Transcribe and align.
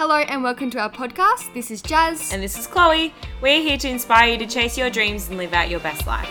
Hello 0.00 0.16
and 0.16 0.42
welcome 0.42 0.70
to 0.70 0.78
our 0.78 0.88
podcast. 0.88 1.52
This 1.52 1.70
is 1.70 1.82
Jaz. 1.82 2.32
And 2.32 2.42
this 2.42 2.58
is 2.58 2.66
Chloe. 2.66 3.12
We're 3.42 3.60
here 3.60 3.76
to 3.76 3.86
inspire 3.86 4.32
you 4.32 4.38
to 4.38 4.46
chase 4.46 4.78
your 4.78 4.88
dreams 4.88 5.28
and 5.28 5.36
live 5.36 5.52
out 5.52 5.68
your 5.68 5.80
best 5.80 6.06
life. 6.06 6.26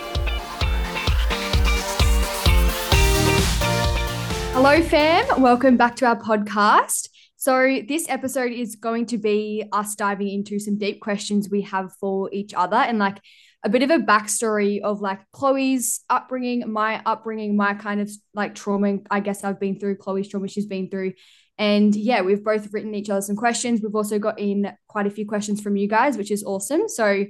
Hello, 4.53 4.81
fam. 4.81 5.39
Welcome 5.39 5.77
back 5.77 5.95
to 5.97 6.07
our 6.07 6.19
podcast. 6.19 7.09
So, 7.35 7.79
this 7.87 8.09
episode 8.09 8.53
is 8.53 8.75
going 8.75 9.05
to 9.05 9.19
be 9.19 9.63
us 9.71 9.93
diving 9.93 10.29
into 10.29 10.57
some 10.57 10.79
deep 10.79 10.99
questions 10.99 11.47
we 11.51 11.61
have 11.61 11.93
for 11.99 12.27
each 12.33 12.55
other 12.55 12.77
and 12.77 12.97
like 12.97 13.21
a 13.63 13.69
bit 13.69 13.83
of 13.83 13.91
a 13.91 13.99
backstory 13.99 14.81
of 14.81 15.01
like 15.01 15.19
Chloe's 15.31 15.99
upbringing, 16.09 16.71
my 16.71 17.03
upbringing, 17.05 17.55
my 17.55 17.75
kind 17.75 18.01
of 18.01 18.09
like 18.33 18.55
trauma, 18.55 18.97
I 19.11 19.19
guess 19.19 19.43
I've 19.43 19.59
been 19.59 19.79
through, 19.79 19.97
Chloe's 19.97 20.27
trauma 20.27 20.47
she's 20.47 20.65
been 20.65 20.89
through, 20.89 21.13
and 21.59 21.93
yeah, 21.93 22.21
we've 22.21 22.43
both 22.43 22.71
written 22.71 22.95
each 22.95 23.09
other 23.09 23.21
some 23.21 23.35
questions. 23.35 23.81
We've 23.81 23.93
also 23.93 24.17
got 24.17 24.39
in 24.39 24.71
quite 24.87 25.05
a 25.05 25.11
few 25.11 25.27
questions 25.27 25.59
from 25.59 25.75
you 25.75 25.89
guys, 25.89 26.17
which 26.17 26.31
is 26.31 26.41
awesome. 26.41 26.87
So 26.87 27.25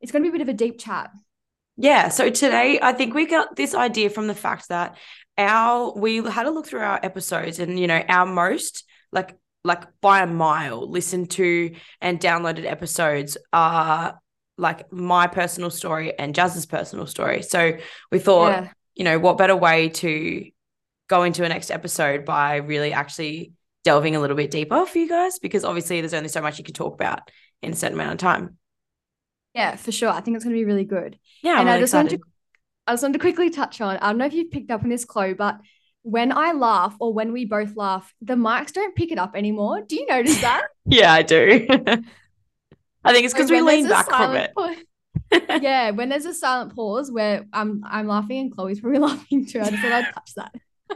it's 0.00 0.12
going 0.12 0.22
to 0.22 0.30
be 0.30 0.36
a 0.36 0.38
bit 0.38 0.42
of 0.42 0.50
a 0.50 0.56
deep 0.56 0.78
chat. 0.78 1.10
Yeah. 1.78 2.10
So 2.10 2.28
today, 2.28 2.78
I 2.80 2.92
think 2.92 3.14
we 3.14 3.24
got 3.24 3.56
this 3.56 3.74
idea 3.74 4.10
from 4.10 4.26
the 4.26 4.34
fact 4.34 4.68
that 4.68 4.98
our 5.38 5.94
we 5.94 6.22
had 6.22 6.44
a 6.44 6.50
look 6.50 6.66
through 6.66 6.80
our 6.80 7.00
episodes, 7.02 7.58
and 7.58 7.80
you 7.80 7.86
know, 7.86 8.02
our 8.08 8.26
most 8.26 8.84
like 9.10 9.34
like 9.64 9.84
by 10.02 10.20
a 10.20 10.26
mile 10.26 10.88
listened 10.88 11.30
to 11.30 11.74
and 12.02 12.20
downloaded 12.20 12.66
episodes 12.66 13.38
are 13.54 14.20
like 14.58 14.92
my 14.92 15.26
personal 15.28 15.70
story 15.70 16.16
and 16.18 16.34
Jaz's 16.34 16.66
personal 16.66 17.06
story. 17.06 17.42
So 17.42 17.78
we 18.12 18.18
thought, 18.18 18.52
yeah. 18.52 18.68
you 18.94 19.04
know, 19.04 19.18
what 19.18 19.38
better 19.38 19.56
way 19.56 19.88
to 19.88 20.50
go 21.08 21.22
into 21.22 21.44
a 21.44 21.48
next 21.48 21.70
episode 21.70 22.24
by 22.24 22.56
really 22.56 22.92
actually 22.92 23.52
delving 23.84 24.16
a 24.16 24.20
little 24.20 24.36
bit 24.36 24.50
deeper 24.50 24.84
for 24.84 24.98
you 24.98 25.08
guys 25.08 25.38
because 25.38 25.64
obviously 25.64 26.00
there's 26.00 26.14
only 26.14 26.28
so 26.28 26.40
much 26.40 26.58
you 26.58 26.64
can 26.64 26.74
talk 26.74 26.94
about 26.94 27.30
in 27.62 27.72
a 27.72 27.76
certain 27.76 27.94
amount 27.94 28.12
of 28.12 28.18
time. 28.18 28.58
Yeah, 29.54 29.76
for 29.76 29.92
sure. 29.92 30.10
I 30.10 30.20
think 30.20 30.34
it's 30.34 30.44
going 30.44 30.54
to 30.54 30.60
be 30.60 30.64
really 30.64 30.84
good. 30.84 31.18
Yeah, 31.42 31.58
and 31.58 31.66
really 31.66 31.78
I 31.78 31.80
just 31.80 31.94
excited. 31.94 32.04
wanted 32.04 32.18
to, 32.18 32.24
I 32.86 32.92
just 32.92 33.02
wanted 33.02 33.12
to 33.14 33.18
quickly 33.20 33.50
touch 33.50 33.80
on. 33.80 33.96
I 33.98 34.08
don't 34.08 34.18
know 34.18 34.26
if 34.26 34.34
you've 34.34 34.50
picked 34.50 34.70
up 34.70 34.82
on 34.82 34.88
this, 34.88 35.04
Chloe, 35.04 35.34
but 35.34 35.58
when 36.02 36.30
I 36.30 36.52
laugh 36.52 36.96
or 37.00 37.14
when 37.14 37.32
we 37.32 37.44
both 37.46 37.76
laugh, 37.76 38.12
the 38.20 38.34
mics 38.34 38.72
don't 38.72 38.94
pick 38.94 39.12
it 39.12 39.18
up 39.18 39.34
anymore. 39.34 39.82
Do 39.82 39.96
you 39.96 40.06
notice 40.06 40.40
that? 40.40 40.66
yeah, 40.84 41.12
I 41.12 41.22
do. 41.22 41.66
I 43.04 43.12
think 43.12 43.24
it's 43.24 43.32
because 43.32 43.50
we 43.50 43.60
lean 43.60 43.88
back 43.88 44.08
from 44.08 44.34
it. 44.34 44.52
Pa- 44.54 44.74
yeah, 45.62 45.90
when 45.90 46.08
there's 46.08 46.26
a 46.26 46.34
silent 46.34 46.74
pause 46.74 47.10
where 47.10 47.46
I'm 47.52 47.82
I'm 47.86 48.08
laughing 48.08 48.38
and 48.40 48.52
Chloe's 48.52 48.80
probably 48.80 48.98
laughing 48.98 49.46
too. 49.46 49.60
I 49.60 49.70
just 49.70 49.82
thought 49.82 49.92
I'd 49.92 50.12
touch 50.12 50.34
that 50.36 50.52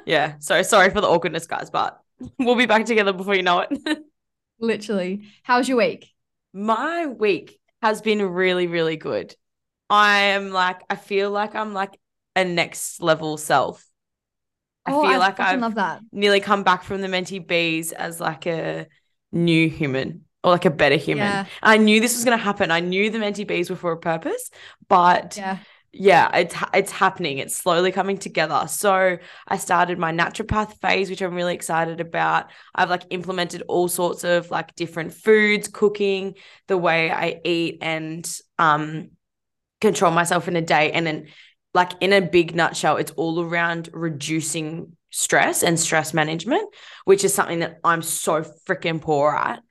yeah. 0.06 0.34
So 0.38 0.62
sorry 0.62 0.90
for 0.90 1.00
the 1.00 1.08
awkwardness, 1.08 1.46
guys, 1.46 1.70
but 1.70 2.00
we'll 2.38 2.56
be 2.56 2.66
back 2.66 2.84
together 2.84 3.12
before 3.12 3.34
you 3.34 3.42
know 3.42 3.60
it. 3.60 3.70
Literally. 4.60 5.22
How's 5.42 5.68
your 5.68 5.78
week? 5.78 6.08
My 6.52 7.06
week 7.06 7.58
has 7.82 8.02
been 8.02 8.22
really, 8.22 8.66
really 8.66 8.96
good. 8.96 9.34
I 9.88 10.18
am 10.20 10.50
like, 10.50 10.82
I 10.90 10.96
feel 10.96 11.30
like 11.30 11.54
I'm 11.54 11.72
like 11.72 11.98
a 12.36 12.44
next 12.44 13.00
level 13.00 13.36
self. 13.36 13.86
I 14.86 14.92
oh, 14.92 15.02
feel 15.02 15.10
I 15.12 15.16
like 15.16 15.40
I've 15.40 15.60
love 15.60 15.74
that. 15.76 16.00
nearly 16.12 16.40
come 16.40 16.62
back 16.62 16.84
from 16.84 17.00
the 17.00 17.08
mentee 17.08 17.46
bees 17.46 17.92
as 17.92 18.20
like 18.20 18.46
a 18.46 18.86
new 19.32 19.68
human 19.68 20.24
or 20.42 20.52
like 20.52 20.64
a 20.64 20.70
better 20.70 20.96
human. 20.96 21.24
Yeah. 21.24 21.46
I 21.62 21.76
knew 21.76 22.00
this 22.00 22.14
was 22.14 22.24
going 22.24 22.36
to 22.36 22.42
happen. 22.42 22.70
I 22.70 22.80
knew 22.80 23.10
the 23.10 23.18
mentee 23.18 23.46
bees 23.46 23.68
were 23.68 23.76
for 23.76 23.92
a 23.92 23.98
purpose, 23.98 24.50
but 24.88 25.36
yeah 25.36 25.58
yeah, 25.92 26.36
it's 26.36 26.54
it's 26.72 26.92
happening. 26.92 27.38
It's 27.38 27.56
slowly 27.56 27.90
coming 27.90 28.16
together. 28.16 28.66
So 28.68 29.18
I 29.48 29.56
started 29.56 29.98
my 29.98 30.12
naturopath 30.12 30.80
phase, 30.80 31.10
which 31.10 31.20
I'm 31.20 31.34
really 31.34 31.54
excited 31.54 32.00
about. 32.00 32.50
I've 32.74 32.90
like 32.90 33.04
implemented 33.10 33.62
all 33.66 33.88
sorts 33.88 34.22
of 34.22 34.50
like 34.50 34.74
different 34.76 35.12
foods, 35.12 35.66
cooking, 35.66 36.34
the 36.68 36.78
way 36.78 37.10
I 37.10 37.40
eat, 37.44 37.78
and 37.82 38.28
um 38.58 39.10
control 39.80 40.12
myself 40.12 40.46
in 40.46 40.56
a 40.56 40.62
day. 40.62 40.92
And 40.92 41.06
then, 41.06 41.26
like 41.74 41.92
in 42.00 42.12
a 42.12 42.20
big 42.20 42.54
nutshell, 42.54 42.96
it's 42.96 43.12
all 43.12 43.42
around 43.42 43.88
reducing 43.92 44.96
stress 45.10 45.62
and 45.64 45.78
stress 45.78 46.14
management, 46.14 46.72
which 47.04 47.24
is 47.24 47.34
something 47.34 47.60
that 47.60 47.80
I'm 47.82 48.02
so 48.02 48.42
freaking 48.42 49.00
poor 49.00 49.32
at. 49.34 49.62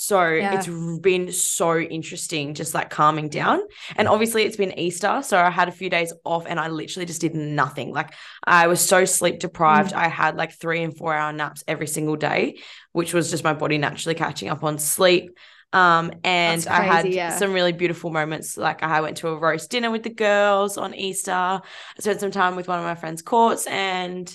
So 0.00 0.28
yeah. 0.28 0.56
it's 0.56 0.68
been 1.00 1.32
so 1.32 1.76
interesting, 1.76 2.54
just 2.54 2.72
like 2.72 2.88
calming 2.88 3.28
down. 3.28 3.62
And 3.96 4.06
obviously, 4.06 4.44
it's 4.44 4.56
been 4.56 4.78
Easter. 4.78 5.22
So 5.24 5.36
I 5.36 5.50
had 5.50 5.66
a 5.66 5.72
few 5.72 5.90
days 5.90 6.12
off 6.24 6.46
and 6.46 6.60
I 6.60 6.68
literally 6.68 7.04
just 7.04 7.20
did 7.20 7.34
nothing. 7.34 7.90
Like 7.90 8.14
I 8.44 8.68
was 8.68 8.80
so 8.80 9.04
sleep 9.04 9.40
deprived. 9.40 9.92
Mm. 9.92 9.96
I 9.96 10.06
had 10.06 10.36
like 10.36 10.52
three 10.52 10.84
and 10.84 10.96
four 10.96 11.12
hour 11.12 11.32
naps 11.32 11.64
every 11.66 11.88
single 11.88 12.14
day, 12.14 12.58
which 12.92 13.12
was 13.12 13.28
just 13.28 13.42
my 13.42 13.54
body 13.54 13.76
naturally 13.76 14.14
catching 14.14 14.50
up 14.50 14.62
on 14.62 14.78
sleep. 14.78 15.36
Um, 15.72 16.12
and 16.22 16.62
crazy, 16.62 16.68
I 16.68 16.82
had 16.82 17.08
yeah. 17.12 17.36
some 17.36 17.52
really 17.52 17.72
beautiful 17.72 18.10
moments. 18.10 18.56
Like 18.56 18.84
I 18.84 19.00
went 19.00 19.16
to 19.16 19.28
a 19.28 19.36
roast 19.36 19.68
dinner 19.68 19.90
with 19.90 20.04
the 20.04 20.14
girls 20.14 20.78
on 20.78 20.94
Easter. 20.94 21.32
I 21.32 21.60
spent 21.98 22.20
some 22.20 22.30
time 22.30 22.54
with 22.54 22.68
one 22.68 22.78
of 22.78 22.84
my 22.84 22.94
friends' 22.94 23.22
courts, 23.22 23.66
and 23.66 24.32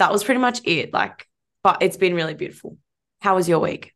that 0.00 0.10
was 0.10 0.24
pretty 0.24 0.40
much 0.40 0.60
it. 0.64 0.92
Like, 0.92 1.28
but 1.62 1.82
it's 1.82 1.96
been 1.96 2.14
really 2.14 2.34
beautiful. 2.34 2.78
How 3.20 3.36
was 3.36 3.48
your 3.48 3.60
week? 3.60 3.94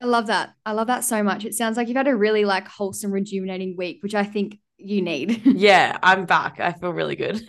I 0.00 0.06
love 0.06 0.26
that. 0.26 0.54
I 0.64 0.72
love 0.72 0.88
that 0.88 1.04
so 1.04 1.22
much. 1.22 1.44
It 1.44 1.54
sounds 1.54 1.76
like 1.76 1.88
you've 1.88 1.96
had 1.96 2.08
a 2.08 2.16
really 2.16 2.44
like 2.44 2.68
wholesome, 2.68 3.10
rejuvenating 3.12 3.76
week, 3.76 4.02
which 4.02 4.14
I 4.14 4.24
think 4.24 4.58
you 4.76 5.00
need. 5.02 5.42
yeah, 5.46 5.98
I'm 6.02 6.26
back. 6.26 6.60
I 6.60 6.72
feel 6.72 6.92
really 6.92 7.16
good. 7.16 7.42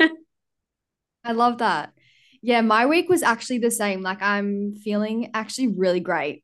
I 1.23 1.33
love 1.33 1.57
that. 1.57 1.91
Yeah, 2.41 2.61
my 2.61 2.85
week 2.85 3.09
was 3.09 3.23
actually 3.23 3.59
the 3.59 3.71
same. 3.71 4.01
Like 4.01 4.21
I'm 4.21 4.75
feeling 4.75 5.31
actually 5.33 5.67
really 5.67 5.99
great. 5.99 6.43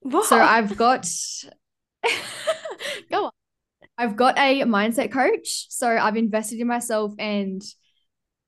What? 0.00 0.26
So 0.26 0.38
I've 0.38 0.76
got 0.76 1.08
go 3.10 3.26
on. 3.26 3.30
I've 3.98 4.16
got 4.16 4.38
a 4.38 4.62
mindset 4.62 5.10
coach. 5.10 5.66
So 5.70 5.88
I've 5.88 6.16
invested 6.16 6.60
in 6.60 6.66
myself 6.66 7.12
and 7.18 7.62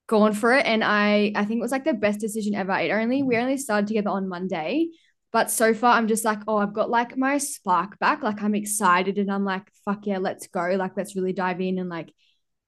gone 0.07 0.33
for 0.33 0.53
it. 0.53 0.67
And 0.67 0.85
I 0.85 1.33
I 1.35 1.45
think 1.45 1.59
it 1.59 1.63
was 1.63 1.73
like 1.73 1.85
the 1.85 1.95
best 1.95 2.21
decision 2.21 2.55
ever. 2.55 2.73
It 2.79 2.91
only 2.91 3.23
we 3.25 3.37
only 3.37 3.57
started 3.57 3.89
together 3.89 4.11
on 4.11 4.29
Monday. 4.29 4.89
But 5.35 5.51
so 5.51 5.75
far, 5.75 5.95
I'm 5.97 6.07
just 6.07 6.25
like, 6.25 6.39
oh, 6.47 6.59
I've 6.59 6.73
got 6.73 6.91
like 6.91 7.17
my 7.17 7.39
spark 7.39 7.99
back. 7.99 8.23
Like 8.23 8.41
I'm 8.41 8.55
excited 8.55 9.19
and 9.19 9.33
I'm 9.33 9.45
like, 9.45 9.69
fuck 9.85 10.07
yeah, 10.07 10.19
let's 10.19 10.47
go. 10.47 10.77
Like 10.77 10.93
let's 10.97 11.17
really 11.17 11.33
dive 11.33 11.61
in 11.61 11.81
and 11.81 11.89
like 11.89 12.15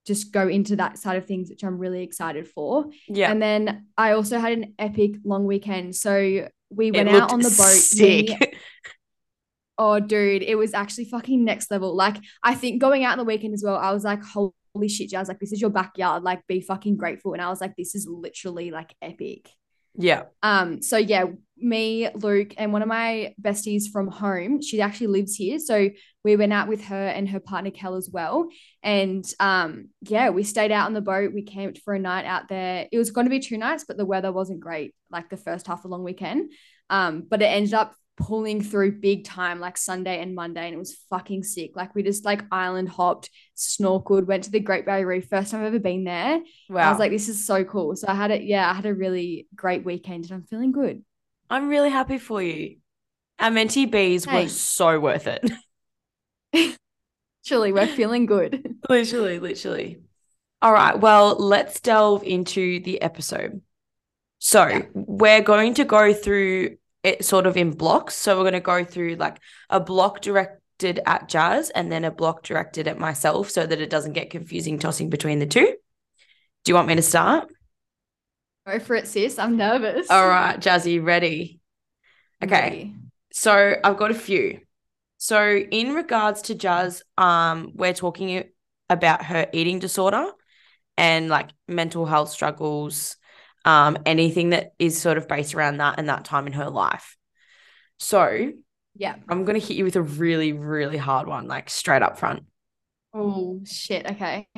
just 0.04 0.32
go 0.32 0.48
into 0.48 0.74
that 0.74 0.98
side 0.98 1.16
of 1.16 1.26
things, 1.26 1.48
which 1.48 1.62
I'm 1.62 1.78
really 1.78 2.02
excited 2.02 2.48
for. 2.48 2.86
Yeah. 3.06 3.30
And 3.30 3.40
then 3.40 3.86
I 3.96 4.14
also 4.14 4.40
had 4.40 4.50
an 4.50 4.74
epic 4.80 5.12
long 5.24 5.46
weekend. 5.46 5.94
So 5.94 6.48
we 6.70 6.90
went 6.90 7.08
out 7.08 7.32
on 7.32 7.38
the 7.38 7.50
boat. 7.50 7.54
Sick. 7.56 8.30
Me, 8.30 8.38
oh, 9.78 10.00
dude, 10.00 10.42
it 10.42 10.56
was 10.56 10.74
actually 10.74 11.04
fucking 11.04 11.44
next 11.44 11.70
level. 11.70 11.94
Like 11.94 12.16
I 12.42 12.56
think 12.56 12.80
going 12.80 13.04
out 13.04 13.12
on 13.12 13.18
the 13.18 13.24
weekend 13.24 13.54
as 13.54 13.62
well, 13.64 13.76
I 13.76 13.92
was 13.92 14.02
like, 14.02 14.24
holy 14.24 14.88
shit, 14.88 15.12
Jaz, 15.12 15.28
like 15.28 15.38
this 15.38 15.52
is 15.52 15.60
your 15.60 15.70
backyard. 15.70 16.24
Like 16.24 16.44
be 16.48 16.60
fucking 16.62 16.96
grateful. 16.96 17.32
And 17.32 17.40
I 17.40 17.48
was 17.48 17.60
like, 17.60 17.76
this 17.76 17.94
is 17.94 18.08
literally 18.10 18.72
like 18.72 18.92
epic. 19.00 19.50
Yeah. 19.96 20.24
Um, 20.42 20.82
so 20.82 20.96
yeah, 20.96 21.24
me, 21.58 22.08
Luke, 22.14 22.54
and 22.58 22.72
one 22.72 22.82
of 22.82 22.88
my 22.88 23.34
besties 23.40 23.84
from 23.90 24.08
home, 24.08 24.60
she 24.60 24.80
actually 24.80 25.06
lives 25.08 25.34
here. 25.34 25.58
So 25.58 25.90
we 26.22 26.36
went 26.36 26.52
out 26.52 26.68
with 26.68 26.84
her 26.84 27.06
and 27.08 27.28
her 27.28 27.40
partner 27.40 27.70
Kel 27.70 27.94
as 27.94 28.10
well. 28.10 28.48
And 28.82 29.24
um, 29.40 29.88
yeah, 30.02 30.30
we 30.30 30.42
stayed 30.42 30.72
out 30.72 30.86
on 30.86 30.92
the 30.92 31.00
boat. 31.00 31.32
We 31.32 31.42
camped 31.42 31.80
for 31.82 31.94
a 31.94 31.98
night 31.98 32.26
out 32.26 32.48
there. 32.48 32.86
It 32.92 32.98
was 32.98 33.10
going 33.10 33.26
to 33.26 33.30
be 33.30 33.40
two 33.40 33.58
nights, 33.58 33.84
but 33.86 33.96
the 33.96 34.04
weather 34.04 34.32
wasn't 34.32 34.60
great, 34.60 34.94
like 35.10 35.30
the 35.30 35.36
first 35.36 35.66
half 35.66 35.78
of 35.78 35.82
the 35.84 35.88
long 35.88 36.04
weekend. 36.04 36.52
Um, 36.90 37.24
but 37.28 37.42
it 37.42 37.46
ended 37.46 37.74
up 37.74 37.94
pulling 38.16 38.62
through 38.62 39.00
big 39.00 39.24
time 39.24 39.60
like 39.60 39.76
Sunday 39.76 40.22
and 40.22 40.34
Monday 40.34 40.64
and 40.64 40.74
it 40.74 40.78
was 40.78 40.96
fucking 41.10 41.42
sick. 41.42 41.76
Like 41.76 41.94
we 41.94 42.02
just 42.02 42.24
like 42.24 42.42
island 42.50 42.88
hopped, 42.88 43.30
snorkeled, 43.56 44.26
went 44.26 44.44
to 44.44 44.50
the 44.50 44.60
Great 44.60 44.86
Barrier 44.86 45.06
Reef. 45.06 45.28
First 45.28 45.50
time 45.50 45.60
I've 45.60 45.66
ever 45.66 45.78
been 45.78 46.04
there. 46.04 46.40
Wow. 46.68 46.88
I 46.88 46.90
was 46.90 46.98
like, 46.98 47.10
this 47.10 47.28
is 47.28 47.46
so 47.46 47.64
cool. 47.64 47.94
So 47.96 48.08
I 48.08 48.14
had 48.14 48.30
it, 48.30 48.42
yeah, 48.42 48.70
I 48.70 48.74
had 48.74 48.86
a 48.86 48.94
really 48.94 49.46
great 49.54 49.84
weekend 49.84 50.24
and 50.24 50.32
I'm 50.32 50.42
feeling 50.44 50.72
good. 50.72 51.04
I'm 51.50 51.68
really 51.68 51.90
happy 51.90 52.18
for 52.18 52.42
you. 52.42 52.76
Our 53.38 53.50
mentee 53.50 53.90
bees 53.90 54.24
Thanks. 54.24 54.52
were 54.52 54.56
so 54.56 55.00
worth 55.00 55.26
it. 55.26 55.50
literally, 57.44 57.72
we're 57.72 57.86
feeling 57.86 58.26
good. 58.26 58.76
literally, 58.88 59.38
literally. 59.38 60.00
All 60.62 60.72
right. 60.72 60.98
Well, 60.98 61.36
let's 61.36 61.80
delve 61.80 62.22
into 62.24 62.80
the 62.80 63.02
episode. 63.02 63.60
So, 64.38 64.66
yeah. 64.66 64.82
we're 64.94 65.42
going 65.42 65.74
to 65.74 65.84
go 65.84 66.12
through 66.14 66.76
it 67.06 67.24
sort 67.24 67.46
of 67.46 67.56
in 67.56 67.70
blocks. 67.70 68.16
So 68.16 68.36
we're 68.36 68.42
going 68.42 68.54
to 68.54 68.60
go 68.60 68.84
through 68.84 69.14
like 69.14 69.38
a 69.70 69.78
block 69.78 70.20
directed 70.20 71.00
at 71.06 71.28
Jaz 71.28 71.70
and 71.72 71.90
then 71.90 72.04
a 72.04 72.10
block 72.10 72.42
directed 72.42 72.88
at 72.88 72.98
myself 72.98 73.48
so 73.48 73.64
that 73.64 73.80
it 73.80 73.90
doesn't 73.90 74.14
get 74.14 74.30
confusing 74.30 74.80
tossing 74.80 75.08
between 75.08 75.38
the 75.38 75.46
two. 75.46 75.76
Do 76.64 76.70
you 76.72 76.74
want 76.74 76.88
me 76.88 76.96
to 76.96 77.02
start? 77.02 77.48
Go 78.66 78.80
for 78.80 78.96
it, 78.96 79.06
sis. 79.06 79.38
I'm 79.38 79.56
nervous. 79.56 80.10
All 80.10 80.28
right, 80.28 80.58
Jazzy, 80.58 81.02
ready? 81.02 81.60
Okay. 82.42 82.60
Ready. 82.60 82.94
So 83.32 83.76
I've 83.84 83.96
got 83.96 84.10
a 84.10 84.14
few. 84.14 84.60
So 85.18 85.56
in 85.56 85.94
regards 85.94 86.42
to 86.42 86.56
Jaz, 86.56 87.02
um, 87.16 87.70
we're 87.74 87.94
talking 87.94 88.42
about 88.90 89.24
her 89.26 89.46
eating 89.52 89.78
disorder 89.78 90.26
and 90.98 91.28
like 91.28 91.50
mental 91.68 92.04
health 92.04 92.30
struggles, 92.30 93.16
um, 93.66 93.98
anything 94.06 94.50
that 94.50 94.72
is 94.78 94.98
sort 95.00 95.18
of 95.18 95.28
based 95.28 95.54
around 95.54 95.78
that 95.78 95.96
and 95.98 96.08
that 96.08 96.24
time 96.24 96.46
in 96.46 96.54
her 96.54 96.70
life. 96.70 97.16
So 97.98 98.52
Yeah. 98.94 99.16
I'm 99.28 99.44
going 99.44 99.60
to 99.60 99.66
hit 99.66 99.76
you 99.76 99.84
with 99.84 99.96
a 99.96 100.02
really, 100.02 100.52
really 100.52 100.96
hard 100.96 101.28
one, 101.28 101.48
like 101.48 101.68
straight 101.68 102.02
up 102.02 102.18
front. 102.18 102.44
Oh, 103.12 103.60
shit. 103.64 104.06
Okay. 104.06 104.48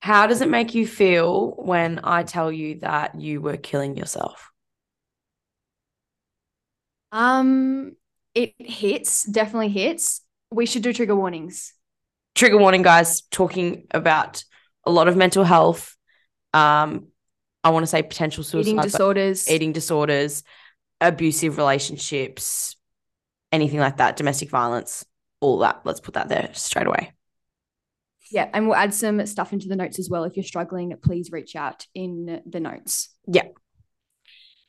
How 0.00 0.26
does 0.26 0.40
it 0.40 0.48
make 0.48 0.74
you 0.74 0.86
feel 0.86 1.50
when 1.56 2.00
I 2.04 2.22
tell 2.22 2.52
you 2.52 2.76
that 2.80 3.20
you 3.20 3.40
were 3.40 3.56
killing 3.56 3.96
yourself? 3.96 4.50
Um, 7.12 7.96
it 8.34 8.54
hits, 8.58 9.24
definitely 9.24 9.70
hits. 9.70 10.20
We 10.50 10.66
should 10.66 10.82
do 10.82 10.92
trigger 10.92 11.16
warnings. 11.16 11.72
Trigger 12.34 12.58
warning, 12.58 12.82
guys, 12.82 13.22
talking 13.30 13.86
about 13.90 14.44
a 14.84 14.90
lot 14.90 15.08
of 15.08 15.16
mental 15.16 15.42
health. 15.42 15.96
Um, 16.52 17.08
I 17.66 17.70
want 17.70 17.82
to 17.82 17.88
say 17.88 18.00
potential 18.04 18.44
suicide, 18.44 18.68
Eating 18.70 18.80
disorders. 18.80 19.50
eating 19.50 19.72
disorders, 19.72 20.44
abusive 21.00 21.58
relationships, 21.58 22.76
anything 23.50 23.80
like 23.80 23.96
that, 23.96 24.16
domestic 24.16 24.50
violence, 24.50 25.04
all 25.40 25.58
that. 25.58 25.80
Let's 25.82 25.98
put 25.98 26.14
that 26.14 26.28
there 26.28 26.50
straight 26.52 26.86
away. 26.86 27.12
Yeah, 28.30 28.48
and 28.54 28.68
we'll 28.68 28.76
add 28.76 28.94
some 28.94 29.26
stuff 29.26 29.52
into 29.52 29.66
the 29.66 29.74
notes 29.74 29.98
as 29.98 30.08
well. 30.08 30.22
If 30.22 30.36
you're 30.36 30.44
struggling, 30.44 30.94
please 31.02 31.32
reach 31.32 31.56
out 31.56 31.86
in 31.92 32.40
the 32.48 32.60
notes. 32.60 33.08
Yeah. 33.26 33.48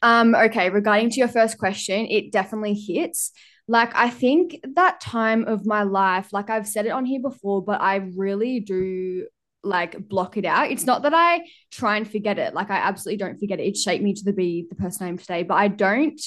Um, 0.01 0.33
okay, 0.33 0.71
regarding 0.71 1.11
to 1.11 1.19
your 1.19 1.27
first 1.27 1.59
question, 1.59 2.07
it 2.07 2.31
definitely 2.31 2.73
hits. 2.73 3.31
Like, 3.67 3.91
I 3.93 4.09
think 4.09 4.59
that 4.73 5.01
time 5.01 5.45
of 5.45 5.67
my 5.67 5.83
life, 5.83 6.33
like 6.33 6.49
I've 6.49 6.67
said 6.67 6.87
it 6.87 6.93
on 6.93 7.05
here 7.05 7.21
before, 7.21 7.63
but 7.63 7.79
I 7.79 7.97
really 8.15 8.59
do 8.59 9.27
like 9.63 10.07
block 10.07 10.37
it 10.37 10.45
out. 10.45 10.71
It's 10.71 10.85
not 10.85 11.01
that 11.03 11.13
I 11.13 11.41
try 11.71 11.97
and 11.97 12.09
forget 12.09 12.37
it. 12.39 12.53
Like 12.53 12.69
I 12.69 12.77
absolutely 12.77 13.17
don't 13.17 13.39
forget 13.39 13.59
it. 13.59 13.67
It 13.67 13.77
shaped 13.77 14.03
me 14.03 14.13
to 14.13 14.23
the 14.23 14.33
be 14.33 14.65
the 14.69 14.75
person 14.75 15.05
I 15.05 15.09
am 15.09 15.17
today, 15.17 15.43
but 15.43 15.55
I 15.55 15.67
don't 15.67 16.21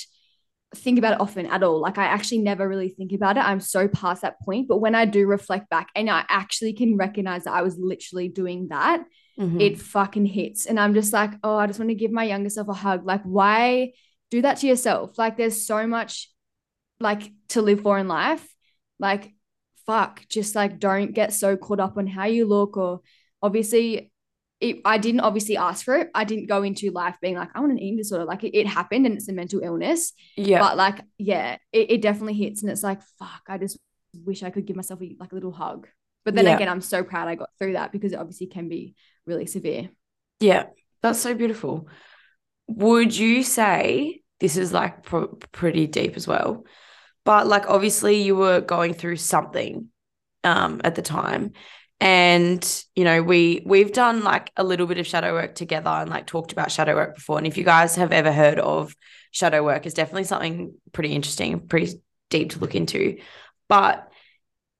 think 0.76 0.98
about 0.98 1.14
it 1.14 1.20
often 1.20 1.46
at 1.46 1.62
all. 1.62 1.80
Like 1.80 1.98
I 1.98 2.04
actually 2.04 2.38
never 2.38 2.68
really 2.68 2.90
think 2.90 3.12
about 3.12 3.36
it. 3.36 3.44
I'm 3.44 3.60
so 3.60 3.88
past 3.88 4.22
that 4.22 4.40
point. 4.40 4.68
But 4.68 4.78
when 4.78 4.94
I 4.94 5.04
do 5.04 5.26
reflect 5.26 5.68
back 5.70 5.88
and 5.96 6.08
I 6.10 6.24
actually 6.28 6.74
can 6.74 6.96
recognize 6.96 7.44
that 7.44 7.54
I 7.54 7.62
was 7.62 7.76
literally 7.78 8.28
doing 8.28 8.68
that, 8.68 9.04
Mhm. 9.38 9.60
it 9.60 9.80
fucking 9.80 10.26
hits. 10.26 10.66
And 10.66 10.78
I'm 10.78 10.92
just 10.94 11.12
like, 11.12 11.30
oh, 11.42 11.56
I 11.56 11.66
just 11.66 11.78
want 11.78 11.88
to 11.88 11.94
give 11.94 12.10
my 12.12 12.24
younger 12.24 12.50
self 12.50 12.68
a 12.68 12.72
hug. 12.74 13.06
Like, 13.06 13.22
why 13.22 13.92
do 14.30 14.42
that 14.42 14.58
to 14.58 14.66
yourself? 14.66 15.16
Like, 15.18 15.36
there's 15.36 15.66
so 15.66 15.86
much 15.86 16.30
like 17.00 17.32
to 17.48 17.62
live 17.62 17.80
for 17.80 17.98
in 17.98 18.06
life. 18.06 18.46
Like, 18.98 19.32
fuck, 19.86 20.22
just 20.28 20.54
like 20.54 20.78
don't 20.78 21.14
get 21.14 21.32
so 21.32 21.56
caught 21.56 21.80
up 21.80 21.96
on 21.96 22.06
how 22.06 22.26
you 22.26 22.44
look 22.46 22.76
or 22.76 23.00
obviously 23.42 24.10
it, 24.60 24.76
I 24.84 24.98
didn't 24.98 25.20
obviously 25.20 25.56
ask 25.56 25.84
for 25.84 25.96
it. 25.96 26.10
I 26.14 26.25
didn't 26.25 26.46
go 26.46 26.62
into 26.62 26.90
life 26.90 27.16
being 27.22 27.37
like, 27.37 27.48
I 27.54 27.60
want 27.60 27.72
an 27.72 27.78
eating 27.78 27.96
disorder. 27.96 28.25
Like 28.26 28.44
it, 28.44 28.54
it 28.56 28.66
happened 28.66 29.06
and 29.06 29.14
it's 29.16 29.28
a 29.28 29.32
mental 29.32 29.60
illness. 29.62 30.12
yeah. 30.37 30.58
But 30.60 30.76
like, 30.76 31.00
yeah, 31.16 31.56
it, 31.72 31.90
it 31.92 32.02
definitely 32.02 32.34
hits. 32.34 32.62
And 32.62 32.70
it's 32.70 32.82
like, 32.82 33.00
fuck, 33.19 33.42
I 33.48 33.56
just 33.56 33.78
wish 34.25 34.42
I 34.42 34.50
could 34.50 34.66
give 34.66 34.76
myself 34.76 35.00
a, 35.00 35.16
like 35.19 35.32
a 35.32 35.34
little 35.34 35.52
hug. 35.52 35.88
But 36.25 36.34
then 36.34 36.44
Yeah. 36.44 36.56
again, 36.56 36.69
I'm 36.69 36.82
so 36.82 37.02
proud 37.02 37.28
I 37.28 37.37
got 37.37 37.48
through 37.58 37.72
that 37.72 37.90
because 37.92 38.12
it 38.12 38.19
obviously 38.19 38.48
can 38.48 38.69
be 38.69 38.94
really 39.26 39.46
severe. 39.46 39.88
Yeah, 40.40 40.64
that's 41.00 41.20
so 41.20 41.34
beautiful. 41.34 41.88
Would 42.69 43.16
you 43.16 43.42
say 43.42 44.20
this 44.40 44.56
is 44.58 44.72
like 44.72 45.02
pro- 45.02 45.38
pretty 45.52 45.87
deep 45.87 46.16
as 46.16 46.26
well? 46.28 46.66
But 47.25 47.46
like 47.46 47.69
obviously 47.69 48.22
you 48.22 48.37
were 48.37 48.60
going 48.60 48.92
through 48.94 49.16
something 49.16 49.88
um 50.44 50.81
at 50.84 50.94
the 50.94 51.02
time 51.02 51.52
and 52.00 52.85
you 52.97 53.05
know 53.05 53.23
we 53.23 53.62
we've 53.67 53.93
done 53.93 54.25
like 54.25 54.50
a 54.56 54.64
little 54.64 54.87
bit 54.87 54.99
of 54.99 55.06
shadow 55.06 55.35
work 55.35 55.55
together 55.55 55.91
and 55.91 56.11
like 56.11 56.26
talked 56.26 56.52
about 56.52 56.73
shadow 56.73 56.94
work 56.94 57.14
before. 57.14 57.38
And 57.38 57.47
if 57.47 57.58
you 57.58 57.64
guys 57.64 57.97
have 57.97 58.12
ever 58.12 58.32
heard 58.32 58.58
of 58.58 58.94
shadow 59.32 59.62
work 59.62 59.87
it's 59.87 59.94
definitely 59.94 60.25
something 60.25 60.75
pretty 60.93 61.14
interesting 61.14 61.61
pretty 61.69 62.00
deep 62.31 62.50
to 62.50 62.58
look 62.58 62.75
into. 62.75 63.19
But 63.69 64.11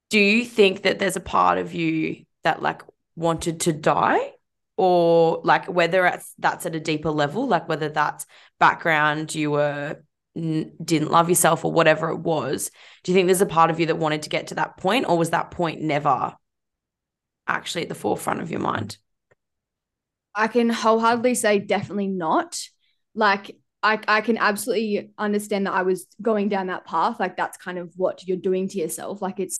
do 0.09 0.19
you 0.19 0.43
think 0.43 0.83
that 0.83 0.99
there's 0.99 1.15
a 1.15 1.21
part 1.21 1.57
of 1.57 1.73
you 1.73 2.25
that 2.43 2.61
like 2.61 2.81
wanted 3.15 3.61
to 3.61 3.73
die? 3.73 4.33
Or 4.77 5.41
like 5.43 5.67
whether 5.67 6.07
it's 6.07 6.33
that's 6.39 6.65
at 6.65 6.73
a 6.73 6.79
deeper 6.79 7.11
level 7.11 7.47
like 7.47 7.69
whether 7.69 7.89
that's 7.89 8.25
background 8.59 9.35
you 9.35 9.51
were 9.51 10.01
didn't 10.33 11.11
love 11.11 11.29
yourself 11.29 11.63
or 11.63 11.71
whatever 11.71 12.09
it 12.09 12.19
was 12.19 12.71
do 13.03 13.11
you 13.11 13.15
think 13.15 13.27
there's 13.27 13.41
a 13.41 13.45
part 13.45 13.69
of 13.69 13.79
you 13.79 13.87
that 13.87 13.97
wanted 13.97 14.23
to 14.23 14.29
get 14.29 14.47
to 14.47 14.55
that 14.55 14.77
point? 14.77 15.07
Or 15.07 15.17
was 15.17 15.31
that 15.31 15.51
point 15.51 15.81
never 15.81 16.35
actually 17.47 17.83
at 17.83 17.89
the 17.89 17.95
forefront 17.95 18.41
of 18.41 18.51
your 18.51 18.59
mind 18.59 18.97
I 20.35 20.47
can 20.47 20.69
wholeheartedly 20.69 21.35
say 21.35 21.59
definitely 21.59 22.07
not. 22.07 22.59
Like 23.15 23.57
I, 23.83 23.99
I 24.07 24.21
can 24.21 24.37
absolutely 24.37 25.11
understand 25.17 25.67
that 25.67 25.73
I 25.73 25.81
was 25.83 26.07
going 26.21 26.49
down 26.49 26.67
that 26.67 26.85
path. 26.85 27.19
Like 27.19 27.35
that's 27.35 27.57
kind 27.57 27.77
of 27.77 27.91
what 27.95 28.27
you're 28.27 28.37
doing 28.37 28.67
to 28.69 28.77
yourself. 28.77 29.21
Like 29.21 29.39
it's 29.39 29.59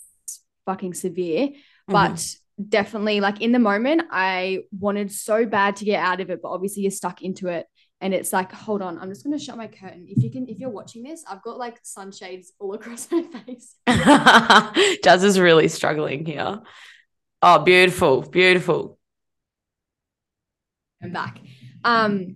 fucking 0.65 0.93
severe. 0.93 1.47
Mm-hmm. 1.47 1.91
But 1.93 2.25
definitely 2.69 3.19
like 3.19 3.41
in 3.41 3.51
the 3.51 3.59
moment, 3.59 4.03
I 4.11 4.63
wanted 4.77 5.11
so 5.11 5.45
bad 5.45 5.77
to 5.77 5.85
get 5.85 6.03
out 6.03 6.21
of 6.21 6.29
it, 6.29 6.41
but 6.41 6.49
obviously 6.49 6.83
you're 6.83 6.91
stuck 6.91 7.21
into 7.21 7.47
it. 7.47 7.65
And 7.99 8.15
it's 8.15 8.33
like, 8.33 8.51
hold 8.51 8.81
on, 8.81 8.97
I'm 8.97 9.09
just 9.09 9.23
gonna 9.23 9.37
shut 9.37 9.57
my 9.57 9.67
curtain. 9.67 10.05
If 10.07 10.23
you 10.23 10.31
can, 10.31 10.47
if 10.47 10.57
you're 10.57 10.71
watching 10.71 11.03
this, 11.03 11.23
I've 11.29 11.43
got 11.43 11.59
like 11.59 11.77
sunshades 11.83 12.51
all 12.59 12.73
across 12.75 13.11
my 13.11 13.23
face. 13.23 13.75
Jaz 13.87 15.23
is 15.23 15.39
really 15.39 15.67
struggling 15.67 16.25
here 16.25 16.61
oh 17.41 17.59
beautiful 17.59 18.21
beautiful 18.21 18.97
I'm 21.03 21.11
back. 21.11 21.39
Um, 21.83 22.35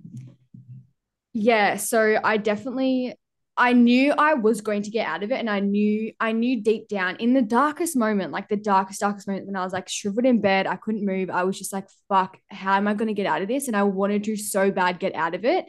yeah, 1.34 1.76
so 1.78 2.18
I 2.24 2.38
definitely 2.38 3.14
I 3.58 3.72
knew 3.74 4.14
I 4.18 4.34
was 4.34 4.60
going 4.62 4.82
to 4.82 4.90
get 4.90 5.08
out 5.08 5.24
of 5.24 5.32
it, 5.32 5.40
and 5.40 5.50
I 5.50 5.60
knew 5.60 6.12
I 6.20 6.32
knew 6.32 6.62
deep 6.62 6.88
down 6.88 7.18
in 7.18 7.34
the 7.34 7.42
darkest 7.42 7.96
moment, 7.96 8.32
like 8.32 8.50
the 8.50 8.56
darkest, 8.58 9.02
darkest 9.02 9.28
moment, 9.28 9.46
when 9.48 9.56
I 9.56 9.64
was 9.64 9.74
like 9.74 9.88
shriveled 9.88 10.26
in 10.26 10.42
bed, 10.42 10.68
I 10.68 10.76
couldn't 10.76 11.06
move. 11.06 11.30
I 11.30 11.44
was 11.44 11.58
just 11.58 11.74
like, 11.74 11.88
"Fuck, 12.10 12.38
how 12.50 12.76
am 12.76 12.88
I 12.88 12.94
going 12.94 13.08
to 13.08 13.14
get 13.14 13.28
out 13.28 13.42
of 13.42 13.48
this?" 13.48 13.68
And 13.68 13.78
I 13.78 13.84
wanted 13.84 14.24
to 14.26 14.36
so 14.36 14.72
bad 14.72 15.00
get 15.00 15.16
out 15.16 15.36
of 15.36 15.46
it. 15.46 15.66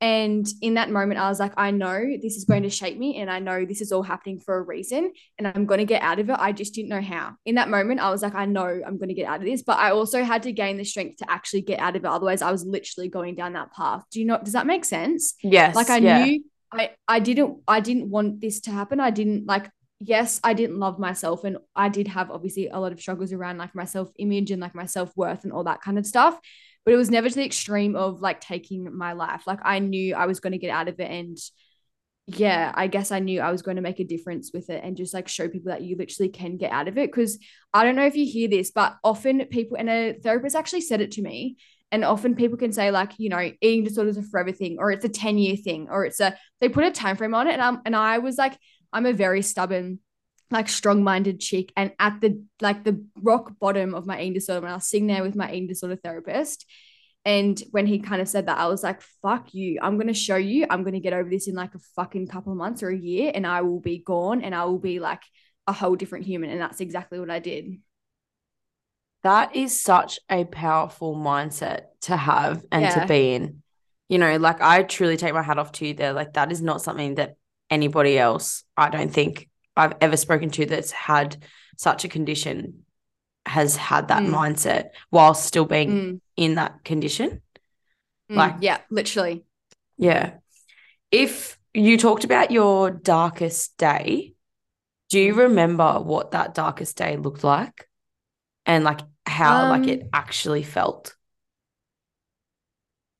And 0.00 0.46
in 0.62 0.74
that 0.74 0.90
moment, 0.90 1.18
I 1.18 1.28
was 1.28 1.40
like, 1.40 1.52
I 1.56 1.72
know 1.72 1.98
this 2.22 2.36
is 2.36 2.44
going 2.44 2.62
to 2.62 2.70
shape 2.70 2.96
me, 2.96 3.16
and 3.16 3.28
I 3.28 3.40
know 3.40 3.64
this 3.64 3.80
is 3.80 3.90
all 3.90 4.04
happening 4.04 4.38
for 4.38 4.56
a 4.56 4.62
reason, 4.62 5.12
and 5.38 5.48
I'm 5.48 5.66
going 5.66 5.78
to 5.78 5.84
get 5.84 6.02
out 6.02 6.20
of 6.20 6.30
it. 6.30 6.36
I 6.38 6.52
just 6.52 6.74
didn't 6.74 6.90
know 6.90 7.00
how. 7.00 7.34
In 7.44 7.56
that 7.56 7.68
moment, 7.68 7.98
I 7.98 8.10
was 8.10 8.22
like, 8.22 8.36
I 8.36 8.44
know 8.44 8.66
I'm 8.66 8.96
going 8.96 9.08
to 9.08 9.14
get 9.14 9.26
out 9.26 9.40
of 9.40 9.46
this, 9.46 9.62
but 9.62 9.76
I 9.78 9.90
also 9.90 10.22
had 10.22 10.44
to 10.44 10.52
gain 10.52 10.76
the 10.76 10.84
strength 10.84 11.16
to 11.18 11.30
actually 11.30 11.62
get 11.62 11.80
out 11.80 11.96
of 11.96 12.04
it. 12.04 12.08
Otherwise, 12.08 12.42
I 12.42 12.52
was 12.52 12.64
literally 12.64 13.08
going 13.08 13.34
down 13.34 13.54
that 13.54 13.72
path. 13.72 14.04
Do 14.12 14.20
you 14.20 14.26
know? 14.26 14.38
Does 14.40 14.52
that 14.52 14.66
make 14.66 14.84
sense? 14.84 15.34
yes 15.42 15.74
Like 15.74 15.90
I 15.90 15.96
yeah. 15.96 16.24
knew 16.24 16.44
I 16.70 16.90
I 17.08 17.18
didn't 17.18 17.58
I 17.66 17.80
didn't 17.80 18.08
want 18.08 18.40
this 18.40 18.60
to 18.62 18.70
happen. 18.70 19.00
I 19.00 19.10
didn't 19.10 19.46
like. 19.46 19.68
Yes, 20.00 20.38
I 20.44 20.52
didn't 20.52 20.78
love 20.78 21.00
myself, 21.00 21.42
and 21.42 21.58
I 21.74 21.88
did 21.88 22.06
have 22.06 22.30
obviously 22.30 22.68
a 22.68 22.78
lot 22.78 22.92
of 22.92 23.00
struggles 23.00 23.32
around 23.32 23.58
like 23.58 23.74
my 23.74 23.84
self 23.84 24.12
image 24.16 24.52
and 24.52 24.62
like 24.62 24.76
my 24.76 24.86
self 24.86 25.10
worth 25.16 25.42
and 25.42 25.52
all 25.52 25.64
that 25.64 25.82
kind 25.82 25.98
of 25.98 26.06
stuff 26.06 26.38
but 26.88 26.94
it 26.94 26.96
was 26.96 27.10
never 27.10 27.28
to 27.28 27.34
the 27.34 27.44
extreme 27.44 27.96
of 27.96 28.22
like 28.22 28.40
taking 28.40 28.96
my 28.96 29.12
life. 29.12 29.42
Like 29.46 29.58
I 29.62 29.78
knew 29.78 30.14
I 30.14 30.24
was 30.24 30.40
going 30.40 30.54
to 30.54 30.58
get 30.58 30.70
out 30.70 30.88
of 30.88 30.98
it 30.98 31.10
and 31.10 31.36
yeah, 32.26 32.72
I 32.74 32.86
guess 32.86 33.12
I 33.12 33.18
knew 33.18 33.42
I 33.42 33.50
was 33.52 33.60
going 33.60 33.76
to 33.76 33.82
make 33.82 34.00
a 34.00 34.04
difference 34.04 34.52
with 34.54 34.70
it 34.70 34.82
and 34.82 34.96
just 34.96 35.12
like 35.12 35.28
show 35.28 35.50
people 35.50 35.70
that 35.70 35.82
you 35.82 35.96
literally 35.98 36.30
can 36.30 36.56
get 36.56 36.72
out 36.72 36.88
of 36.88 36.96
it. 36.96 37.12
Cause 37.12 37.38
I 37.74 37.84
don't 37.84 37.94
know 37.94 38.06
if 38.06 38.16
you 38.16 38.24
hear 38.24 38.48
this, 38.48 38.70
but 38.70 38.96
often 39.04 39.44
people, 39.50 39.76
and 39.76 39.90
a 39.90 40.14
therapist 40.14 40.56
actually 40.56 40.80
said 40.80 41.02
it 41.02 41.10
to 41.12 41.20
me. 41.22 41.58
And 41.92 42.06
often 42.06 42.34
people 42.34 42.56
can 42.56 42.72
say, 42.72 42.90
like, 42.90 43.12
you 43.18 43.28
know, 43.28 43.52
eating 43.60 43.84
disorders 43.84 44.16
are 44.16 44.22
forever 44.22 44.52
thing, 44.52 44.78
or 44.78 44.90
it's 44.90 45.04
a 45.04 45.10
10 45.10 45.36
year 45.36 45.56
thing, 45.56 45.88
or 45.90 46.06
it's 46.06 46.20
a, 46.20 46.38
they 46.62 46.70
put 46.70 46.84
a 46.84 46.90
time 46.90 47.16
frame 47.16 47.34
on 47.34 47.48
it. 47.48 47.52
And, 47.52 47.60
I'm, 47.60 47.82
and 47.84 47.94
I 47.94 48.16
was 48.16 48.38
like, 48.38 48.56
I'm 48.94 49.04
a 49.04 49.12
very 49.12 49.42
stubborn, 49.42 49.98
like 50.50 50.68
strong 50.68 51.02
minded 51.02 51.40
chick. 51.40 51.72
And 51.76 51.92
at 51.98 52.20
the, 52.20 52.42
like, 52.60 52.84
the 52.84 53.04
rock 53.20 53.52
bottom 53.58 53.94
of 53.94 54.06
my 54.06 54.20
eating 54.20 54.34
disorder, 54.34 54.62
when 54.62 54.70
I 54.70 54.74
was 54.74 54.88
sitting 54.88 55.06
there 55.06 55.22
with 55.22 55.36
my 55.36 55.50
eating 55.50 55.68
disorder 55.68 55.96
therapist, 55.96 56.64
and 57.24 57.62
when 57.72 57.86
he 57.86 57.98
kind 57.98 58.22
of 58.22 58.28
said 58.28 58.46
that, 58.46 58.58
I 58.58 58.68
was 58.68 58.82
like, 58.82 59.02
fuck 59.22 59.52
you. 59.52 59.80
I'm 59.82 59.96
going 59.96 60.06
to 60.06 60.14
show 60.14 60.36
you. 60.36 60.66
I'm 60.70 60.82
going 60.82 60.94
to 60.94 61.00
get 61.00 61.12
over 61.12 61.28
this 61.28 61.46
in 61.46 61.54
like 61.54 61.74
a 61.74 61.80
fucking 61.94 62.28
couple 62.28 62.52
of 62.52 62.58
months 62.58 62.82
or 62.82 62.88
a 62.88 62.96
year 62.96 63.32
and 63.34 63.46
I 63.46 63.60
will 63.62 63.80
be 63.80 63.98
gone 63.98 64.40
and 64.40 64.54
I 64.54 64.64
will 64.64 64.78
be 64.78 64.98
like 64.98 65.20
a 65.66 65.72
whole 65.72 65.94
different 65.94 66.24
human. 66.24 66.48
And 66.48 66.60
that's 66.60 66.80
exactly 66.80 67.20
what 67.20 67.28
I 67.28 67.38
did. 67.38 67.80
That 69.24 69.56
is 69.56 69.78
such 69.78 70.20
a 70.30 70.44
powerful 70.44 71.16
mindset 71.16 71.86
to 72.02 72.16
have 72.16 72.64
and 72.72 72.84
Yeah. 72.84 73.00
to 73.00 73.06
be 73.06 73.34
in. 73.34 73.62
You 74.08 74.18
know, 74.18 74.36
like 74.36 74.62
I 74.62 74.84
truly 74.84 75.18
take 75.18 75.34
my 75.34 75.42
hat 75.42 75.58
off 75.58 75.72
to 75.72 75.86
you 75.86 75.92
there. 75.92 76.14
Like 76.14 76.32
that 76.34 76.50
is 76.50 76.62
not 76.62 76.80
something 76.80 77.16
that 77.16 77.34
anybody 77.68 78.18
else, 78.18 78.64
I 78.74 78.88
don't 78.88 79.12
think 79.12 79.47
I've 79.78 79.94
ever 80.00 80.16
spoken 80.16 80.50
to 80.50 80.66
that's 80.66 80.90
had 80.90 81.42
such 81.76 82.04
a 82.04 82.08
condition 82.08 82.84
has 83.46 83.76
had 83.76 84.08
that 84.08 84.22
Mm. 84.24 84.30
mindset 84.30 84.90
while 85.10 85.32
still 85.34 85.64
being 85.64 85.90
Mm, 85.90 86.20
in 86.36 86.54
that 86.56 86.84
condition. 86.84 87.40
mm, 88.30 88.36
Like- 88.36 88.56
yeah, 88.60 88.78
literally. 88.90 89.44
Yeah. 89.96 90.34
If 91.10 91.58
you 91.72 91.96
talked 91.96 92.24
about 92.24 92.50
your 92.50 92.90
darkest 92.90 93.76
day, 93.78 94.34
do 95.10 95.18
you 95.18 95.34
remember 95.34 96.00
what 96.00 96.32
that 96.32 96.54
darkest 96.54 96.96
day 96.96 97.16
looked 97.16 97.44
like? 97.44 97.88
And 98.66 98.84
like 98.84 99.00
how 99.24 99.68
like 99.70 99.84
Um, 99.84 99.88
it 99.88 100.08
actually 100.12 100.62
felt? 100.62 101.14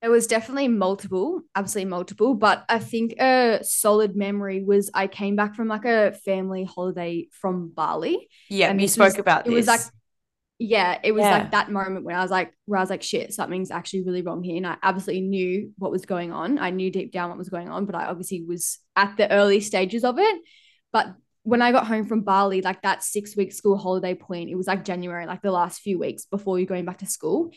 There 0.00 0.10
was 0.10 0.28
definitely 0.28 0.68
multiple, 0.68 1.40
absolutely 1.56 1.90
multiple. 1.90 2.34
But 2.34 2.64
I 2.68 2.78
think 2.78 3.14
a 3.20 3.60
solid 3.62 4.14
memory 4.14 4.62
was 4.62 4.90
I 4.94 5.08
came 5.08 5.34
back 5.34 5.56
from 5.56 5.66
like 5.68 5.84
a 5.84 6.12
family 6.24 6.64
holiday 6.64 7.28
from 7.32 7.70
Bali. 7.74 8.28
Yeah, 8.48 8.70
and 8.70 8.80
you 8.80 8.86
spoke 8.88 9.06
was- 9.14 9.18
about 9.18 9.46
it 9.46 9.50
this. 9.50 9.56
was 9.56 9.66
like 9.66 9.80
yeah, 10.60 10.98
it 11.04 11.12
was 11.12 11.22
Yeah. 11.22 11.38
like 11.38 11.52
that 11.52 11.70
moment 11.70 12.04
when 12.04 12.16
I 12.16 12.20
was 12.20 12.32
like, 12.32 12.52
where 12.64 12.78
I 12.78 12.82
was 12.82 12.90
like, 12.90 13.02
shit, 13.04 13.32
something's 13.32 13.70
actually 13.70 14.02
really 14.02 14.22
wrong 14.22 14.42
here. 14.42 14.56
And 14.56 14.66
I 14.66 14.76
absolutely 14.82 15.28
knew 15.28 15.72
what 15.78 15.92
was 15.92 16.04
going 16.04 16.32
on. 16.32 16.58
I 16.58 16.70
knew 16.70 16.90
deep 16.90 17.12
down 17.12 17.28
what 17.28 17.38
was 17.38 17.48
going 17.48 17.68
on, 17.68 17.86
but 17.86 17.94
I 17.94 18.06
obviously 18.06 18.42
was 18.42 18.80
at 18.96 19.16
the 19.16 19.30
early 19.30 19.60
stages 19.60 20.02
of 20.02 20.18
it. 20.18 20.40
But 20.92 21.14
when 21.48 21.62
I 21.62 21.72
got 21.72 21.86
home 21.86 22.04
from 22.04 22.20
Bali, 22.20 22.60
like 22.60 22.82
that 22.82 23.02
six 23.02 23.34
week 23.34 23.54
school 23.54 23.78
holiday 23.78 24.14
point, 24.14 24.50
it 24.50 24.54
was 24.54 24.66
like 24.66 24.84
January, 24.84 25.24
like 25.24 25.40
the 25.40 25.50
last 25.50 25.80
few 25.80 25.98
weeks 25.98 26.26
before 26.26 26.58
you're 26.58 26.66
going 26.66 26.84
back 26.84 26.98
to 26.98 27.06
school. 27.06 27.52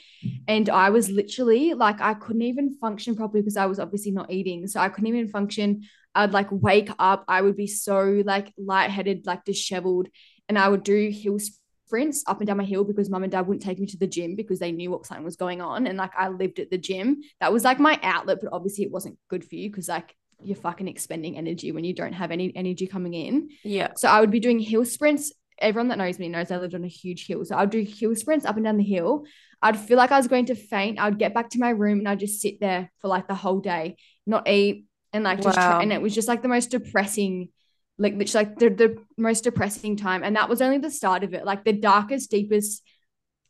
And 0.48 0.69
I 0.69 0.91
was 0.91 1.10
literally 1.10 1.74
like, 1.74 2.00
I 2.00 2.13
couldn't 2.13 2.43
even 2.43 2.77
function 2.77 3.17
properly 3.17 3.41
because 3.41 3.57
I 3.57 3.65
was 3.65 3.79
obviously 3.79 4.12
not 4.12 4.31
eating. 4.31 4.65
So 4.67 4.79
I 4.79 4.88
couldn't 4.88 5.10
even 5.10 5.27
function. 5.27 5.81
I'd 6.15 6.31
like 6.31 6.48
wake 6.51 6.89
up, 7.00 7.25
I 7.27 7.41
would 7.41 7.57
be 7.57 7.67
so 7.67 8.21
like 8.25 8.53
lightheaded, 8.57 9.25
like 9.25 9.43
disheveled. 9.43 10.07
And 10.48 10.57
I 10.57 10.69
would 10.69 10.83
do 10.83 11.10
hill 11.10 11.38
sprints 11.39 12.24
up 12.27 12.39
and 12.39 12.48
down 12.48 12.57
my 12.57 12.63
hill 12.63 12.86
because 12.86 13.10
mum 13.10 13.24
and 13.24 13.31
dad 13.31 13.45
wouldn't 13.45 13.63
take 13.63 13.79
me 13.79 13.88
to 13.88 13.98
the 13.98 14.07
gym 14.07 14.38
because 14.38 14.60
they 14.60 14.71
knew 14.71 14.89
what 14.89 15.05
something 15.05 15.25
was 15.25 15.36
going 15.36 15.60
on. 15.60 15.86
And 15.86 15.98
like 15.98 16.15
I 16.17 16.29
lived 16.29 16.60
at 16.60 16.71
the 16.71 16.77
gym. 16.77 17.24
That 17.41 17.51
was 17.51 17.65
like 17.65 17.77
my 17.77 18.00
outlet, 18.03 18.38
but 18.41 18.53
obviously 18.53 18.86
it 18.86 18.91
wasn't 18.91 19.19
good 19.29 19.43
for 19.43 19.55
you 19.55 19.69
because 19.69 19.89
like 19.89 20.15
you're 20.43 20.55
fucking 20.55 20.88
expending 20.88 21.38
energy 21.38 21.71
when 21.71 21.83
you 21.83 21.93
don't 21.93 22.13
have 22.13 22.31
any 22.31 22.51
energy 22.55 22.88
coming 22.88 23.13
in. 23.13 23.50
yeah. 23.63 23.91
So 23.95 24.07
I 24.07 24.19
would 24.21 24.31
be 24.31 24.39
doing 24.39 24.60
hill 24.60 24.86
sprints. 24.86 25.31
Everyone 25.60 25.89
that 25.89 25.98
knows 25.98 26.17
me 26.17 26.27
knows 26.29 26.50
I 26.51 26.57
lived 26.57 26.74
on 26.75 26.83
a 26.83 26.88
huge 26.88 27.27
hill. 27.27 27.45
So 27.45 27.55
I'd 27.55 27.69
do 27.69 27.81
hill 27.83 28.15
sprints 28.15 28.45
up 28.45 28.55
and 28.55 28.65
down 28.65 28.77
the 28.77 28.83
hill. 28.83 29.25
I'd 29.62 29.77
feel 29.77 29.98
like 29.98 30.12
I 30.12 30.17
was 30.17 30.27
going 30.27 30.48
to 30.48 30.55
faint. 30.55 31.00
I'd 31.00 31.19
get 31.19 31.33
back 31.36 31.50
to 31.51 31.60
my 31.60 31.69
room 31.69 32.00
and 32.00 32.10
I'd 32.10 32.19
just 32.19 32.41
sit 32.41 32.60
there 32.60 32.91
for 33.00 33.07
like 33.07 33.27
the 33.27 33.36
whole 33.36 33.60
day, 33.60 33.98
not 34.25 34.48
eat, 34.50 34.86
and 35.13 35.24
like 35.24 35.41
just 35.41 35.57
Wow. 35.57 35.74
try, 35.74 35.81
and 35.83 35.93
it 35.93 36.01
was 36.01 36.15
just 36.15 36.27
like 36.27 36.41
the 36.41 36.48
most 36.48 36.71
depressing, 36.71 37.50
like 38.00 38.15
literally 38.15 38.45
like 38.48 38.57
the, 38.57 38.69
the 38.69 38.98
most 39.17 39.43
depressing 39.43 39.98
time. 39.98 40.24
And 40.24 40.36
that 40.36 40.50
was 40.50 40.62
only 40.62 40.79
the 40.79 40.89
start 40.89 41.24
of 41.24 41.33
it. 41.36 41.45
Like 41.45 41.63
the 41.63 41.74
darkest, 41.74 42.31
deepest, 42.31 42.81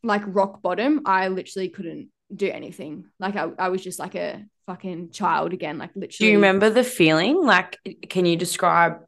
like 0.02 0.22
rock 0.26 0.60
bottom, 0.60 1.02
I 1.06 1.28
literally 1.28 1.70
couldn't 1.70 2.10
do 2.34 2.50
anything. 2.50 3.06
Like 3.18 3.36
I, 3.36 3.48
I 3.58 3.68
was 3.70 3.82
just 3.82 3.98
like 3.98 4.14
a 4.16 4.44
fucking 4.66 5.10
child 5.10 5.52
again. 5.52 5.78
Like 5.78 5.90
literally. 5.94 6.16
Do 6.18 6.26
you 6.26 6.34
remember 6.34 6.70
the 6.70 6.84
feeling? 6.84 7.44
Like, 7.44 7.78
can 8.08 8.26
you 8.26 8.36
describe 8.36 9.00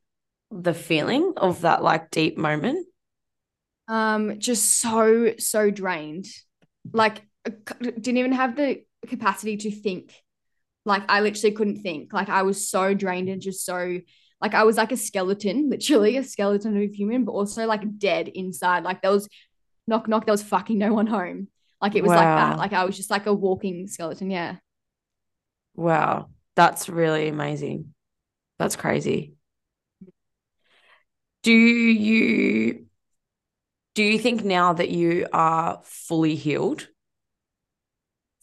the 0.50 0.74
feeling 0.74 1.34
of 1.36 1.62
that 1.62 1.82
like 1.82 2.10
deep 2.10 2.38
moment? 2.38 2.86
um 3.88 4.38
just 4.38 4.80
so 4.80 5.34
so 5.38 5.70
drained 5.70 6.26
like 6.92 7.22
uh, 7.46 7.50
didn't 7.80 8.16
even 8.16 8.32
have 8.32 8.56
the 8.56 8.82
capacity 9.06 9.56
to 9.56 9.70
think 9.70 10.12
like 10.86 11.02
i 11.08 11.20
literally 11.20 11.54
couldn't 11.54 11.82
think 11.82 12.12
like 12.12 12.28
i 12.28 12.42
was 12.42 12.68
so 12.68 12.94
drained 12.94 13.28
and 13.28 13.42
just 13.42 13.64
so 13.64 13.98
like 14.40 14.54
i 14.54 14.64
was 14.64 14.76
like 14.76 14.92
a 14.92 14.96
skeleton 14.96 15.68
literally 15.70 16.16
a 16.16 16.24
skeleton 16.24 16.76
of 16.76 16.82
a 16.82 16.94
human 16.94 17.24
but 17.24 17.32
also 17.32 17.66
like 17.66 17.98
dead 17.98 18.28
inside 18.28 18.84
like 18.84 19.02
there 19.02 19.10
was 19.10 19.28
knock 19.86 20.08
knock 20.08 20.24
there 20.24 20.32
was 20.32 20.42
fucking 20.42 20.78
no 20.78 20.94
one 20.94 21.06
home 21.06 21.48
like 21.82 21.94
it 21.94 22.02
was 22.02 22.10
like 22.10 22.24
that 22.24 22.56
like 22.56 22.72
i 22.72 22.84
was 22.84 22.96
just 22.96 23.10
like 23.10 23.26
a 23.26 23.34
walking 23.34 23.86
skeleton 23.86 24.30
yeah 24.30 24.56
Wow, 25.74 26.30
that's 26.56 26.88
really 26.88 27.28
amazing. 27.28 27.94
That's 28.58 28.76
crazy. 28.76 29.34
Do 31.42 31.52
you 31.52 32.86
do 33.94 34.02
you 34.02 34.18
think 34.18 34.44
now 34.44 34.72
that 34.72 34.90
you 34.90 35.26
are 35.32 35.80
fully 35.84 36.34
healed 36.34 36.88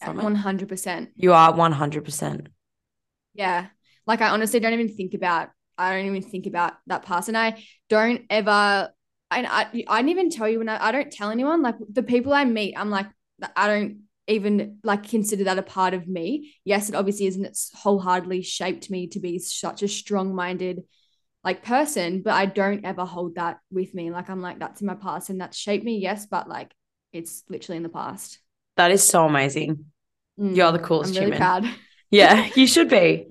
from 0.00 0.20
it? 0.20 0.24
100% 0.24 1.10
You 1.16 1.32
are 1.32 1.52
100%. 1.54 2.48
Yeah. 3.34 3.68
Like 4.06 4.20
I 4.20 4.30
honestly 4.30 4.60
don't 4.60 4.72
even 4.72 4.88
think 4.88 5.14
about 5.14 5.50
I 5.78 5.96
don't 5.96 6.06
even 6.06 6.22
think 6.22 6.46
about 6.46 6.74
that 6.86 7.04
past. 7.04 7.28
And 7.28 7.36
I 7.36 7.62
don't 7.88 8.22
ever 8.30 8.90
and 9.30 9.46
I 9.46 9.84
I 9.88 9.98
didn't 10.02 10.10
even 10.10 10.30
tell 10.30 10.48
you 10.48 10.58
when 10.58 10.68
I, 10.68 10.88
I 10.88 10.92
don't 10.92 11.10
tell 11.12 11.30
anyone. 11.30 11.62
Like 11.62 11.76
the 11.90 12.02
people 12.02 12.32
I 12.32 12.44
meet, 12.44 12.74
I'm 12.76 12.90
like, 12.90 13.06
I 13.56 13.66
don't 13.68 14.02
even 14.28 14.78
like 14.84 15.08
consider 15.08 15.44
that 15.44 15.58
a 15.58 15.62
part 15.62 15.94
of 15.94 16.06
me. 16.06 16.54
Yes, 16.64 16.88
it 16.88 16.94
obviously 16.94 17.26
isn't 17.26 17.44
it's 17.44 17.70
wholeheartedly 17.74 18.42
shaped 18.42 18.90
me 18.90 19.08
to 19.08 19.20
be 19.20 19.38
such 19.38 19.82
a 19.82 19.88
strong-minded 19.88 20.82
like 21.44 21.64
person, 21.64 22.22
but 22.22 22.34
I 22.34 22.46
don't 22.46 22.84
ever 22.84 23.04
hold 23.04 23.34
that 23.34 23.58
with 23.70 23.94
me. 23.94 24.10
Like 24.10 24.30
I'm 24.30 24.40
like, 24.40 24.58
that's 24.60 24.80
in 24.80 24.86
my 24.86 24.94
past 24.94 25.28
and 25.28 25.40
that's 25.40 25.56
shaped 25.56 25.84
me, 25.84 25.98
yes, 25.98 26.26
but 26.26 26.48
like 26.48 26.72
it's 27.12 27.42
literally 27.48 27.78
in 27.78 27.82
the 27.82 27.88
past. 27.88 28.38
That 28.76 28.90
is 28.90 29.06
so 29.06 29.26
amazing. 29.26 29.86
Mm, 30.38 30.56
You're 30.56 30.72
the 30.72 30.78
coolest 30.78 31.14
really 31.14 31.32
human. 31.32 31.38
proud. 31.38 31.68
Yeah, 32.10 32.50
you 32.54 32.66
should 32.66 32.90
be. 32.90 33.28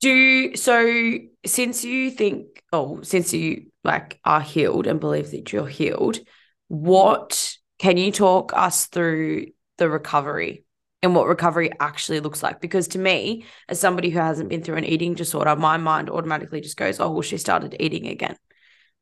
Do 0.00 0.54
so 0.54 1.18
since 1.44 1.84
you 1.84 2.12
think 2.12 2.62
oh, 2.72 3.02
since 3.02 3.32
you 3.34 3.72
like 3.82 4.20
are 4.24 4.40
healed 4.40 4.86
and 4.86 5.00
believe 5.00 5.32
that 5.32 5.52
you're 5.52 5.66
healed, 5.66 6.20
what 6.68 7.56
can 7.80 7.96
you 7.96 8.12
talk 8.12 8.52
us 8.54 8.86
through 8.86 9.46
the 9.78 9.88
recovery 9.88 10.64
and 11.02 11.14
what 11.14 11.26
recovery 11.28 11.70
actually 11.80 12.20
looks 12.20 12.42
like? 12.42 12.60
Because 12.60 12.88
to 12.88 12.98
me, 12.98 13.44
as 13.68 13.80
somebody 13.80 14.10
who 14.10 14.18
hasn't 14.18 14.48
been 14.48 14.62
through 14.62 14.76
an 14.76 14.84
eating 14.84 15.14
disorder, 15.14 15.54
my 15.56 15.76
mind 15.76 16.10
automatically 16.10 16.60
just 16.60 16.76
goes, 16.76 17.00
oh, 17.00 17.10
well, 17.10 17.22
she 17.22 17.38
started 17.38 17.76
eating 17.80 18.08
again. 18.08 18.36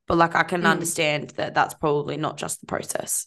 But 0.06 0.18
like 0.18 0.35
I 0.35 0.45
can 0.45 0.62
Mm. 0.62 0.71
understand 0.71 1.30
that 1.37 1.54
that's 1.54 1.75
probably 1.75 2.16
not 2.16 2.37
just 2.37 2.61
the 2.61 2.66
process. 2.66 3.26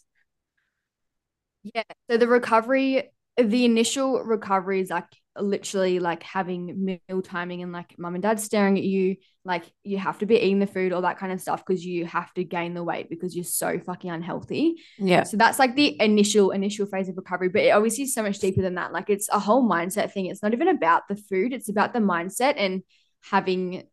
Yeah. 1.62 1.82
So 2.08 2.16
the 2.16 2.26
recovery, 2.28 3.10
the 3.36 3.64
initial 3.64 4.22
recovery 4.22 4.80
is 4.80 4.90
like 4.90 5.19
literally 5.38 6.00
like 6.00 6.22
having 6.22 6.98
meal 7.08 7.22
timing 7.22 7.62
and 7.62 7.72
like 7.72 7.98
mum 7.98 8.14
and 8.14 8.22
dad 8.22 8.40
staring 8.40 8.76
at 8.76 8.84
you. 8.84 9.16
Like 9.44 9.64
you 9.84 9.96
have 9.98 10.18
to 10.18 10.26
be 10.26 10.36
eating 10.36 10.58
the 10.58 10.66
food, 10.66 10.92
all 10.92 11.02
that 11.02 11.18
kind 11.18 11.32
of 11.32 11.40
stuff, 11.40 11.64
because 11.64 11.84
you 11.84 12.04
have 12.06 12.32
to 12.34 12.44
gain 12.44 12.74
the 12.74 12.84
weight 12.84 13.08
because 13.08 13.34
you're 13.34 13.44
so 13.44 13.78
fucking 13.78 14.10
unhealthy. 14.10 14.76
Yeah. 14.98 15.22
So 15.22 15.36
that's 15.36 15.58
like 15.58 15.76
the 15.76 16.00
initial 16.00 16.50
initial 16.50 16.86
phase 16.86 17.08
of 17.08 17.16
recovery, 17.16 17.48
but 17.48 17.62
it 17.62 17.70
obviously 17.70 18.04
is 18.04 18.14
so 18.14 18.22
much 18.22 18.38
deeper 18.38 18.60
than 18.60 18.74
that. 18.74 18.92
Like 18.92 19.08
it's 19.08 19.28
a 19.30 19.38
whole 19.38 19.66
mindset 19.66 20.12
thing. 20.12 20.26
It's 20.26 20.42
not 20.42 20.52
even 20.52 20.68
about 20.68 21.08
the 21.08 21.16
food, 21.16 21.52
it's 21.52 21.70
about 21.70 21.92
the 21.92 22.00
mindset 22.00 22.54
and 22.56 22.82
having 23.22 23.84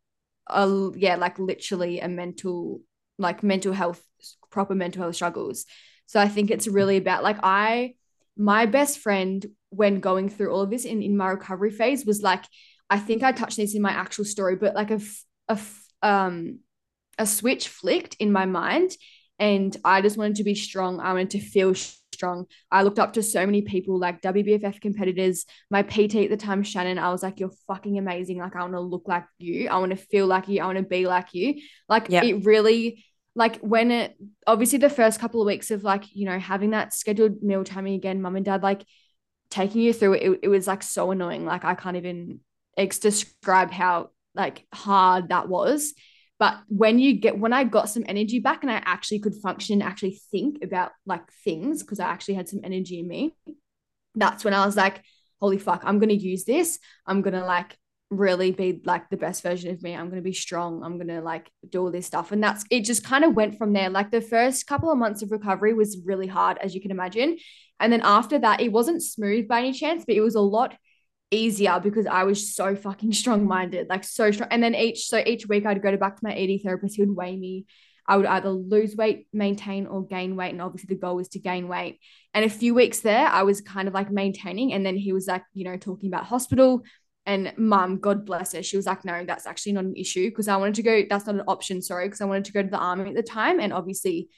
a 0.48 0.90
yeah, 0.96 1.16
like 1.16 1.38
literally 1.38 2.00
a 2.00 2.08
mental 2.08 2.82
like 3.18 3.42
mental 3.42 3.72
health 3.72 4.02
proper 4.50 4.74
mental 4.74 5.02
health 5.02 5.14
struggles. 5.14 5.64
So 6.06 6.20
I 6.20 6.28
think 6.28 6.50
it's 6.50 6.68
really 6.68 6.96
about 6.96 7.22
like 7.22 7.38
I 7.42 7.94
my 8.36 8.66
best 8.66 8.98
friend 8.98 9.44
when 9.70 10.00
going 10.00 10.28
through 10.28 10.50
all 10.52 10.62
of 10.62 10.70
this 10.70 10.84
in 10.84 11.02
in 11.02 11.16
my 11.16 11.28
recovery 11.28 11.70
phase 11.70 12.06
was 12.06 12.22
like 12.22 12.44
I 12.90 12.98
think 12.98 13.22
I 13.22 13.32
touched 13.32 13.58
this 13.58 13.74
in 13.74 13.82
my 13.82 13.90
actual 13.90 14.24
story, 14.24 14.56
but 14.56 14.74
like 14.74 14.90
a 14.90 14.94
f- 14.94 15.24
a 15.48 15.52
f- 15.52 15.84
um 16.02 16.60
a 17.18 17.26
switch 17.26 17.68
flicked 17.68 18.16
in 18.18 18.32
my 18.32 18.46
mind 18.46 18.92
and 19.38 19.76
I 19.84 20.00
just 20.00 20.16
wanted 20.16 20.36
to 20.36 20.44
be 20.44 20.54
strong. 20.54 20.98
I 21.00 21.12
wanted 21.12 21.30
to 21.30 21.40
feel 21.40 21.74
strong. 21.74 22.46
I 22.70 22.82
looked 22.82 22.98
up 22.98 23.12
to 23.12 23.22
so 23.22 23.44
many 23.46 23.62
people 23.62 23.98
like 23.98 24.20
WBFF 24.22 24.80
competitors. 24.80 25.44
My 25.70 25.82
PT 25.82 26.16
at 26.24 26.30
the 26.30 26.36
time, 26.36 26.62
Shannon, 26.62 26.98
I 26.98 27.10
was 27.10 27.22
like, 27.22 27.38
you're 27.38 27.52
fucking 27.66 27.98
amazing. 27.98 28.38
Like, 28.38 28.56
I 28.56 28.60
want 28.62 28.72
to 28.72 28.80
look 28.80 29.06
like 29.06 29.24
you. 29.38 29.68
I 29.68 29.78
want 29.78 29.90
to 29.90 29.96
feel 29.96 30.26
like 30.26 30.48
you. 30.48 30.60
I 30.62 30.66
want 30.66 30.78
to 30.78 30.84
be 30.84 31.06
like 31.06 31.34
you. 31.34 31.60
Like, 31.88 32.06
Yeah. 32.08 32.24
it 32.24 32.44
really, 32.44 33.04
like, 33.36 33.58
when 33.58 33.92
it, 33.92 34.16
obviously, 34.46 34.78
the 34.78 34.90
first 34.90 35.20
couple 35.20 35.40
of 35.40 35.46
weeks 35.46 35.70
of 35.70 35.84
like, 35.84 36.04
you 36.12 36.26
know, 36.26 36.38
having 36.38 36.70
that 36.70 36.92
scheduled 36.92 37.40
meal 37.42 37.62
timing 37.62 37.94
again, 37.94 38.20
mum 38.20 38.34
and 38.34 38.44
dad, 38.44 38.62
like, 38.64 38.82
taking 39.50 39.82
you 39.82 39.92
through 39.92 40.14
it, 40.14 40.22
it, 40.22 40.40
it 40.44 40.48
was 40.48 40.66
like 40.66 40.82
so 40.82 41.10
annoying. 41.10 41.44
Like, 41.44 41.64
I 41.64 41.74
can't 41.74 41.96
even 41.96 42.40
ex- 42.76 42.98
describe 42.98 43.70
how 43.70 44.10
like 44.34 44.66
hard 44.72 45.28
that 45.28 45.48
was. 45.48 45.94
But 46.38 46.58
when 46.68 46.98
you 46.98 47.14
get, 47.14 47.38
when 47.38 47.52
I 47.52 47.64
got 47.64 47.88
some 47.88 48.04
energy 48.06 48.38
back 48.38 48.62
and 48.62 48.70
I 48.70 48.80
actually 48.84 49.18
could 49.18 49.34
function, 49.34 49.82
actually 49.82 50.20
think 50.30 50.62
about 50.62 50.92
like 51.04 51.28
things, 51.44 51.82
because 51.82 51.98
I 51.98 52.08
actually 52.08 52.34
had 52.34 52.48
some 52.48 52.60
energy 52.62 53.00
in 53.00 53.08
me, 53.08 53.34
that's 54.14 54.44
when 54.44 54.54
I 54.54 54.64
was 54.64 54.76
like, 54.76 55.02
holy 55.40 55.58
fuck, 55.58 55.82
I'm 55.84 55.98
to 56.10 56.14
use 56.14 56.44
this. 56.44 56.78
I'm 57.06 57.22
to 57.34 57.44
like 57.44 57.76
really 58.10 58.52
be 58.52 58.80
like 58.84 59.10
the 59.10 59.16
best 59.16 59.42
version 59.42 59.70
of 59.70 59.82
me. 59.82 59.94
I'm 59.94 60.08
going 60.08 60.22
to 60.22 60.22
be 60.22 60.32
strong. 60.32 60.82
I'm 60.82 60.96
going 60.96 61.08
to 61.08 61.20
like 61.20 61.50
do 61.68 61.82
all 61.82 61.90
this 61.90 62.06
stuff. 62.06 62.32
And 62.32 62.42
that's, 62.42 62.64
it 62.70 62.84
just 62.84 63.04
kind 63.04 63.24
of 63.24 63.34
went 63.34 63.58
from 63.58 63.72
there. 63.72 63.90
Like 63.90 64.10
the 64.10 64.20
first 64.20 64.66
couple 64.66 64.90
of 64.90 64.98
months 64.98 65.22
of 65.22 65.30
recovery 65.30 65.74
was 65.74 65.98
really 66.04 66.26
hard, 66.26 66.58
as 66.58 66.74
you 66.74 66.80
can 66.80 66.90
imagine. 66.90 67.36
And 67.80 67.92
then 67.92 68.00
after 68.02 68.38
that, 68.38 68.60
it 68.60 68.72
wasn't 68.72 69.02
smooth 69.02 69.46
by 69.46 69.58
any 69.60 69.72
chance, 69.72 70.04
but 70.06 70.16
it 70.16 70.22
was 70.22 70.34
a 70.34 70.40
lot 70.40 70.74
easier 71.30 71.78
because 71.80 72.06
I 72.06 72.24
was 72.24 72.54
so 72.54 72.74
fucking 72.74 73.12
strong 73.12 73.46
minded, 73.46 73.88
like 73.88 74.04
so 74.04 74.30
strong. 74.30 74.48
And 74.50 74.62
then 74.62 74.74
each 74.74 75.06
so 75.06 75.22
each 75.24 75.46
week 75.46 75.66
I'd 75.66 75.82
go 75.82 75.90
to 75.90 75.98
back 75.98 76.16
to 76.16 76.26
my 76.26 76.34
ED 76.34 76.60
therapist. 76.62 76.96
He 76.96 77.02
would 77.02 77.14
weigh 77.14 77.36
me. 77.36 77.66
I 78.06 78.16
would 78.16 78.24
either 78.24 78.48
lose 78.48 78.96
weight, 78.96 79.26
maintain, 79.34 79.86
or 79.86 80.06
gain 80.06 80.34
weight. 80.34 80.52
And 80.52 80.62
obviously 80.62 80.94
the 80.94 81.00
goal 81.00 81.16
was 81.16 81.28
to 81.30 81.38
gain 81.38 81.68
weight. 81.68 82.00
And 82.32 82.42
a 82.42 82.48
few 82.48 82.74
weeks 82.74 83.00
there, 83.00 83.26
I 83.26 83.42
was 83.42 83.60
kind 83.60 83.86
of 83.86 83.92
like 83.92 84.10
maintaining. 84.10 84.72
And 84.72 84.84
then 84.84 84.96
he 84.96 85.12
was 85.12 85.26
like, 85.26 85.44
you 85.52 85.64
know, 85.64 85.76
talking 85.76 86.08
about 86.08 86.24
hospital. 86.24 86.82
And 87.28 87.52
mum, 87.58 87.98
God 87.98 88.24
bless 88.24 88.54
her, 88.54 88.62
she 88.62 88.76
was 88.76 88.86
like, 88.86 89.04
no, 89.04 89.22
that's 89.24 89.46
actually 89.46 89.72
not 89.72 89.84
an 89.84 89.94
issue 89.96 90.30
because 90.30 90.48
I 90.48 90.56
wanted 90.56 90.76
to 90.76 90.82
go. 90.82 91.02
That's 91.08 91.26
not 91.26 91.34
an 91.34 91.42
option, 91.46 91.82
sorry, 91.82 92.06
because 92.06 92.22
I 92.22 92.24
wanted 92.24 92.46
to 92.46 92.52
go 92.52 92.62
to 92.62 92.68
the 92.70 92.78
army 92.78 93.10
at 93.10 93.14
the 93.14 93.22
time. 93.22 93.60
And 93.60 93.72
obviously, 93.72 94.28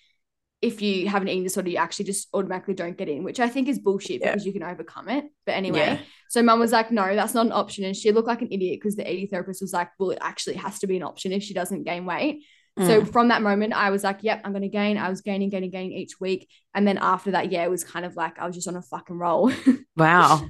if 0.60 0.82
you 0.82 1.08
have 1.08 1.22
an 1.22 1.28
eating 1.28 1.44
disorder, 1.44 1.70
you 1.70 1.76
actually 1.76 2.04
just 2.06 2.28
automatically 2.34 2.74
don't 2.74 2.98
get 2.98 3.08
in, 3.08 3.22
which 3.24 3.38
I 3.40 3.48
think 3.48 3.68
is 3.68 3.78
bullshit 3.78 4.20
Yeah. 4.20 4.32
because 4.32 4.44
you 4.44 4.52
can 4.52 4.64
overcome 4.64 5.08
it. 5.08 5.24
But 5.46 5.52
anyway, 5.52 5.78
Yeah. 5.78 5.98
so 6.28 6.42
mum 6.42 6.58
was 6.60 6.72
like, 6.72 6.90
no, 6.90 7.14
that's 7.14 7.32
not 7.32 7.46
an 7.46 7.52
option. 7.52 7.84
And 7.84 7.96
she 7.96 8.10
looked 8.12 8.28
like 8.28 8.42
an 8.42 8.48
idiot 8.50 8.78
because 8.80 8.96
the 8.96 9.10
eating 9.10 9.28
therapist 9.28 9.62
was 9.62 9.72
like, 9.72 9.88
well, 9.98 10.10
it 10.10 10.18
actually 10.20 10.56
has 10.56 10.80
to 10.80 10.86
be 10.86 10.96
an 10.96 11.02
option 11.04 11.32
if 11.32 11.42
she 11.44 11.54
doesn't 11.54 11.84
gain 11.84 12.04
weight. 12.04 12.44
So 12.78 13.02
Mm. 13.02 13.12
from 13.12 13.28
that 13.28 13.42
moment, 13.42 13.72
I 13.72 13.90
was 13.90 14.04
like, 14.04 14.18
yep, 14.22 14.40
I'm 14.44 14.52
going 14.52 14.62
to 14.62 14.68
gain. 14.68 14.96
I 14.98 15.08
was 15.10 15.20
gaining, 15.22 15.48
gaining, 15.50 15.70
gaining 15.70 15.92
each 15.92 16.18
week. 16.20 16.48
And 16.74 16.86
then 16.86 16.98
after 16.98 17.30
that, 17.32 17.50
yeah, 17.52 17.64
it 17.64 17.70
was 17.70 17.84
kind 17.84 18.04
of 18.04 18.16
like 18.16 18.38
I 18.38 18.46
was 18.46 18.54
just 18.56 18.68
on 18.68 18.76
a 18.76 18.82
fucking 18.82 19.16
roll. 19.16 19.52
wow. 19.96 20.42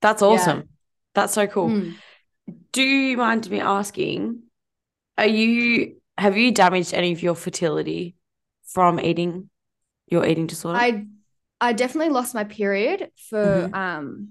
That's 0.00 0.22
Yeah. 0.22 0.62
That's 1.14 1.32
so 1.32 1.46
cool. 1.46 1.70
Mm. 1.70 1.94
Do 2.72 2.82
you 2.82 3.16
mind 3.16 3.48
me 3.50 3.60
asking, 3.60 4.42
are 5.16 5.26
you 5.26 5.96
have 6.18 6.36
you 6.36 6.52
damaged 6.52 6.94
any 6.94 7.12
of 7.12 7.22
your 7.22 7.34
fertility 7.34 8.16
from 8.66 9.00
eating 9.00 9.50
your 10.06 10.26
eating 10.26 10.46
disorder? 10.46 10.78
I 10.78 11.06
I 11.60 11.72
definitely 11.72 12.12
lost 12.12 12.34
my 12.34 12.44
period 12.44 13.10
for 13.30 13.68
Mhm. 13.68 13.74
um 13.74 14.28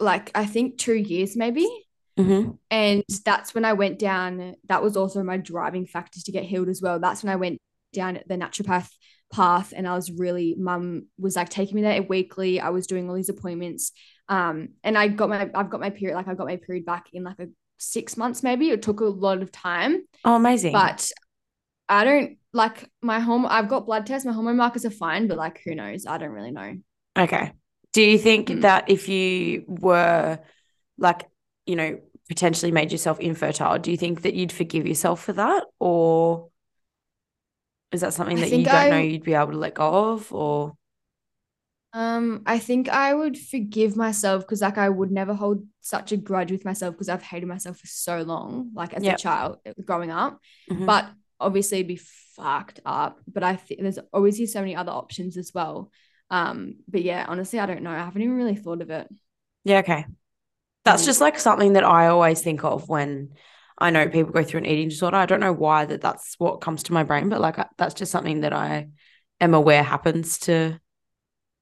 like 0.00 0.30
I 0.34 0.46
think 0.46 0.78
two 0.78 0.94
years 0.94 1.36
maybe. 1.36 1.68
hmm 2.16 2.50
And 2.70 3.04
that's 3.24 3.54
when 3.54 3.64
I 3.64 3.74
went 3.74 3.98
down. 3.98 4.54
That 4.68 4.82
was 4.82 4.96
also 4.96 5.22
my 5.22 5.36
driving 5.36 5.86
factors 5.86 6.24
to 6.24 6.32
get 6.32 6.44
healed 6.44 6.68
as 6.68 6.82
well. 6.82 6.98
That's 6.98 7.22
when 7.22 7.32
I 7.32 7.36
went 7.36 7.58
down 7.92 8.18
the 8.26 8.34
naturopath 8.36 8.90
path 9.32 9.72
and 9.76 9.86
I 9.88 9.94
was 9.94 10.10
really 10.10 10.54
mum 10.58 11.06
was 11.18 11.36
like 11.36 11.48
taking 11.48 11.76
me 11.76 11.82
there 11.82 12.02
weekly. 12.02 12.60
I 12.60 12.70
was 12.70 12.86
doing 12.86 13.08
all 13.08 13.16
these 13.16 13.28
appointments. 13.28 13.92
Um, 14.28 14.70
and 14.82 14.98
I 14.98 15.08
got 15.08 15.28
my 15.28 15.50
I've 15.54 15.70
got 15.70 15.80
my 15.80 15.90
period, 15.90 16.16
like 16.16 16.28
I 16.28 16.34
got 16.34 16.46
my 16.46 16.56
period 16.56 16.84
back 16.84 17.06
in 17.12 17.24
like 17.24 17.38
a 17.38 17.46
six 17.78 18.16
months, 18.16 18.42
maybe. 18.42 18.70
It 18.70 18.82
took 18.82 19.00
a 19.00 19.04
lot 19.04 19.42
of 19.42 19.52
time, 19.52 20.04
Oh, 20.24 20.34
amazing. 20.36 20.72
but 20.72 21.10
I 21.88 22.04
don't 22.04 22.38
like 22.52 22.90
my 23.00 23.20
home. 23.20 23.46
I've 23.46 23.68
got 23.68 23.86
blood 23.86 24.06
tests, 24.06 24.26
my 24.26 24.32
hormone 24.32 24.56
markers 24.56 24.84
are 24.84 24.90
fine, 24.90 25.28
but 25.28 25.36
like 25.36 25.60
who 25.64 25.74
knows? 25.74 26.06
I 26.06 26.18
don't 26.18 26.30
really 26.30 26.50
know. 26.50 26.76
Okay. 27.16 27.52
Do 27.92 28.02
you 28.02 28.18
think 28.18 28.48
Mm. 28.48 28.62
that 28.62 28.90
if 28.90 29.08
you 29.08 29.64
were 29.66 30.38
like, 30.98 31.28
you 31.64 31.76
know, 31.76 32.00
potentially 32.28 32.72
made 32.72 32.90
yourself 32.92 33.20
infertile, 33.20 33.78
do 33.78 33.90
you 33.90 33.96
think 33.96 34.22
that 34.22 34.34
you'd 34.34 34.52
forgive 34.52 34.86
yourself 34.86 35.22
for 35.22 35.32
that? 35.34 35.64
Or 35.78 36.50
is 37.92 38.00
that 38.00 38.12
something 38.12 38.40
that 38.40 38.50
you 38.50 38.64
don't 38.64 38.90
know 38.90 38.98
you'd 38.98 39.22
be 39.22 39.34
able 39.34 39.52
to 39.52 39.58
let 39.58 39.74
go 39.74 40.12
of? 40.12 40.32
Or 40.32 40.76
Um, 41.96 42.42
I 42.44 42.58
think 42.58 42.90
I 42.90 43.14
would 43.14 43.38
forgive 43.38 43.96
myself 43.96 44.42
because 44.42 44.60
like 44.60 44.76
I 44.76 44.88
would 44.90 45.10
never 45.10 45.32
hold 45.32 45.64
such 45.80 46.12
a 46.12 46.18
grudge 46.18 46.50
with 46.52 46.62
myself 46.66 46.94
because 46.94 47.08
I've 47.08 47.22
hated 47.22 47.46
myself 47.48 47.78
for 47.78 47.86
so 47.86 48.20
long, 48.20 48.70
like 48.74 48.92
as 48.92 49.02
Yep. 49.02 49.14
a 49.14 49.18
child 49.18 49.58
growing 49.82 50.10
up. 50.10 50.38
Mhm. 50.70 50.84
But 50.84 51.08
obviously 51.40 51.78
it'd 51.78 51.88
be 51.88 52.00
fucked 52.36 52.80
up. 52.84 53.20
But 53.26 53.44
I 53.44 53.56
think 53.56 53.80
there's 53.80 53.98
obviously 54.12 54.44
so 54.44 54.60
many 54.60 54.76
other 54.76 54.92
options 54.92 55.38
as 55.38 55.52
well. 55.54 55.90
Um, 56.28 56.74
but 56.86 57.02
yeah, 57.02 57.24
honestly, 57.26 57.60
I 57.60 57.66
don't 57.66 57.82
know. 57.82 57.92
I 57.92 58.04
haven't 58.04 58.20
even 58.20 58.36
really 58.36 58.56
thought 58.56 58.82
of 58.82 58.90
it. 58.90 59.08
yeah, 59.64 59.78
okay. 59.78 60.04
That's 60.84 61.02
Mm. 61.02 61.06
just 61.06 61.20
like 61.22 61.38
something 61.38 61.72
that 61.72 61.84
I 61.84 62.08
always 62.08 62.42
think 62.42 62.62
of 62.62 62.90
when 62.90 63.30
I 63.78 63.88
know 63.90 64.06
people 64.08 64.32
go 64.32 64.42
through 64.44 64.58
an 64.58 64.66
eating 64.66 64.90
disorder. 64.90 65.16
I 65.16 65.26
don't 65.26 65.40
know 65.40 65.52
why 65.52 65.86
that 65.86 66.02
that's 66.02 66.34
what 66.38 66.60
comes 66.60 66.82
to 66.84 66.92
my 66.92 67.04
brain, 67.04 67.30
but 67.30 67.40
like 67.40 67.58
I- 67.58 67.68
that's 67.78 67.94
just 67.94 68.12
something 68.12 68.42
that 68.42 68.52
I 68.52 68.90
am 69.40 69.54
aware 69.54 69.82
happens 69.82 70.38
to 70.40 70.78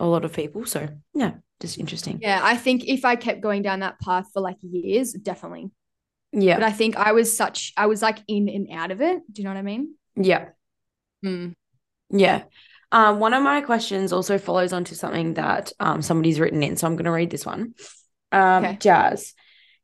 a 0.01 0.07
lot 0.07 0.25
of 0.25 0.33
people. 0.33 0.67
So 0.67 0.89
yeah, 1.15 1.35
just 1.61 1.79
interesting. 1.79 2.19
Yeah, 2.23 2.41
I 2.43 2.57
think 2.57 2.85
if 2.87 3.05
I 3.05 3.17
kept 3.17 3.41
going 3.41 3.63
down 3.63 3.81
that 3.81 4.01
path 4.01 4.27
for 4.33 4.41
like 4.41 4.57
years, 4.61 5.13
definitely. 5.13 5.71
Yeah. 6.33 6.57
But 6.57 6.65
I 6.65 6.73
think 6.73 6.97
I 6.97 7.13
was 7.13 7.37
such 7.37 7.73
I 7.77 7.87
was 7.87 8.03
like 8.03 8.19
in 8.27 8.49
and 8.49 8.69
out 8.73 8.91
of 8.91 9.01
it. 9.01 9.23
Do 9.33 9.41
you 9.41 9.45
know 9.45 9.51
what 9.55 9.59
I 9.59 9.63
mean? 9.63 9.95
Yeah. 10.17 10.49
Mm. 11.25 11.55
Yeah. 12.11 12.43
Um, 12.93 13.19
one 13.19 13.35
of 13.35 13.43
my 13.43 13.61
questions 13.61 14.13
also 14.13 14.39
follows 14.39 14.73
on 14.73 14.85
to 14.85 14.95
something 14.95 15.35
that 15.35 15.73
um, 15.81 16.03
somebody's 16.03 16.39
written 16.39 16.63
in. 16.63 16.77
So 16.77 16.87
I'm 16.87 16.95
going 16.95 17.07
to 17.07 17.11
read 17.11 17.31
this 17.31 17.47
one. 17.47 17.75
Um, 18.31 18.65
Okay. 18.65 18.77
Jaz, 18.77 19.33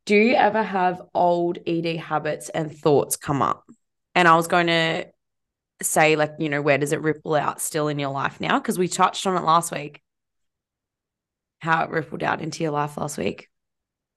do 0.06 0.14
you 0.16 0.34
ever 0.34 0.62
have 0.62 1.02
old 1.14 1.58
ED 1.66 1.96
habits 1.96 2.48
and 2.50 2.72
thoughts 2.76 3.16
come 3.16 3.42
up? 3.42 3.64
And 4.14 4.28
I 4.28 4.36
was 4.36 4.48
going 4.48 4.68
to 4.68 5.06
say, 5.82 6.16
like, 6.16 6.34
you 6.38 6.48
know, 6.48 6.62
where 6.62 6.78
does 6.78 6.92
it 6.92 7.00
ripple 7.00 7.34
out 7.34 7.60
still 7.60 7.88
in 7.88 7.98
your 7.98 8.10
life 8.10 8.40
now? 8.40 8.58
Because 8.58 8.78
we 8.78 8.88
touched 8.88 9.26
on 9.26 9.36
it 9.36 9.44
last 9.44 9.72
week, 9.72 10.00
how 11.60 11.84
it 11.84 11.90
rippled 11.90 12.22
out 12.22 12.40
into 12.40 12.62
your 12.62 12.72
life 12.72 12.96
last 12.96 13.18
week. 13.18 13.48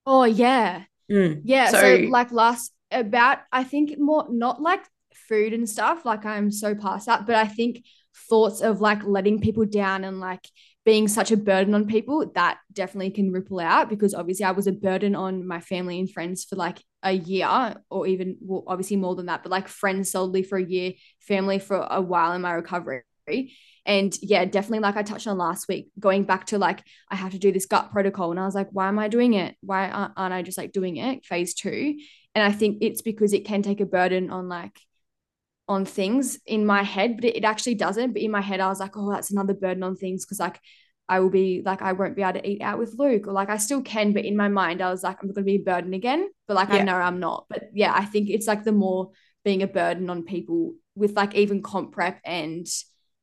Oh 0.06 0.24
yeah. 0.24 0.84
Mm. 1.12 1.42
Yeah, 1.44 1.70
so, 1.70 1.78
So- 1.80 1.96
like 2.10 2.32
last 2.32 2.74
about 2.92 3.40
I 3.52 3.64
think 3.64 3.98
more 3.98 4.28
not 4.30 4.62
like 4.62 4.84
food 5.28 5.54
and 5.54 5.70
stuff, 5.70 6.06
like 6.06 6.26
I'm 6.26 6.52
so 6.52 6.76
past 6.76 7.08
that, 7.08 7.26
but 7.26 7.36
I 7.36 7.48
think 7.48 7.84
thoughts 8.30 8.62
of 8.62 8.82
like 8.82 9.04
letting 9.04 9.42
people 9.42 9.66
down 9.66 10.04
and 10.04 10.20
like 10.20 10.48
being 10.86 11.08
such 11.08 11.32
a 11.32 11.38
burden 11.38 11.74
on 11.74 11.88
people, 11.88 12.30
that 12.36 12.60
definitely 12.72 13.12
can 13.12 13.32
ripple 13.32 13.60
out 13.60 13.90
because 13.90 14.14
obviously 14.14 14.46
I 14.46 14.52
was 14.52 14.68
a 14.68 14.72
burden 14.74 15.16
on 15.16 15.48
my 15.48 15.60
family 15.62 16.00
and 16.00 16.12
friends 16.12 16.44
for 16.44 16.56
like 16.56 16.80
a 17.04 17.12
year 17.12 17.76
or 17.90 18.08
even 18.08 18.38
well, 18.42 18.64
obviously 18.68 18.98
more 18.98 19.16
than 19.16 19.28
that, 19.28 19.44
but 19.44 19.52
like 19.52 19.68
friends 19.68 20.12
solely 20.12 20.44
for 20.44 20.58
a 20.58 20.64
year, 20.64 20.94
family 21.20 21.60
for 21.60 21.88
a 21.90 22.02
while 22.02 22.34
in 22.34 22.42
my 22.42 22.54
recovery. 22.54 23.04
And 23.86 24.18
yeah, 24.22 24.46
definitely 24.46 24.80
like 24.80 24.96
I 24.96 25.04
touched 25.04 25.28
on 25.28 25.38
last 25.38 25.68
week, 25.68 25.90
going 26.00 26.24
back 26.24 26.48
to 26.48 26.58
like 26.58 26.84
I 27.10 27.16
have 27.16 27.34
to 27.34 27.40
do 27.40 27.52
this 27.52 27.66
gut 27.66 27.92
protocol. 27.92 28.32
And 28.32 28.40
I 28.40 28.46
was 28.46 28.56
like, 28.56 28.70
why 28.72 28.88
am 28.88 29.00
I 29.00 29.10
doing 29.10 29.34
it? 29.34 29.56
Why 29.62 29.90
aren't, 29.90 30.34
I 30.34 30.42
just 30.42 30.58
like 30.58 30.72
doing 30.72 30.98
it? 30.98 31.26
Phase 31.26 31.54
two. 31.54 31.98
And 32.34 32.44
I 32.44 32.52
think 32.52 32.80
it's 32.82 33.02
because 33.02 33.34
it 33.34 33.46
can 33.46 33.62
take 33.62 33.82
a 33.82 33.86
burden 33.86 34.30
on 34.30 34.48
like 34.48 34.80
on 35.68 35.86
things 35.86 36.40
in 36.46 36.66
my 36.66 36.84
head, 36.84 37.16
but 37.16 37.26
it, 37.26 37.38
it 37.38 37.46
actually 37.46 37.76
doesn't. 37.76 38.14
But 38.14 38.22
in 38.22 38.32
my 38.32 38.42
head, 38.42 38.60
I 38.60 38.68
was 38.68 38.80
like, 38.80 38.98
oh, 38.98 39.12
that's 39.12 39.32
another 39.32 39.54
burden 39.54 39.84
on 39.84 39.96
things 39.96 40.26
because 40.26 40.40
like 40.40 40.60
I 41.14 41.20
will 41.20 41.30
be 41.30 41.62
like 41.64 41.84
I 41.84 41.94
won't 41.94 42.16
be 42.16 42.24
able 42.24 42.40
to 42.40 42.50
eat 42.50 42.64
out 42.64 42.80
with 42.80 42.96
Luke, 42.98 43.28
or 43.28 43.34
like 43.34 43.50
I 43.52 43.58
still 43.58 43.84
can, 43.84 44.14
but 44.14 44.26
in 44.26 44.36
my 44.36 44.48
mind, 44.48 44.82
I 44.82 44.90
was 44.90 45.04
like, 45.04 45.18
I'm 45.22 45.32
gonna 45.32 45.46
be 45.46 45.58
a 45.58 45.58
burden 45.60 45.94
again. 45.94 46.28
But 46.48 46.56
like 46.56 46.72
I 46.72 46.80
know 46.80 46.96
I'm 46.96 47.20
not. 47.20 47.46
But 47.50 47.70
yeah, 47.72 47.94
I 47.96 48.04
think 48.04 48.32
it's 48.32 48.48
like 48.48 48.64
the 48.64 48.72
more 48.72 49.12
being 49.46 49.62
a 49.62 49.68
burden 49.68 50.10
on 50.10 50.24
people 50.24 50.74
with 50.96 51.16
like 51.16 51.36
even 51.36 51.62
comp 51.62 51.92
prep 51.92 52.20
and 52.26 52.66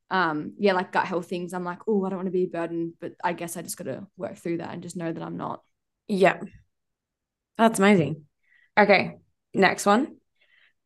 um 0.09 0.55
yeah, 0.57 0.73
like 0.73 0.93
gut 0.93 1.07
health 1.07 1.29
things. 1.29 1.53
I'm 1.53 1.65
like, 1.65 1.81
oh, 1.89 2.05
I 2.05 2.11
don't 2.11 2.19
want 2.21 2.27
to 2.29 2.33
be 2.33 2.45
a 2.45 2.47
burden, 2.47 2.95
but 3.01 3.15
I 3.25 3.33
guess 3.33 3.57
I 3.57 3.63
just 3.63 3.77
gotta 3.77 4.07
work 4.17 4.37
through 4.37 4.59
that 4.59 4.73
and 4.73 4.85
just 4.85 4.97
know 4.97 5.13
that 5.13 5.23
I'm 5.23 5.37
not. 5.37 5.65
Yeah. 6.07 6.39
That's 7.59 7.81
amazing. 7.81 8.25
Okay, 8.79 9.19
next 9.53 9.85
one. 9.85 10.20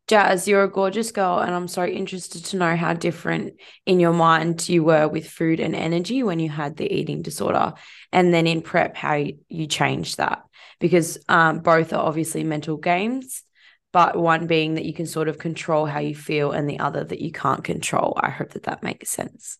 Jazz, 0.06 0.46
you're 0.46 0.64
a 0.64 0.70
gorgeous 0.70 1.12
girl, 1.12 1.38
and 1.38 1.54
I'm 1.54 1.66
so 1.66 1.84
interested 1.84 2.44
to 2.46 2.58
know 2.58 2.76
how 2.76 2.92
different 2.92 3.54
in 3.86 4.00
your 4.00 4.12
mind 4.12 4.68
you 4.68 4.84
were 4.84 5.08
with 5.08 5.30
food 5.30 5.60
and 5.60 5.74
energy 5.74 6.22
when 6.22 6.38
you 6.38 6.50
had 6.50 6.76
the 6.76 6.92
eating 6.92 7.22
disorder, 7.22 7.72
and 8.12 8.32
then 8.32 8.46
in 8.46 8.60
prep, 8.60 8.96
how 8.96 9.14
you, 9.14 9.38
you 9.48 9.66
changed 9.66 10.18
that. 10.18 10.44
Because 10.78 11.16
um, 11.28 11.60
both 11.60 11.94
are 11.94 12.04
obviously 12.04 12.44
mental 12.44 12.76
games, 12.76 13.42
but 13.94 14.14
one 14.14 14.46
being 14.46 14.74
that 14.74 14.84
you 14.84 14.92
can 14.92 15.06
sort 15.06 15.28
of 15.28 15.38
control 15.38 15.86
how 15.86 16.00
you 16.00 16.14
feel, 16.14 16.52
and 16.52 16.68
the 16.68 16.80
other 16.80 17.02
that 17.02 17.22
you 17.22 17.32
can't 17.32 17.64
control. 17.64 18.18
I 18.22 18.28
hope 18.28 18.50
that 18.50 18.64
that 18.64 18.82
makes 18.82 19.08
sense. 19.08 19.58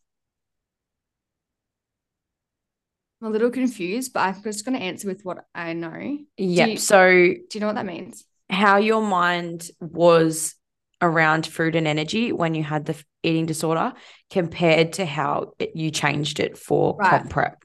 I'm 3.22 3.28
a 3.28 3.30
little 3.30 3.50
confused, 3.50 4.12
but 4.12 4.20
I'm 4.20 4.42
just 4.42 4.66
gonna 4.66 4.76
answer 4.76 5.08
with 5.08 5.24
what 5.24 5.46
I 5.54 5.72
know. 5.72 6.18
Yep. 6.36 6.68
you- 6.68 6.76
so 6.76 7.08
Do 7.08 7.46
you 7.54 7.60
know 7.60 7.68
what 7.68 7.76
that 7.76 7.86
means? 7.86 8.26
How 8.54 8.78
your 8.78 9.02
mind 9.02 9.68
was 9.80 10.54
around 11.02 11.46
food 11.46 11.76
and 11.76 11.86
energy 11.86 12.32
when 12.32 12.54
you 12.54 12.62
had 12.62 12.86
the 12.86 13.02
eating 13.22 13.46
disorder 13.46 13.92
compared 14.30 14.94
to 14.94 15.04
how 15.04 15.52
it, 15.58 15.72
you 15.74 15.90
changed 15.90 16.40
it 16.40 16.56
for 16.56 16.96
Right. 16.96 17.10
comp 17.10 17.30
prep. 17.30 17.64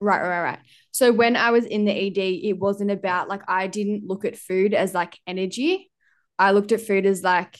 Right, 0.00 0.20
right, 0.22 0.42
right. 0.42 0.58
So 0.90 1.12
when 1.12 1.36
I 1.36 1.50
was 1.50 1.64
in 1.64 1.84
the 1.84 1.92
ED, 1.92 2.18
it 2.48 2.58
wasn't 2.58 2.90
about 2.90 3.28
like 3.28 3.42
I 3.48 3.66
didn't 3.66 4.06
look 4.06 4.24
at 4.24 4.36
food 4.36 4.74
as 4.74 4.94
like 4.94 5.18
energy. 5.26 5.90
I 6.38 6.52
looked 6.52 6.72
at 6.72 6.80
food 6.80 7.06
as 7.06 7.22
like 7.22 7.58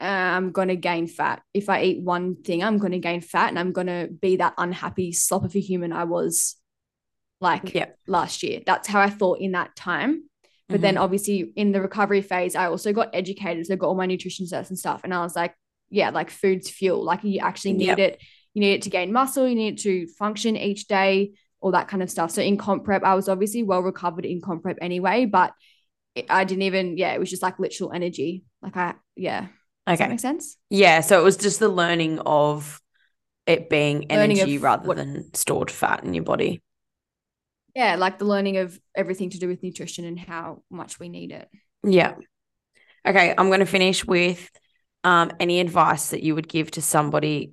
uh, 0.00 0.04
I'm 0.04 0.52
gonna 0.52 0.76
gain 0.76 1.06
fat. 1.06 1.42
If 1.52 1.68
I 1.68 1.82
eat 1.82 2.02
one 2.02 2.36
thing, 2.36 2.62
I'm 2.62 2.78
gonna 2.78 2.98
gain 2.98 3.20
fat, 3.20 3.48
and 3.48 3.58
I'm 3.58 3.72
gonna 3.72 4.08
be 4.08 4.36
that 4.36 4.54
unhappy 4.58 5.12
slop 5.12 5.44
of 5.44 5.54
a 5.54 5.60
human 5.60 5.92
I 5.92 6.04
was 6.04 6.56
like 7.40 7.74
Yep. 7.74 7.98
last 8.06 8.42
year. 8.42 8.60
That's 8.64 8.88
how 8.88 9.00
I 9.00 9.10
thought 9.10 9.40
in 9.40 9.52
that 9.52 9.74
time. 9.76 10.29
But 10.70 10.80
then 10.80 10.94
Mhm. 10.94 11.00
obviously 11.00 11.52
in 11.56 11.72
the 11.72 11.80
recovery 11.80 12.22
phase, 12.22 12.54
I 12.54 12.66
also 12.66 12.92
got 12.92 13.10
educated. 13.14 13.66
So 13.66 13.74
I 13.74 13.76
got 13.76 13.88
all 13.88 13.94
my 13.94 14.06
nutrition 14.06 14.46
certs 14.46 14.68
and 14.68 14.78
stuff. 14.78 15.00
And 15.04 15.12
I 15.12 15.20
was 15.22 15.34
like, 15.36 15.54
yeah, 15.90 16.10
like 16.10 16.30
food's 16.30 16.70
fuel. 16.70 17.02
Like 17.02 17.24
you 17.24 17.40
actually 17.40 17.72
need 17.72 17.86
Yep. 17.86 17.98
it. 17.98 18.22
You 18.54 18.60
need 18.60 18.74
it 18.74 18.82
to 18.82 18.90
gain 18.90 19.12
muscle. 19.12 19.46
You 19.48 19.54
need 19.54 19.74
it 19.74 19.80
to 19.82 20.06
function 20.18 20.56
each 20.56 20.86
day, 20.86 21.32
all 21.60 21.72
that 21.72 21.88
kind 21.88 22.02
of 22.02 22.10
stuff. 22.10 22.30
So 22.30 22.42
in 22.42 22.56
comp 22.56 22.84
prep, 22.84 23.02
I 23.02 23.14
was 23.14 23.28
obviously 23.28 23.62
well 23.62 23.80
recovered 23.82 24.24
in 24.24 24.40
comp 24.40 24.62
prep 24.62 24.78
anyway, 24.80 25.24
but 25.24 25.52
it- 26.14 26.26
I 26.28 26.44
didn't 26.44 26.62
even, 26.62 26.96
yeah, 26.96 27.12
it 27.12 27.20
was 27.20 27.30
just 27.30 27.42
like 27.42 27.58
literal 27.58 27.92
energy. 27.92 28.44
Like 28.62 28.76
I, 28.76 28.94
yeah. 29.16 29.48
Does 29.86 29.98
that 29.98 30.04
okay. 30.04 30.10
make 30.10 30.20
sense? 30.20 30.56
Yeah. 30.68 31.00
So 31.00 31.18
it 31.20 31.24
was 31.24 31.36
just 31.36 31.58
the 31.58 31.68
learning 31.68 32.20
of 32.20 32.80
it 33.46 33.68
being 33.68 34.10
energy 34.10 34.58
rather 34.58 34.86
what- 34.86 34.96
than 34.96 35.32
stored 35.34 35.70
fat 35.70 36.04
in 36.04 36.14
your 36.14 36.24
body. 36.24 36.62
Yeah. 37.74 37.96
Like 37.96 38.18
the 38.18 38.24
learning 38.24 38.58
of 38.58 38.78
everything 38.94 39.30
to 39.30 39.38
do 39.38 39.48
with 39.48 39.62
nutrition 39.62 40.04
and 40.04 40.18
how 40.18 40.62
much 40.70 40.98
we 40.98 41.08
need 41.08 41.32
it. 41.32 41.48
Yeah. 41.82 42.14
Okay. 43.06 43.34
I'm 43.36 43.48
going 43.48 43.60
to 43.60 43.66
finish 43.66 44.04
with 44.04 44.50
um, 45.04 45.32
any 45.40 45.60
advice 45.60 46.10
that 46.10 46.22
you 46.22 46.34
would 46.34 46.48
give 46.48 46.70
to 46.72 46.82
somebody 46.82 47.52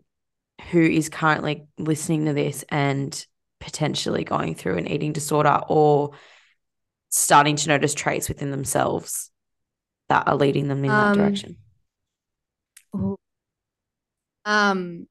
who 0.71 0.81
is 0.81 1.09
currently 1.09 1.67
listening 1.77 2.25
to 2.25 2.33
this 2.33 2.65
and 2.69 3.25
potentially 3.59 4.23
going 4.23 4.55
through 4.55 4.77
an 4.77 4.87
eating 4.87 5.13
disorder 5.13 5.61
or 5.67 6.11
starting 7.09 7.55
to 7.55 7.69
notice 7.69 7.93
traits 7.93 8.27
within 8.27 8.51
themselves 8.51 9.31
that 10.09 10.27
are 10.27 10.35
leading 10.35 10.67
them 10.67 10.83
in 10.83 10.89
that 10.89 11.07
Um, 11.07 11.17
direction? 11.17 11.57
Um, 14.45 15.07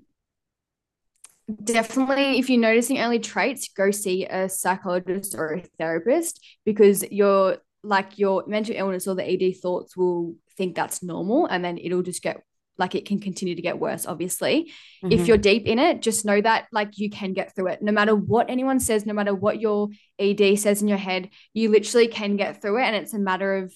definitely, 1.62 2.38
if 2.38 2.50
you're 2.50 2.60
noticing 2.60 2.98
early 2.98 3.18
traits, 3.18 3.68
go 3.68 3.90
see 3.90 4.26
a 4.26 4.48
psychologist 4.48 5.34
or 5.34 5.54
a 5.54 5.62
therapist 5.78 6.44
because 6.64 7.04
your 7.10 7.58
like 7.82 8.18
your 8.18 8.44
mental 8.48 8.74
illness 8.76 9.06
or 9.06 9.14
the 9.14 9.22
ED 9.30 9.52
thoughts 9.62 9.96
will 9.96 10.34
think 10.56 10.74
that's 10.74 11.02
normal, 11.02 11.46
and 11.46 11.64
then 11.64 11.78
it'll 11.78 12.02
just 12.02 12.22
get 12.22 12.42
like 12.78 12.94
it 12.94 13.06
can 13.06 13.20
continue 13.20 13.54
to 13.54 13.62
get 13.62 13.78
worse. 13.78 14.06
Obviously, 14.06 14.70
if 15.02 15.20
Mhm. 15.20 15.28
you're 15.28 15.38
deep 15.38 15.66
in 15.66 15.78
it, 15.78 16.02
just 16.02 16.26
know 16.26 16.40
that 16.40 16.66
like 16.72 16.98
you 16.98 17.08
can 17.08 17.32
get 17.32 17.54
through 17.54 17.68
it. 17.68 17.80
No 17.80 17.92
matter 17.92 18.14
what 18.14 18.50
anyone 18.50 18.80
says, 18.80 19.06
no 19.06 19.14
matter 19.14 19.34
what 19.34 19.60
your 19.60 19.88
ED 20.18 20.56
says 20.56 20.82
in 20.82 20.88
your 20.88 20.98
head, 20.98 21.30
you 21.54 21.70
literally 21.70 22.08
can 22.08 22.36
get 22.36 22.60
through 22.60 22.78
it, 22.80 22.84
and 22.84 22.96
it's 22.96 23.14
a 23.14 23.18
matter 23.18 23.56
of 23.56 23.72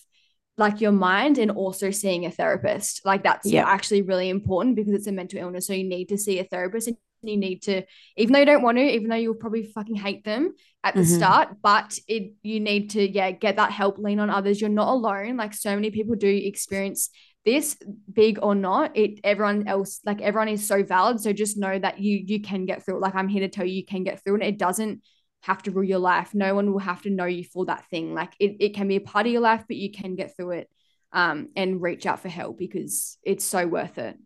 like 0.59 0.81
your 0.83 0.93
mind 0.93 1.39
and 1.39 1.51
also 1.51 1.91
seeing 1.91 2.27
a 2.27 2.31
therapist. 2.31 3.07
Like 3.07 3.23
that's 3.23 3.51
Yeah. 3.51 3.65
actually 3.65 4.03
really 4.03 4.29
important 4.29 4.77
because 4.77 4.93
it's 4.93 5.07
a 5.07 5.13
mental 5.13 5.39
illness. 5.39 5.67
So 5.67 5.73
you 5.73 5.85
need 5.85 6.09
to 6.11 6.19
see 6.19 6.39
a 6.39 6.45
therapist 6.45 6.89
and 6.89 6.97
you 7.23 7.37
need 7.37 7.63
to, 7.63 7.83
even 8.17 8.33
though 8.33 8.39
you 8.41 8.47
don't 8.47 8.63
want 8.63 8.79
to, 8.79 8.85
even 8.85 9.09
though 9.09 9.17
you'll 9.17 9.35
probably 9.35 9.65
fucking 9.65 9.97
hate 9.97 10.25
them 10.25 10.55
at 10.83 10.95
the 10.95 11.03
Mhm. 11.03 11.17
start, 11.17 11.49
but 11.63 11.99
it 12.09 12.33
you 12.43 12.61
need 12.61 12.91
to, 12.91 13.09
yeah, 13.09 13.31
get 13.31 13.57
that 13.57 13.73
help, 13.73 13.99
lean 13.99 14.19
on 14.21 14.31
others. 14.31 14.61
You're 14.61 14.71
not 14.71 14.89
alone. 14.89 15.37
Like 15.37 15.55
so 15.55 15.75
many 15.75 15.91
people 15.91 16.15
do 16.17 16.29
experience 16.29 17.11
this, 17.45 17.79
big 18.13 18.39
or 18.43 18.55
not. 18.55 18.97
It 18.97 19.21
everyone 19.25 19.67
else, 19.67 20.01
like 20.05 20.21
everyone 20.21 20.49
is 20.49 20.67
so 20.67 20.83
valid. 20.83 21.21
So 21.21 21.33
just 21.33 21.59
know 21.59 21.79
that 21.79 22.01
you 22.01 22.23
you 22.25 22.41
can 22.41 22.67
get 22.67 22.85
through 22.85 22.97
it. 22.97 23.01
Like 23.01 23.15
I'm 23.15 23.29
here 23.29 23.41
to 23.41 23.49
tell 23.49 23.65
you 23.67 23.75
you 23.75 23.85
can 23.87 24.05
get 24.05 24.23
through 24.23 24.37
it. 24.37 24.43
It 24.43 24.59
doesn't 24.59 25.03
have 25.43 25.63
to 25.63 25.71
rule 25.71 25.85
your 25.85 25.99
life. 25.99 26.35
No 26.35 26.55
one 26.55 26.71
will 26.71 26.81
have 26.81 27.03
to 27.03 27.11
know 27.11 27.25
you 27.25 27.45
for 27.45 27.65
that 27.65 27.85
thing. 27.91 28.13
Like 28.15 28.35
it, 28.39 28.57
it 28.61 28.75
can 28.75 28.89
be 28.89 28.97
a 28.97 29.01
part 29.01 29.27
of 29.27 29.33
your 29.33 29.41
life, 29.41 29.65
but 29.67 29.79
you 29.79 29.91
can 29.91 30.15
get 30.15 30.37
through 30.37 30.51
it 30.51 30.71
um, 31.13 31.49
and 31.57 31.81
reach 31.81 32.05
out 32.05 32.21
for 32.21 32.29
help 32.29 32.59
because 32.59 33.17
it's 33.23 33.45
so 33.45 33.67
worth 33.67 33.97
it. 33.97 34.19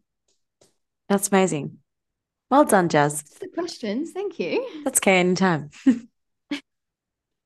That's 1.09 1.29
amazing. 1.29 1.79
Well 2.55 2.65
done, 2.65 2.89
Jaz. 2.89 3.17
That's 3.17 3.39
the 3.41 3.49
questions. 3.49 4.13
Thank 4.13 4.39
you. 4.39 4.65
That's 4.85 5.01
okay 5.01 5.19
anytime. 5.19 5.71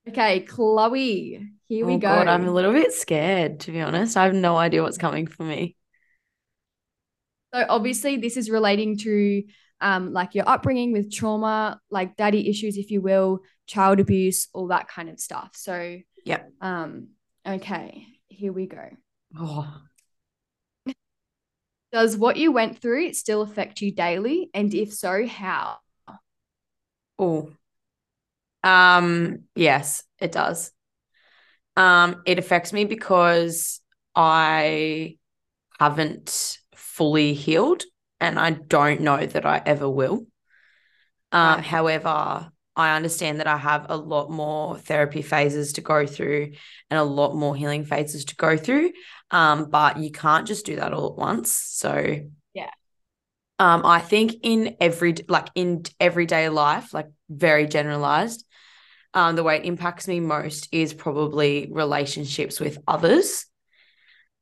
Okay, 0.07 0.41
Chloe, 0.41 1.49
here 1.67 1.87
we 1.87 1.95
oh 1.95 1.99
go. 1.99 2.09
God, 2.09 2.29
I'm 2.29 2.47
a 2.47 2.51
little 2.53 2.73
bit 2.73 2.93
scared, 2.95 3.61
to 3.61 3.73
be 3.73 3.81
honest. 3.81 4.17
I 4.17 4.25
have 4.25 4.35
no 4.35 4.57
idea 4.57 4.83
what's 4.83 4.97
coming 4.97 5.27
for 5.27 5.43
me. 5.45 5.77
So 7.55 7.65
obviously, 7.69 8.17
this 8.17 8.39
is 8.39 8.49
relating 8.51 8.97
to 8.99 9.43
um, 9.83 10.13
like 10.15 10.35
your 10.35 10.49
upbringing 10.49 10.93
with 10.93 11.13
trauma, 11.13 11.79
like 11.91 12.17
daddy 12.17 12.49
issues, 12.49 12.79
if 12.79 12.91
you 12.91 13.03
will, 13.03 13.41
child 13.67 14.01
abuse, 14.01 14.49
all 14.55 14.69
that 14.69 14.89
kind 14.89 15.11
of 15.11 15.21
stuff. 15.21 15.51
So, 15.55 15.99
Yep. 16.25 16.53
um, 16.63 17.09
okay, 17.47 18.07
here 18.29 18.53
we 18.53 18.67
go. 18.67 18.89
Oh, 19.39 19.83
Does 21.93 22.17
what 22.17 22.37
you 22.37 22.53
went 22.53 22.79
through 22.81 23.13
still 23.15 23.43
affect 23.43 23.81
you 23.81 23.93
daily? 23.93 24.51
And 24.53 24.73
if 24.75 24.93
so, 24.93 25.27
how? 25.27 25.79
oh. 27.19 27.51
Um, 28.63 29.45
yes, 29.55 30.03
it 30.19 30.33
does. 30.33 30.73
Um, 31.77 32.23
it 32.27 32.39
affects 32.39 32.73
me 32.73 32.85
because 32.85 33.81
I 34.15 35.17
haven't 35.79 36.59
fully 36.75 37.35
healed 37.35 37.85
and 38.21 38.39
I 38.39 38.51
don't 38.51 39.01
know 39.01 39.25
that 39.25 39.47
I 39.47 39.63
ever 39.65 39.89
will. 39.89 40.27
Um, 41.31 41.57
Right. 41.57 41.65
however, 41.65 42.51
I 42.75 42.97
understand 42.97 43.41
that 43.41 43.47
I 43.47 43.57
have 43.57 43.87
a 43.89 43.97
lot 43.97 44.31
more 44.31 44.79
therapy 44.79 45.23
phases 45.23 45.75
to 45.75 45.81
go 45.81 46.07
through 46.07 46.53
and 46.91 46.99
a 46.99 47.05
lot 47.05 47.35
more 47.35 47.55
healing 47.55 47.85
phases 47.85 48.25
to 48.27 48.37
go 48.37 48.57
through. 48.57 48.93
Um, 49.31 49.71
but 49.71 49.99
you 49.99 50.11
can't 50.11 50.47
just 50.47 50.65
do 50.65 50.77
that 50.77 50.93
all 50.93 51.11
at 51.11 51.19
once. 51.19 51.53
So 51.53 52.21
Yeah. 52.55 52.71
Um, 53.59 53.85
I 53.85 54.01
think 54.01 54.37
in 54.43 54.77
every 54.81 55.15
like 55.29 55.49
in 55.55 55.83
everyday 55.99 56.49
life, 56.49 56.95
like 56.95 57.09
very 57.29 57.67
generalized, 57.67 58.47
um, 59.15 59.37
the 59.37 59.43
way 59.43 59.57
it 59.57 59.65
impacts 59.65 60.07
me 60.07 60.21
most 60.21 60.69
is 60.71 60.95
probably 60.95 61.69
relationships 61.71 62.61
with 62.61 62.79
others. 62.87 63.47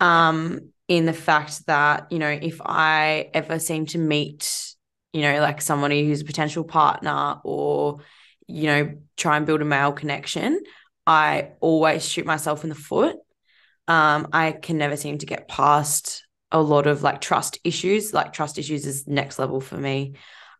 Um, 0.01 0.72
in 0.88 1.07
the 1.07 1.12
fact 1.12 1.66
that, 1.66 2.12
you 2.12 2.18
know, 2.18 2.29
if 2.29 2.61
I 2.64 3.31
ever 3.35 3.59
seem 3.59 3.87
to 3.87 3.99
meet, 3.99 4.75
you 5.12 5.22
know, 5.22 5.40
like 5.40 5.61
somebody 5.61 6.07
who's 6.07 6.20
a 6.20 6.27
potential 6.27 6.64
partner 6.64 7.40
or, 7.42 8.01
you 8.46 8.66
know, 8.66 8.99
try 9.16 9.37
and 9.37 9.46
build 9.46 9.62
a 9.62 9.64
male 9.64 9.92
connection, 9.92 10.61
I 11.07 11.53
always 11.61 12.07
shoot 12.07 12.27
myself 12.27 12.62
in 12.62 12.68
the 12.68 12.77
foot. 12.77 13.16
Um, 13.88 14.29
I 14.33 14.53
can 14.53 14.79
never 14.79 14.96
seem 14.96 15.18
to 15.18 15.27
get 15.27 15.49
past 15.49 16.27
a 16.53 16.61
lot 16.61 16.87
of 16.87 17.03
like 17.03 17.20
trust 17.20 17.59
issues. 17.64 18.12
Like 18.12 18.33
trust 18.33 18.59
issues 18.59 18.87
is 18.87 19.07
next 19.07 19.38
level 19.38 19.61
for 19.61 19.77
me. 19.77 20.14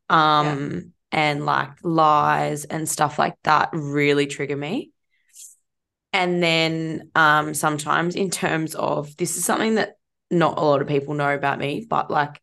Um, 0.09 0.93
and 1.13 1.47
like 1.47 1.71
lies 1.83 2.65
and 2.65 2.89
stuff 2.89 3.19
like 3.19 3.35
that 3.45 3.71
really 3.73 4.27
trigger 4.27 4.57
me. 4.57 4.91
And 6.13 6.43
then 6.43 7.11
um 7.15 7.55
sometimes 7.55 8.15
in 8.17 8.31
terms 8.31 8.75
of 8.75 9.17
this 9.17 9.37
is 9.37 9.45
something 9.45 9.77
that 9.77 9.97
not 10.31 10.59
a 10.59 10.63
lot 10.63 10.83
of 10.83 10.89
people 10.89 11.15
know 11.15 11.35
about 11.35 11.59
me, 11.59 11.87
but 11.89 12.11
like 12.11 12.41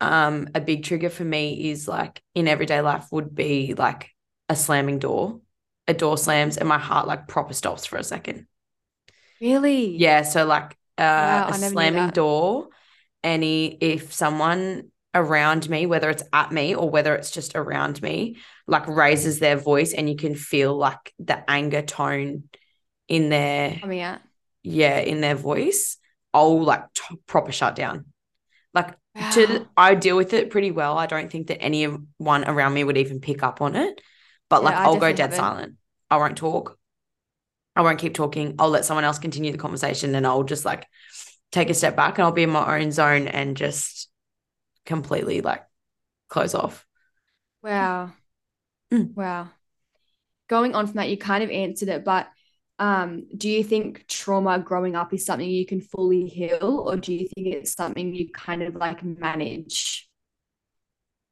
um 0.00 0.48
a 0.54 0.60
big 0.60 0.84
trigger 0.84 1.10
for 1.10 1.24
me 1.24 1.70
is 1.70 1.86
like 1.86 2.22
in 2.34 2.48
everyday 2.48 2.80
life 2.80 3.06
would 3.12 3.34
be 3.34 3.74
like 3.74 4.10
a 4.48 4.56
slamming 4.56 4.98
door. 4.98 5.40
A 5.88 5.94
door 5.94 6.16
slams 6.16 6.56
and 6.58 6.68
my 6.68 6.78
heart 6.78 7.08
like 7.08 7.26
proper 7.26 7.54
stops 7.54 7.86
for 7.86 7.96
a 7.96 8.04
second. 8.04 8.46
Really? 9.42 9.86
Yeah, 9.96 10.22
so 10.22 10.44
like 10.46 10.76
uh, 10.98 11.02
Wow, 11.16 11.48
a 11.48 11.52
I 11.52 11.56
never 11.56 11.74
knew 11.76 11.90
slamming 11.90 12.10
door, 12.10 12.68
any 13.22 13.66
if 13.80 14.12
someone 14.12 14.90
around 15.14 15.68
me, 15.68 15.86
whether 15.86 16.08
it's 16.10 16.22
at 16.32 16.52
me 16.52 16.74
or 16.74 16.88
whether 16.88 17.14
it's 17.14 17.30
just 17.30 17.54
around 17.54 18.00
me, 18.02 18.36
like 18.66 18.86
raises 18.88 19.38
their 19.38 19.56
voice 19.56 19.92
and 19.92 20.08
you 20.08 20.16
can 20.16 20.34
feel 20.34 20.74
like 20.76 21.12
the 21.18 21.48
anger 21.50 21.82
tone 21.82 22.44
in 23.08 23.28
their 23.30 23.80
Coming 23.80 24.00
out. 24.00 24.20
yeah, 24.62 24.98
in 25.00 25.20
their 25.20 25.34
voice, 25.36 25.98
I'll 26.34 26.62
like 26.64 26.92
t- 26.94 27.16
proper 27.26 27.52
shut 27.52 27.76
down. 27.76 28.06
Like 28.74 28.96
to 29.30 29.66
I 29.76 29.94
deal 29.96 30.16
with 30.16 30.32
it 30.34 30.50
pretty 30.50 30.70
well. 30.72 30.98
I 30.98 31.06
don't 31.06 31.30
think 31.30 31.48
that 31.48 31.62
anyone 31.62 32.44
around 32.46 32.74
me 32.74 32.84
would 32.84 32.98
even 32.98 33.20
pick 33.20 33.42
up 33.42 33.62
on 33.62 33.76
it. 33.76 34.00
But 34.50 34.62
Yeah, 34.62 34.64
like 34.64 34.80
I 34.80 34.86
I'll 34.86 34.98
go 34.98 35.12
dead 35.12 35.34
haven't. 35.34 35.34
silent. 35.34 35.76
I 36.10 36.18
won't 36.18 36.38
talk. 36.38 36.78
I 37.74 37.82
won't 37.82 37.98
keep 37.98 38.14
talking. 38.14 38.54
I'll 38.58 38.70
let 38.70 38.84
someone 38.84 39.04
else 39.04 39.18
continue 39.18 39.52
the 39.52 39.58
conversation 39.58 40.14
and 40.14 40.26
I'll 40.26 40.44
just 40.44 40.64
like 40.64 40.86
take 41.50 41.70
a 41.70 41.74
step 41.74 41.96
back 41.96 42.18
and 42.18 42.24
I'll 42.24 42.32
be 42.32 42.42
in 42.42 42.50
my 42.50 42.78
own 42.80 42.92
zone 42.92 43.28
and 43.28 43.56
just 43.56 44.10
completely 44.84 45.40
like 45.40 45.64
close 46.28 46.54
off. 46.54 46.86
Wow. 47.62 48.12
Mm. 48.92 49.14
Wow. 49.14 49.48
Going 50.48 50.74
on 50.74 50.86
from 50.86 50.96
that, 50.96 51.08
you 51.08 51.16
kind 51.16 51.42
of 51.42 51.50
answered 51.50 51.88
it, 51.88 52.04
but 52.04 52.28
um, 52.78 53.26
do 53.36 53.48
you 53.48 53.62
think 53.62 54.06
trauma 54.08 54.58
growing 54.58 54.96
up 54.96 55.14
is 55.14 55.24
something 55.24 55.48
you 55.48 55.64
can 55.64 55.80
fully 55.80 56.26
heal, 56.26 56.84
or 56.86 56.96
do 56.96 57.14
you 57.14 57.28
think 57.28 57.46
it's 57.46 57.74
something 57.74 58.14
you 58.14 58.28
kind 58.30 58.62
of 58.62 58.74
like 58.74 59.02
manage? 59.04 60.08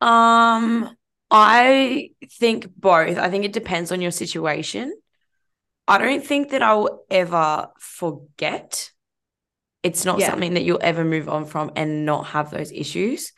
Um, 0.01 0.97
I 1.31 2.11
think 2.39 2.69
both. 2.77 3.19
I 3.19 3.29
think 3.31 3.45
it 3.45 3.53
depends 3.53 3.93
on 3.93 4.01
your 4.01 4.11
situation. 4.11 4.95
I 5.91 5.99
don't 5.99 6.25
think 6.25 6.51
that 6.51 6.63
I'll 6.63 7.05
ever 7.11 7.69
forget. 7.81 8.91
It's 9.83 10.05
not 10.05 10.21
Yeah. 10.21 10.31
something 10.31 10.55
that 10.55 10.63
you'll 10.63 10.79
ever 10.81 11.05
move 11.05 11.29
on 11.29 11.47
from 11.47 11.73
and 11.75 12.07
not 12.07 12.27
have 12.29 12.51
those 12.51 12.71
issues. 12.71 13.33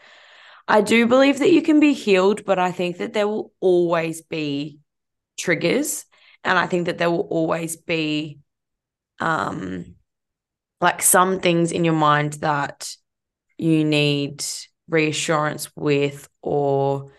I 0.68 0.82
do 0.82 1.06
believe 1.06 1.38
that 1.38 1.50
you 1.50 1.62
can 1.62 1.80
be 1.80 1.94
healed, 1.94 2.44
but 2.44 2.58
I 2.58 2.70
think 2.70 2.98
that 2.98 3.14
there 3.14 3.26
will 3.26 3.52
always 3.60 4.20
be 4.20 4.78
triggers. 5.38 6.04
And 6.44 6.58
I 6.58 6.66
think 6.66 6.86
that 6.86 6.98
there 6.98 7.10
will 7.10 7.28
always 7.30 7.76
be 7.76 8.38
um 9.18 9.96
like 10.80 11.00
some 11.00 11.40
things 11.40 11.72
in 11.72 11.84
your 11.84 11.94
mind 11.94 12.34
that 12.34 12.94
you 13.56 13.84
need 13.84 14.44
reassurance 14.88 15.74
with 15.74 16.28
or 16.42 17.12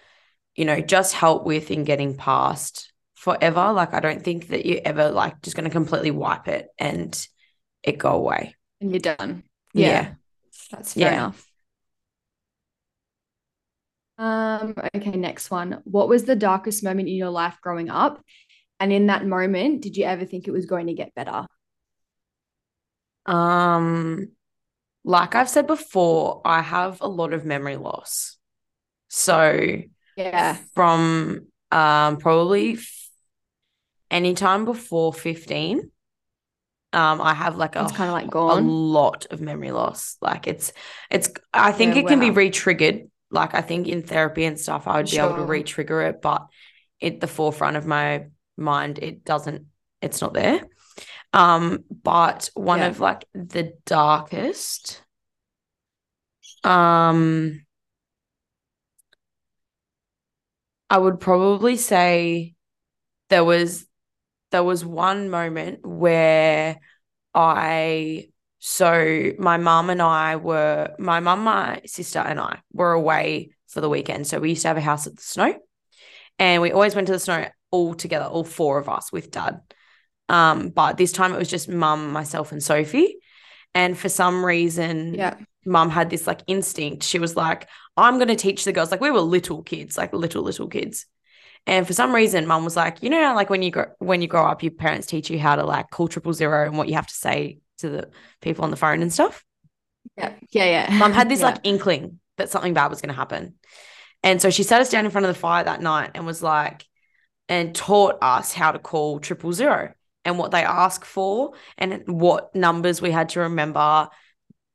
you 0.56 0.66
know 0.66 0.80
just 0.80 1.14
help 1.16 1.46
with 1.46 1.72
in 1.72 1.86
getting 1.86 2.16
past 2.16 2.93
forever 3.24 3.72
like 3.74 3.94
i 3.94 4.00
don't 4.00 4.24
think 4.24 4.48
that 4.50 4.66
you're 4.66 4.82
ever 4.86 5.10
like 5.10 5.42
just 5.42 5.56
going 5.56 5.64
to 5.66 5.72
completely 5.72 6.12
wipe 6.12 6.48
it 6.48 6.68
and 6.80 7.28
it 7.84 7.98
go 7.98 8.12
away 8.12 8.56
And 8.82 8.92
you're 8.92 9.00
done. 9.00 9.44
yeah, 9.74 10.06
Yeah, 10.06 10.16
that's 10.72 10.94
fair 10.94 11.12
Yeah. 11.12 11.14
enough. 11.14 11.50
Um, 14.18 14.76
okay, 14.96 15.12
next 15.12 15.50
one. 15.50 15.82
What 15.86 16.08
was 16.08 16.26
the 16.26 16.36
darkest 16.36 16.84
moment 16.84 17.10
in 17.10 17.16
your 17.16 17.30
life 17.30 17.58
growing 17.62 17.90
up? 17.90 18.24
And 18.80 18.94
in 18.94 19.08
that 19.08 19.26
moment, 19.26 19.82
did 19.82 19.98
you 19.98 20.06
ever 20.06 20.26
think 20.26 20.48
it 20.48 20.52
was 20.52 20.66
going 20.66 20.88
to 20.88 20.94
get 20.94 21.16
better? 21.16 21.46
um 23.26 24.28
like 25.06 25.36
I've 25.36 25.50
said 25.50 25.68
before, 25.68 26.42
I 26.46 26.62
have 26.62 27.02
a 27.02 27.08
lot 27.08 27.34
of 27.34 27.46
memory 27.46 27.78
loss. 27.78 28.38
So 29.10 29.82
Yeah. 30.16 30.64
from 30.76 31.48
um 31.72 32.18
probably 32.18 32.80
anytime 34.14 34.64
before 34.66 35.12
15 35.14 35.92
um 36.94 37.20
i 37.22 37.34
have 37.34 37.58
like 37.58 37.76
a 37.76 37.82
It's 37.84 37.92
kind 37.92 38.10
of 38.10 38.14
like 38.14 38.30
gone 38.30 38.64
a 38.64 38.68
lot 38.68 39.26
of 39.32 39.42
memory 39.42 39.72
loss 39.72 40.18
like 40.22 40.48
it's 40.48 40.72
it's 41.10 41.30
i 41.54 41.72
think 41.72 41.96
Yeah, 41.96 42.02
it 42.02 42.08
can 42.08 42.20
be 42.20 42.30
wow. 42.30 42.36
re-triggered 42.36 43.10
like 43.32 43.56
i 43.56 43.62
think 43.62 43.88
in 43.88 44.04
therapy 44.04 44.46
and 44.46 44.60
stuff 44.60 44.88
i 44.88 44.98
would 44.98 45.10
be 45.10 45.18
able 45.18 45.30
to 45.30 45.36
Sure. 45.38 45.48
re-trigger 45.48 46.02
it 46.04 46.22
but 46.22 46.46
at 47.02 47.20
the 47.20 47.28
forefront 47.28 47.76
of 47.78 47.86
my 47.88 48.26
mind 48.56 49.00
it 49.00 49.26
doesn't 49.26 49.66
it's 50.02 50.22
not 50.22 50.34
there 50.34 50.62
um 51.34 51.84
but 52.04 52.52
one 52.54 52.80
Yeah. 52.80 52.88
of 52.90 53.00
like 53.00 53.26
the 53.34 53.74
darkest 53.86 55.02
um 56.64 57.60
I 60.90 60.98
would 61.00 61.20
probably 61.20 61.76
say 61.76 62.54
there 63.30 63.44
was 63.44 63.88
there 64.54 64.64
was 64.64 64.86
one 64.86 65.30
moment 65.30 65.86
where 65.86 66.78
I 67.34 68.28
so 68.60 69.32
my 69.40 69.58
mum 69.58 69.90
and 69.90 70.02
I 70.02 70.36
were 70.36 70.96
my 71.00 71.20
mum, 71.20 71.44
my 71.44 71.82
sister 71.86 72.20
and 72.20 72.40
I 72.40 72.60
were 72.72 72.94
away 72.94 73.56
for 73.68 73.82
the 73.82 73.90
weekend. 73.90 74.28
So 74.28 74.40
we 74.40 74.50
used 74.50 74.62
to 74.62 74.68
have 74.70 74.78
a 74.78 74.82
house 74.82 75.08
at 75.08 75.18
the 75.18 75.24
snow. 75.24 75.56
And 76.38 76.62
we 76.62 76.72
always 76.72 76.94
went 76.94 77.08
to 77.08 77.14
the 77.14 77.20
snow 77.20 77.48
all 77.72 77.96
together, 77.96 78.26
all 78.26 78.44
four 78.44 78.78
of 78.78 78.88
us 78.88 79.12
with 79.12 79.32
dad. 79.32 79.60
Um, 80.30 80.70
but 80.70 80.98
this 80.98 81.12
time 81.12 81.34
it 81.34 81.40
was 81.40 81.50
just 81.50 81.68
mum, 81.68 82.12
myself, 82.12 82.52
and 82.52 82.62
Sophie. 82.64 83.18
And 83.74 83.98
for 83.98 84.08
some 84.08 84.46
reason, 84.46 85.16
Yeah. 85.16 85.36
mum 85.66 85.90
had 85.90 86.12
this 86.12 86.28
like 86.28 86.42
instinct. 86.46 87.04
She 87.04 87.18
was 87.18 87.36
like, 87.36 87.68
I'm 87.98 88.16
going 88.16 88.28
to 88.28 88.36
teach 88.36 88.66
the 88.66 88.72
girls. 88.72 88.92
Like 88.92 89.02
we 89.02 89.12
were 89.12 89.20
little 89.20 89.64
kids, 89.64 89.98
like 89.98 90.14
little, 90.14 90.44
little 90.44 90.68
kids. 90.68 91.08
And 91.66 91.88
for 91.88 91.94
some 91.94 92.14
reason, 92.14 92.46
mum 92.46 92.64
was 92.66 92.76
like, 92.76 93.02
you 93.02 93.10
know, 93.10 93.34
like 93.36 93.50
when 93.50 93.62
you 93.62 93.72
grow 93.72 93.86
when 94.00 94.22
you 94.22 94.28
grow 94.28 94.46
up, 94.46 94.64
your 94.64 94.72
parents 94.72 95.08
teach 95.08 95.30
you 95.30 95.40
how 95.40 95.56
to 95.56 95.66
like 95.66 95.90
call 95.90 96.08
triple 96.08 96.34
zero 96.34 96.66
and 96.66 96.78
what 96.78 96.88
you 96.90 96.96
have 96.96 97.08
to 97.08 97.14
say 97.14 97.60
to 97.78 97.90
the 97.90 98.10
people 98.42 98.64
on 98.66 98.72
the 98.72 98.78
phone 98.78 99.02
and 99.02 99.14
stuff. 99.14 99.46
Yeah. 100.18 100.34
Yeah. 100.52 100.66
Yeah. 100.90 100.98
Mum 100.98 101.14
had 101.14 101.30
this 101.30 101.40
Yeah. 101.42 101.48
like 101.48 101.60
inkling 101.64 102.20
that 102.38 102.50
something 102.50 102.74
bad 102.74 102.88
was 102.90 103.02
going 103.02 103.14
to 103.14 103.16
happen. 103.16 103.56
And 104.24 104.42
so 104.42 104.50
she 104.50 104.64
sat 104.64 104.82
us 104.82 104.90
down 104.90 105.06
in 105.06 105.12
front 105.12 105.26
of 105.26 105.34
the 105.34 105.40
fire 105.40 105.64
that 105.64 105.82
night 105.82 106.12
and 106.16 106.26
was 106.26 106.42
like, 106.42 106.86
and 107.50 107.76
taught 107.76 108.18
us 108.22 108.54
how 108.54 108.72
to 108.72 108.80
call 108.80 109.20
triple 109.20 109.52
zero 109.52 109.94
and 110.26 110.38
what 110.40 110.52
they 110.52 110.64
ask 110.64 111.04
for 111.04 111.52
and 111.78 112.04
what 112.08 112.56
numbers 112.56 113.02
we 113.02 113.12
had 113.12 113.30
to 113.30 113.42
remember, 113.42 114.08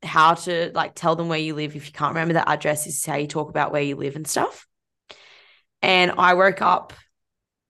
how 0.03 0.35
to 0.35 0.70
like 0.74 0.94
tell 0.94 1.16
them 1.16 1.29
where 1.29 1.38
you 1.38 1.55
live. 1.55 1.74
If 1.74 1.87
you 1.87 1.92
can't 1.92 2.11
remember 2.14 2.35
the 2.35 2.48
address, 2.48 2.85
this 2.85 2.98
is 2.98 3.07
how 3.07 3.16
you 3.16 3.27
talk 3.27 3.48
about 3.48 3.72
where 3.72 3.83
you 3.83 3.96
live 3.96 4.16
and 4.16 4.27
stuff. 4.29 4.67
And 5.83 6.12
I 6.19 6.35
woke 6.35 6.62
up 6.62 6.93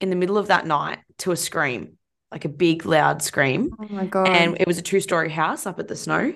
in 0.01 0.11
the 0.11 0.16
middle 0.16 0.38
of 0.38 0.49
that 0.49 0.66
night 0.66 0.99
to 1.18 1.33
a 1.33 1.37
scream, 1.37 1.99
like 2.31 2.44
a 2.44 2.49
big, 2.49 2.87
loud 2.87 3.23
scream 3.23 3.71
Oh 3.79 3.87
my 3.90 4.07
god. 4.07 4.29
and 4.29 4.57
it 4.61 4.66
was 4.66 4.79
a 4.79 4.83
two 4.83 5.01
story 5.01 5.31
house 5.31 5.66
up 5.66 5.79
at 5.79 5.88
the 5.88 5.97
snow. 5.97 6.33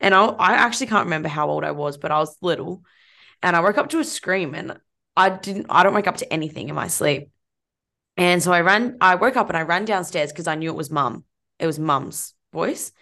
And 0.00 0.14
I, 0.14 0.24
I 0.26 0.52
actually 0.54 0.88
can't 0.88 1.06
remember 1.06 1.28
how 1.28 1.48
old 1.48 1.64
I 1.64 1.70
was, 1.70 1.96
but 1.96 2.10
I 2.10 2.18
was 2.18 2.36
little. 2.42 2.82
And 3.42 3.54
I 3.54 3.60
woke 3.60 3.78
up 3.78 3.90
to 3.90 4.00
a 4.00 4.04
scream, 4.04 4.54
and 4.54 4.78
I 5.16 5.28
didn't. 5.30 5.66
I 5.68 5.82
don't 5.82 5.94
wake 5.94 6.06
up 6.08 6.16
to 6.18 6.32
anything 6.32 6.68
in 6.68 6.74
my 6.74 6.88
sleep. 6.88 7.30
And 8.16 8.42
so 8.42 8.52
I 8.52 8.60
ran. 8.62 8.96
I 9.00 9.14
woke 9.14 9.36
up 9.36 9.48
and 9.48 9.56
I 9.56 9.62
ran 9.62 9.84
downstairs 9.84 10.32
because 10.32 10.46
I 10.46 10.54
knew 10.56 10.70
it 10.70 10.76
was 10.76 10.90
mum. 10.90 11.24
It 11.58 11.66
was 11.66 11.78
mum's 11.78 12.34
voice. 12.52 12.92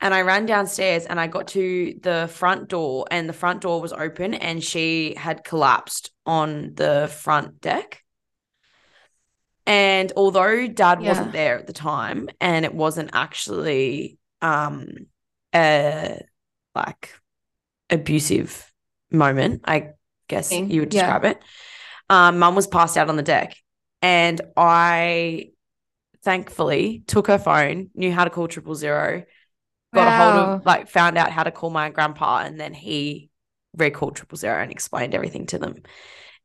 And 0.00 0.14
I 0.14 0.22
ran 0.22 0.46
downstairs 0.46 1.04
and 1.04 1.20
I 1.20 1.26
got 1.26 1.48
to 1.48 1.94
the 2.02 2.28
front 2.32 2.68
door, 2.68 3.06
and 3.10 3.28
the 3.28 3.32
front 3.34 3.60
door 3.62 3.80
was 3.80 3.92
open, 3.92 4.34
and 4.34 4.62
she 4.62 5.14
had 5.14 5.44
collapsed 5.44 6.10
on 6.30 6.74
the 6.74 7.10
front 7.12 7.60
deck. 7.60 8.04
And 9.66 10.12
although 10.16 10.68
dad 10.68 11.02
Yeah. 11.02 11.08
wasn't 11.08 11.32
there 11.32 11.58
at 11.58 11.66
the 11.66 11.72
time, 11.72 12.28
and 12.40 12.64
it 12.64 12.74
wasn't 12.74 13.10
actually 13.12 14.18
um 14.40 14.86
a 15.52 16.20
like 16.74 17.14
abusive 17.90 18.72
moment, 19.10 19.62
I 19.64 19.90
guess 20.28 20.52
you 20.52 20.80
would 20.80 20.94
yeah. 20.94 21.00
describe 21.02 21.24
it. 21.24 21.42
Um, 22.08 22.38
mum 22.38 22.54
was 22.54 22.68
passed 22.68 22.96
out 22.96 23.08
on 23.08 23.16
the 23.16 23.22
deck, 23.22 23.56
and 24.02 24.40
I 24.56 25.50
thankfully 26.22 27.02
took 27.06 27.26
her 27.26 27.38
phone, 27.38 27.90
knew 27.94 28.12
how 28.12 28.24
to 28.24 28.30
call 28.30 28.46
triple 28.46 28.74
zero, 28.74 29.24
got 29.92 30.08
a 30.08 30.10
hold 30.10 30.36
of 30.60 30.66
like 30.66 30.88
found 30.88 31.18
out 31.18 31.32
how 31.32 31.42
to 31.42 31.50
call 31.50 31.70
my 31.70 31.90
grandpa, 31.90 32.38
and 32.38 32.58
then 32.60 32.72
he 32.74 33.30
recalled 33.76 34.16
triple 34.16 34.38
zero 34.38 34.62
and 34.62 34.72
explained 34.72 35.14
everything 35.14 35.46
to 35.46 35.58
them. 35.58 35.74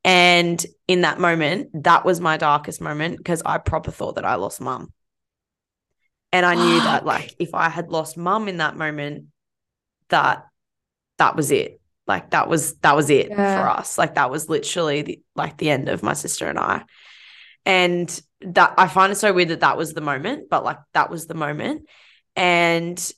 And 0.06 0.64
in 0.88 1.02
that 1.02 1.20
moment, 1.20 1.84
that 1.84 2.06
was 2.06 2.22
my 2.22 2.38
darkest 2.38 2.80
moment 2.80 3.18
because 3.18 3.42
I 3.44 3.58
proper 3.58 3.90
thought 3.90 4.16
that 4.16 4.24
I 4.26 4.36
lost 4.36 4.62
mum. 4.62 4.94
And 6.32 6.46
I 6.46 6.54
knew 6.54 6.80
that 6.82 7.06
like 7.06 7.36
if 7.40 7.56
I 7.56 7.70
had 7.70 7.90
lost 7.90 8.16
mum 8.16 8.48
in 8.48 8.58
that 8.58 8.78
moment, 8.78 9.26
that 10.10 10.46
that 11.18 11.36
was 11.36 11.50
it. 11.50 11.82
Like 12.06 12.30
that 12.30 12.48
was 12.48 12.76
that 12.78 12.96
was 12.96 13.10
it 13.10 13.30
Yeah. 13.30 13.60
for 13.60 13.68
us. 13.68 13.98
Like 13.98 14.14
that 14.14 14.30
was 14.30 14.48
literally 14.48 15.02
the, 15.02 15.22
like 15.36 15.58
the 15.58 15.72
end 15.72 15.90
of 15.90 16.04
my 16.04 16.14
sister 16.14 16.46
and 16.48 16.60
I. 16.60 16.84
And 17.66 18.08
that 18.42 18.76
I 18.78 18.88
find 18.88 19.12
it 19.12 19.16
so 19.16 19.34
weird 19.34 19.50
that 19.50 19.62
that 19.62 19.76
was 19.76 19.96
the 19.96 20.02
moment, 20.02 20.50
but 20.52 20.64
like 20.64 20.78
that 20.94 21.10
was 21.10 21.26
the 21.26 21.34
moment. 21.34 21.88
And 22.36 23.12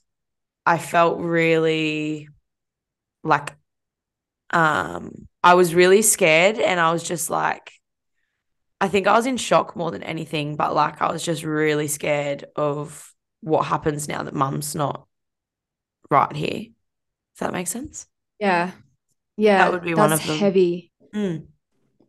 I 0.65 0.77
felt 0.77 1.19
really 1.19 2.29
like 3.25 3.56
um 4.51 5.27
I 5.43 5.53
was 5.53 5.75
really 5.75 6.01
scared 6.01 6.57
and 6.57 6.79
I 6.79 6.91
was 6.91 7.03
just 7.03 7.29
like 7.29 7.71
I 8.79 8.87
think 8.87 9.07
I 9.07 9.13
was 9.13 9.25
in 9.25 9.37
shock 9.37 9.75
more 9.75 9.91
than 9.91 10.03
anything, 10.03 10.55
but 10.55 10.75
like 10.75 11.01
I 11.01 11.11
was 11.11 11.23
just 11.23 11.43
really 11.43 11.87
scared 11.87 12.45
of 12.55 13.11
what 13.41 13.65
happens 13.65 14.07
now 14.07 14.23
that 14.23 14.33
mum's 14.33 14.75
not 14.75 15.07
right 16.11 16.35
here. 16.35 16.59
Does 16.59 17.39
that 17.39 17.53
make 17.53 17.67
sense? 17.67 18.07
Yeah. 18.39 18.71
Yeah. 19.35 19.57
That 19.59 19.71
would 19.71 19.83
be 19.83 19.95
one 19.95 20.13
of 20.13 20.25
them. 20.25 20.37
heavy. 20.37 20.91
Mm. 21.13 21.47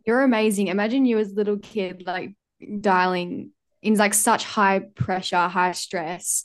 You're 0.05 0.23
amazing. 0.23 0.69
Imagine 0.69 1.07
you 1.07 1.19
as 1.19 1.33
a 1.33 1.35
little 1.35 1.59
kid, 1.59 2.05
like 2.07 2.35
dialing 2.81 3.51
in 3.83 3.95
like 3.95 4.15
such 4.15 4.45
high 4.45 4.81
pressure, 4.81 5.49
high 5.49 5.73
stress. 5.73 6.45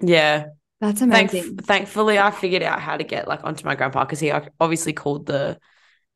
Yeah. 0.00 0.46
That's 0.86 1.00
Thank- 1.00 1.32
amazing. 1.32 1.56
thankfully, 1.58 2.18
I 2.18 2.30
figured 2.30 2.62
out 2.62 2.80
how 2.80 2.96
to 2.96 3.04
get 3.04 3.26
like 3.28 3.44
onto 3.44 3.64
my 3.64 3.74
grandpa 3.74 4.04
because 4.04 4.20
he 4.20 4.30
obviously 4.60 4.92
called 4.92 5.26
the 5.26 5.58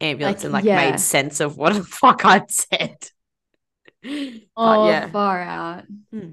ambulance 0.01 0.39
Like, 0.39 0.45
and 0.45 0.53
like 0.53 0.65
yeah. 0.65 0.91
made 0.91 1.01
sense 1.01 1.41
of 1.41 1.57
what 1.57 1.73
the 1.75 1.85
fuck 1.85 2.25
I'd 2.25 2.51
said. 2.51 2.97
oh, 4.57 4.89
yeah. 4.89 5.09
far 5.11 5.41
out. 5.41 5.85
Hmm. 6.13 6.31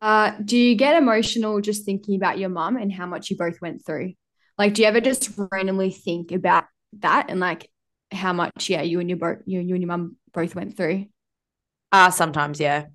Uh, 0.00 0.32
do 0.44 0.56
you 0.58 0.74
get 0.74 0.96
emotional 0.96 1.60
just 1.60 1.84
thinking 1.84 2.16
about 2.16 2.38
your 2.38 2.48
mum 2.48 2.76
and 2.76 2.92
how 2.92 3.06
much 3.06 3.30
you 3.30 3.36
both 3.36 3.60
went 3.62 3.84
through? 3.86 4.14
Like, 4.58 4.74
do 4.74 4.82
you 4.82 4.88
ever 4.88 5.00
just 5.00 5.30
randomly 5.52 5.90
think 5.90 6.32
about 6.32 6.64
that 6.98 7.26
and 7.28 7.38
like 7.38 7.70
how 8.10 8.32
much, 8.32 8.68
yeah, 8.68 8.82
you 8.82 8.98
and 9.00 9.08
your 9.08 9.18
both 9.18 9.38
you, 9.46 9.60
you 9.60 9.74
and 9.74 9.82
your 9.82 9.88
mum 9.88 10.16
both 10.34 10.54
went 10.56 10.76
through? 10.76 11.06
Uh, 11.92 12.10
sometimes, 12.10 12.58
yeah. 12.58 12.86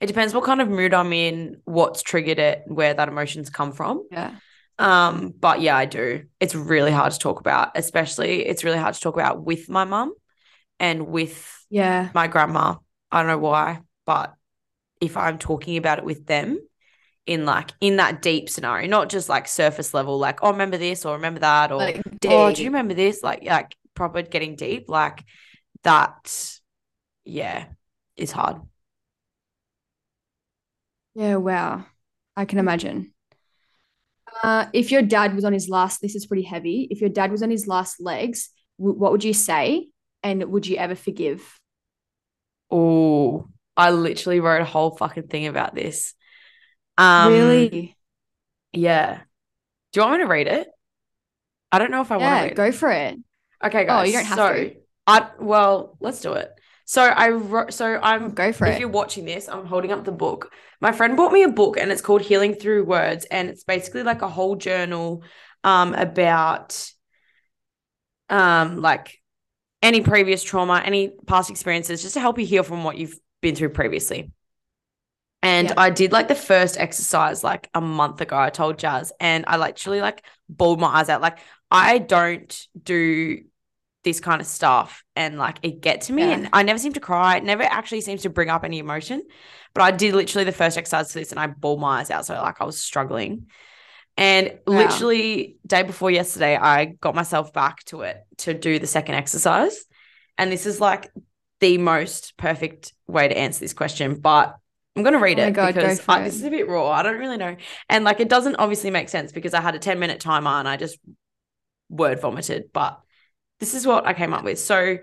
It 0.00 0.06
depends 0.06 0.32
what 0.32 0.44
kind 0.44 0.60
of 0.60 0.68
mood 0.68 0.94
I'm 0.94 1.12
in, 1.12 1.60
what's 1.64 2.02
triggered 2.02 2.38
it, 2.38 2.62
where 2.66 2.94
that 2.94 3.08
emotion's 3.08 3.50
come 3.50 3.72
from. 3.72 4.06
Yeah. 4.10 4.34
Um, 4.78 5.34
but 5.38 5.60
yeah, 5.60 5.76
I 5.76 5.84
do. 5.84 6.24
It's 6.40 6.54
really 6.54 6.90
hard 6.90 7.12
to 7.12 7.18
talk 7.18 7.40
about, 7.40 7.72
especially 7.74 8.46
it's 8.46 8.64
really 8.64 8.78
hard 8.78 8.94
to 8.94 9.00
talk 9.00 9.14
about 9.14 9.44
with 9.44 9.68
my 9.68 9.84
mum 9.84 10.14
and 10.78 11.08
with 11.08 11.66
Yeah. 11.68 12.08
my 12.14 12.28
grandma. 12.28 12.76
I 13.12 13.20
don't 13.20 13.28
know 13.28 13.38
why, 13.38 13.80
but 14.06 14.34
if 15.00 15.18
I'm 15.18 15.38
talking 15.38 15.76
about 15.76 15.98
it 15.98 16.04
with 16.04 16.24
them 16.26 16.58
in 17.26 17.44
like 17.44 17.72
in 17.80 17.96
that 17.96 18.22
deep 18.22 18.48
scenario, 18.48 18.88
not 18.88 19.10
just 19.10 19.28
like 19.28 19.48
surface 19.48 19.92
level, 19.92 20.18
like, 20.18 20.38
oh, 20.42 20.52
remember 20.52 20.78
this 20.78 21.04
or 21.04 21.16
remember 21.16 21.40
that, 21.40 21.72
or 21.72 21.76
Like, 21.76 22.00
oh, 22.26 22.50
do 22.50 22.62
you 22.62 22.68
remember 22.70 22.94
this? 22.94 23.22
Like, 23.22 23.44
like 23.44 23.76
proper 23.94 24.22
getting 24.22 24.56
deep, 24.56 24.88
like 24.88 25.24
that, 25.82 26.58
yeah, 27.24 27.66
is 28.16 28.32
hard. 28.32 28.62
Yeah, 31.14 31.36
wow. 31.36 31.84
I 32.36 32.44
can 32.44 32.58
imagine. 32.58 33.12
Uh, 34.42 34.66
if 34.72 34.90
your 34.90 35.02
dad 35.02 35.34
was 35.34 35.44
on 35.44 35.52
his 35.52 35.68
last, 35.68 36.00
this 36.00 36.14
is 36.14 36.26
pretty 36.26 36.44
heavy. 36.44 36.86
If 36.90 37.00
your 37.00 37.10
dad 37.10 37.30
was 37.30 37.42
on 37.42 37.50
his 37.50 37.66
last 37.66 38.00
legs, 38.00 38.50
w- 38.78 38.96
what 38.98 39.12
would 39.12 39.24
you 39.24 39.34
say? 39.34 39.88
And 40.22 40.44
would 40.44 40.66
you 40.66 40.76
ever 40.76 40.94
forgive? 40.94 41.58
Oh, 42.70 43.48
I 43.76 43.90
literally 43.90 44.40
wrote 44.40 44.62
a 44.62 44.66
whole 44.66 44.96
fucking 44.96 45.28
thing 45.28 45.46
about 45.46 45.74
this. 45.74 46.14
Um, 46.96 47.32
really? 47.32 47.96
Yeah. 48.72 49.20
Do 49.92 50.00
you 50.00 50.06
want 50.06 50.18
me 50.18 50.24
to 50.24 50.30
read 50.30 50.46
it? 50.46 50.68
I 51.72 51.78
don't 51.78 51.90
know 51.90 52.00
if 52.00 52.12
I 52.12 52.16
want 52.16 52.42
to 52.42 52.48
Yeah, 52.48 52.54
go 52.54 52.72
for 52.72 52.90
it. 52.90 53.16
Okay, 53.62 53.84
guys. 53.84 53.88
Oh, 53.88 54.02
guys. 54.02 54.06
you 54.08 54.12
don't 54.14 54.26
have 54.26 54.38
so, 54.38 54.52
to. 54.54 54.74
I 55.06 55.30
well, 55.40 55.96
let's 56.00 56.20
do 56.20 56.34
it. 56.34 56.50
So 56.90 57.02
I 57.04 57.28
wrote. 57.28 57.72
So 57.72 58.00
I'm. 58.02 58.32
Go 58.32 58.52
for 58.52 58.66
if 58.66 58.74
it. 58.74 58.80
you're 58.80 58.88
watching 58.88 59.24
this, 59.24 59.48
I'm 59.48 59.64
holding 59.64 59.92
up 59.92 60.02
the 60.04 60.10
book. 60.10 60.52
My 60.80 60.90
friend 60.90 61.16
bought 61.16 61.32
me 61.32 61.44
a 61.44 61.48
book, 61.48 61.76
and 61.78 61.92
it's 61.92 62.00
called 62.02 62.20
Healing 62.20 62.54
Through 62.54 62.84
Words, 62.84 63.26
and 63.26 63.48
it's 63.48 63.62
basically 63.62 64.02
like 64.02 64.22
a 64.22 64.28
whole 64.28 64.56
journal 64.56 65.22
um, 65.62 65.94
about 65.94 66.90
um, 68.28 68.82
like 68.82 69.20
any 69.84 70.00
previous 70.00 70.42
trauma, 70.42 70.82
any 70.84 71.12
past 71.28 71.48
experiences, 71.48 72.02
just 72.02 72.14
to 72.14 72.20
help 72.20 72.40
you 72.40 72.44
heal 72.44 72.64
from 72.64 72.82
what 72.82 72.98
you've 72.98 73.16
been 73.40 73.54
through 73.54 73.68
previously. 73.68 74.32
And 75.44 75.68
Yeah. 75.68 75.74
I 75.76 75.90
did 75.90 76.10
like 76.10 76.26
the 76.26 76.34
first 76.34 76.76
exercise 76.76 77.44
like 77.44 77.70
a 77.72 77.80
month 77.80 78.20
ago. 78.20 78.36
I 78.36 78.50
told 78.50 78.78
Jaz, 78.78 79.12
and 79.20 79.44
I 79.46 79.58
literally 79.58 80.00
like 80.00 80.24
bawled 80.48 80.80
my 80.80 80.88
eyes 80.88 81.08
out. 81.08 81.20
Like 81.20 81.38
I 81.70 81.98
don't 81.98 82.66
do 82.82 83.44
this 84.02 84.20
kind 84.20 84.40
of 84.40 84.46
stuff, 84.46 85.04
and 85.14 85.38
like 85.38 85.58
it 85.62 85.80
get 85.80 86.02
to 86.02 86.12
me, 86.12 86.22
Yeah. 86.22 86.34
and 86.34 86.48
I 86.52 86.62
never 86.62 86.78
seem 86.78 86.94
to 86.94 87.00
cry. 87.00 87.36
It 87.36 87.44
never 87.44 87.62
actually 87.62 88.00
seems 88.00 88.22
to 88.22 88.30
bring 88.30 88.48
up 88.48 88.64
any 88.64 88.78
emotion. 88.78 89.22
But 89.74 89.82
I 89.82 89.90
did 89.90 90.14
literally 90.14 90.44
the 90.44 90.52
first 90.52 90.78
exercise 90.78 91.12
for 91.12 91.18
this, 91.18 91.30
and 91.30 91.40
I 91.40 91.46
bawled 91.46 91.80
my 91.80 92.00
eyes 92.00 92.10
out. 92.10 92.26
So 92.26 92.34
like 92.34 92.60
I 92.60 92.64
was 92.64 92.80
struggling. 92.80 93.46
And 94.16 94.58
Wow. 94.66 94.78
literally 94.78 95.56
day 95.66 95.82
before 95.82 96.10
yesterday, 96.10 96.56
I 96.56 96.86
got 96.86 97.14
myself 97.14 97.52
back 97.52 97.84
to 97.86 98.02
it 98.02 98.18
to 98.38 98.54
do 98.54 98.78
the 98.78 98.86
second 98.86 99.14
exercise. 99.14 99.84
And 100.36 100.50
this 100.50 100.66
is 100.66 100.80
like 100.80 101.10
the 101.60 101.78
most 101.78 102.36
perfect 102.36 102.92
way 103.06 103.28
to 103.28 103.36
answer 103.36 103.60
this 103.60 103.72
question, 103.74 104.14
but 104.20 104.56
I'm 104.96 105.02
gonna 105.02 105.18
read 105.20 105.38
Oh 105.38 105.44
it 105.44 105.52
God, 105.52 105.74
because 105.74 106.00
I, 106.08 106.20
it. 106.20 106.24
this 106.24 106.34
is 106.34 106.42
a 106.44 106.50
bit 106.50 106.68
raw. 106.68 106.90
I 106.90 107.02
don't 107.02 107.18
really 107.18 107.36
know, 107.36 107.56
and 107.88 108.04
like 108.04 108.20
it 108.20 108.28
doesn't 108.28 108.56
obviously 108.56 108.90
make 108.90 109.08
sense 109.08 109.30
because 109.32 109.54
I 109.54 109.60
had 109.60 109.74
a 109.74 109.78
10 109.78 109.98
minute 109.98 110.20
timer 110.20 110.50
and 110.50 110.68
I 110.68 110.76
just 110.76 110.98
word 111.88 112.20
vomited. 112.20 112.70
But 112.72 113.00
this 113.60 113.74
is 113.74 113.86
what 113.86 114.06
I 114.06 114.14
came 114.14 114.34
up 114.34 114.44
with. 114.44 114.58
So 114.58 114.98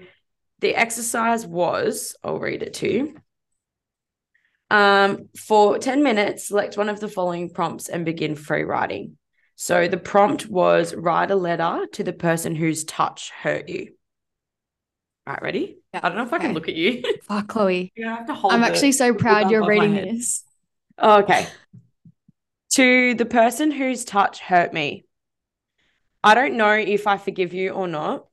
the 0.60 0.76
exercise 0.76 1.46
was, 1.46 2.16
I'll 2.24 2.40
read 2.40 2.64
it 2.64 2.74
to 2.76 2.92
you. 2.92 3.16
Um, 4.70 5.30
for 5.38 5.78
10 5.78 6.04
minutes, 6.04 6.48
select 6.48 6.76
one 6.76 6.90
of 6.90 7.00
the 7.00 7.08
following 7.08 7.50
prompts 7.52 7.88
and 7.88 8.04
begin 8.04 8.36
free 8.36 8.64
writing. 8.64 9.18
So 9.56 9.88
the 9.88 9.98
prompt 9.98 10.48
was 10.48 10.94
write 10.94 11.32
a 11.32 11.36
letter 11.36 11.88
to 11.94 12.04
the 12.04 12.14
person 12.14 12.56
whose 12.56 12.84
touch 12.84 13.32
hurt 13.32 13.70
you. 13.70 13.94
Right, 15.26 15.42
ready? 15.42 15.78
Yeah, 15.94 16.02
I 16.04 16.10
don't 16.10 16.18
know 16.18 16.24
if 16.24 16.34
I 16.34 16.40
can 16.40 16.54
look 16.54 16.70
at 16.70 16.76
you. 16.76 17.04
Fuck, 17.24 17.48
Chloe. 17.48 17.92
you 17.96 18.06
have 18.06 18.28
to 18.28 18.34
hold 18.34 18.54
I'm 18.54 18.64
actually 18.64 18.94
so 18.94 19.14
proud 19.14 19.52
you're 19.52 19.66
reading 19.66 19.94
this. 19.94 20.44
Oh, 20.98 21.22
okay. 21.22 21.48
To 22.74 23.14
the 23.14 23.26
person 23.26 23.72
whose 23.72 24.06
touch 24.06 24.40
hurt 24.40 24.74
me. 24.74 25.06
I 26.24 26.34
don't 26.34 26.56
know 26.56 26.74
if 26.74 27.08
I 27.08 27.18
forgive 27.18 27.54
you 27.54 27.72
or 27.72 27.88
not. 27.88 28.26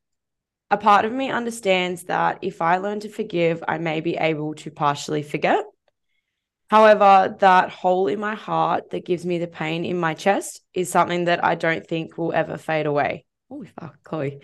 A 0.75 0.77
part 0.77 1.05
of 1.05 1.13
me 1.13 1.31
understands 1.31 2.03
that 2.07 2.41
if 2.43 2.61
I 2.61 2.79
learn 2.79 2.99
to 2.99 3.09
forgive, 3.09 3.63
I 3.69 3.79
may 3.79 4.01
be 4.01 4.17
able 4.17 4.55
to 4.55 4.73
partially 4.73 5.23
forget. 5.23 5.65
However, 6.67 7.37
that 7.39 7.71
hole 7.71 8.09
in 8.09 8.19
my 8.19 8.35
heart 8.35 8.91
that 8.91 9.07
gives 9.07 9.25
me 9.25 9.39
the 9.39 9.47
pain 9.47 9.85
in 9.85 10.01
my 10.01 10.15
chest 10.15 10.63
is 10.75 10.91
something 10.91 11.27
that 11.27 11.45
I 11.45 11.55
don't 11.55 11.87
think 11.87 12.19
will 12.19 12.33
ever 12.33 12.59
fade 12.59 12.87
away. 12.87 13.25
Oh, 13.49 13.65
fuck, 13.79 14.03
Chloe. 14.03 14.41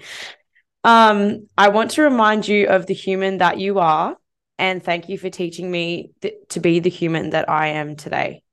Um, 0.84 1.48
I 1.58 1.70
want 1.70 1.90
to 1.92 2.02
remind 2.02 2.46
you 2.46 2.68
of 2.68 2.86
the 2.86 2.94
human 2.94 3.38
that 3.38 3.58
you 3.58 3.80
are, 3.80 4.16
and 4.56 4.80
thank 4.80 5.08
you 5.08 5.18
for 5.18 5.30
teaching 5.30 5.68
me 5.68 6.12
th- 6.22 6.34
to 6.50 6.60
be 6.60 6.78
the 6.78 6.90
human 6.90 7.30
that 7.30 7.50
I 7.50 7.70
am 7.70 7.96
today. 7.96 8.44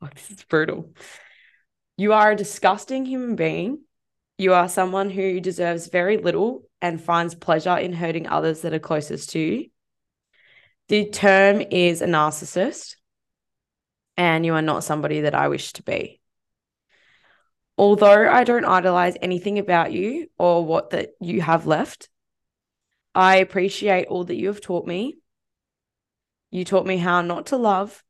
Fuck, 0.00 0.14
this 0.14 0.30
is 0.30 0.42
brutal. 0.44 0.94
You 1.98 2.14
are 2.14 2.30
a 2.30 2.34
disgusting 2.34 3.04
human 3.04 3.36
being. 3.36 3.80
You 4.38 4.54
are 4.54 4.70
someone 4.70 5.10
who 5.10 5.38
deserves 5.40 5.88
very 5.88 6.16
little 6.16 6.62
and 6.80 7.02
finds 7.02 7.34
pleasure 7.34 7.76
in 7.76 7.92
hurting 7.92 8.28
others 8.28 8.62
that 8.62 8.72
are 8.72 8.78
closest 8.78 9.30
to 9.30 9.38
you. 9.38 9.66
The 10.88 11.10
term 11.10 11.60
is 11.60 12.00
a 12.00 12.06
narcissist, 12.06 12.96
and 14.16 14.46
you 14.46 14.54
are 14.54 14.62
not 14.62 14.84
somebody 14.84 15.22
that 15.22 15.34
I 15.34 15.48
wish 15.48 15.72
to 15.74 15.82
be. 15.82 16.20
Although 17.76 18.28
I 18.28 18.44
don't 18.44 18.64
idolize 18.64 19.16
anything 19.22 19.58
about 19.58 19.92
you 19.92 20.28
or 20.38 20.64
what 20.64 20.90
that 20.90 21.10
you 21.20 21.40
have 21.42 21.66
left, 21.66 22.08
I 23.14 23.36
appreciate 23.36 24.06
all 24.06 24.24
that 24.24 24.36
you 24.36 24.48
have 24.48 24.60
taught 24.60 24.86
me. 24.86 25.18
You 26.50 26.64
taught 26.64 26.86
me 26.86 26.96
how 26.96 27.20
not 27.20 27.46
to 27.46 27.56
love, 27.56 28.02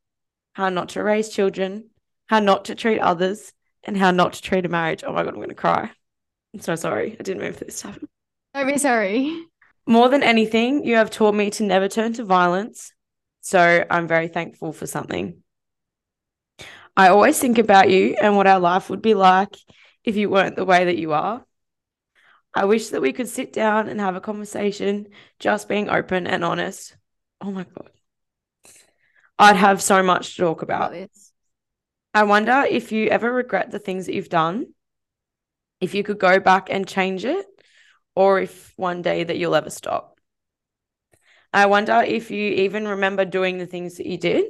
how 0.52 0.68
not 0.68 0.90
to 0.90 1.02
raise 1.02 1.28
children, 1.28 1.90
how 2.26 2.40
not 2.40 2.66
to 2.66 2.74
treat 2.74 3.00
others, 3.00 3.52
and 3.84 3.96
how 3.96 4.10
not 4.10 4.34
to 4.34 4.42
treat 4.42 4.64
a 4.64 4.68
marriage. 4.68 5.02
Oh 5.04 5.12
my 5.12 5.22
God, 5.22 5.30
I'm 5.30 5.36
going 5.36 5.48
to 5.48 5.54
cry. 5.54 5.90
I'm 6.54 6.60
so 6.60 6.76
sorry. 6.76 7.16
I 7.18 7.22
didn't 7.22 7.42
mean 7.42 7.52
for 7.52 7.64
this 7.64 7.80
to 7.82 7.88
happen. 7.88 8.08
Don't 8.54 8.66
be 8.66 8.78
sorry. 8.78 9.44
More 9.86 10.08
than 10.08 10.22
anything, 10.22 10.84
you 10.84 10.96
have 10.96 11.10
taught 11.10 11.34
me 11.34 11.50
to 11.50 11.62
never 11.62 11.88
turn 11.88 12.12
to 12.14 12.24
violence. 12.24 12.92
So 13.40 13.84
I'm 13.90 14.06
very 14.06 14.28
thankful 14.28 14.72
for 14.72 14.86
something. 14.86 15.42
I 16.96 17.08
always 17.08 17.38
think 17.38 17.58
about 17.58 17.88
you 17.90 18.16
and 18.20 18.36
what 18.36 18.46
our 18.46 18.60
life 18.60 18.90
would 18.90 19.02
be 19.02 19.14
like 19.14 19.54
if 20.04 20.16
you 20.16 20.28
weren't 20.28 20.56
the 20.56 20.64
way 20.64 20.84
that 20.86 20.98
you 20.98 21.12
are. 21.12 21.44
I 22.54 22.64
wish 22.64 22.88
that 22.88 23.02
we 23.02 23.12
could 23.12 23.28
sit 23.28 23.52
down 23.52 23.88
and 23.88 24.00
have 24.00 24.16
a 24.16 24.20
conversation, 24.20 25.08
just 25.38 25.68
being 25.68 25.88
open 25.88 26.26
and 26.26 26.44
honest. 26.44 26.96
Oh 27.40 27.50
my 27.50 27.64
God. 27.64 27.90
I'd 29.38 29.56
have 29.56 29.80
so 29.80 30.02
much 30.02 30.34
to 30.34 30.42
talk 30.42 30.62
About 30.62 30.90
about. 30.90 30.92
this. 30.92 31.32
I 32.12 32.24
wonder 32.24 32.64
if 32.68 32.90
you 32.90 33.08
ever 33.08 33.32
regret 33.32 33.70
the 33.70 33.78
things 33.78 34.06
that 34.06 34.14
you've 34.14 34.28
done, 34.28 34.74
if 35.80 35.94
you 35.94 36.02
could 36.02 36.18
go 36.18 36.40
back 36.40 36.68
and 36.70 36.86
change 36.86 37.24
it, 37.24 37.46
or 38.18 38.40
if 38.40 38.72
one 38.76 39.00
day 39.00 39.22
that 39.22 39.38
you'll 39.38 39.54
ever 39.54 39.70
stop. 39.70 40.18
I 41.52 41.66
wonder 41.66 42.02
if 42.04 42.32
you 42.32 42.50
even 42.50 42.88
remember 42.88 43.24
doing 43.24 43.58
the 43.58 43.66
things 43.66 43.98
that 43.98 44.06
you 44.06 44.18
did, 44.18 44.46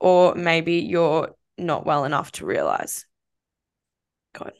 or 0.00 0.34
maybe 0.34 0.76
you're 0.76 1.34
not 1.58 1.84
well 1.84 2.06
enough 2.06 2.32
to 2.32 2.46
realize. 2.46 3.04
God. 4.32 4.54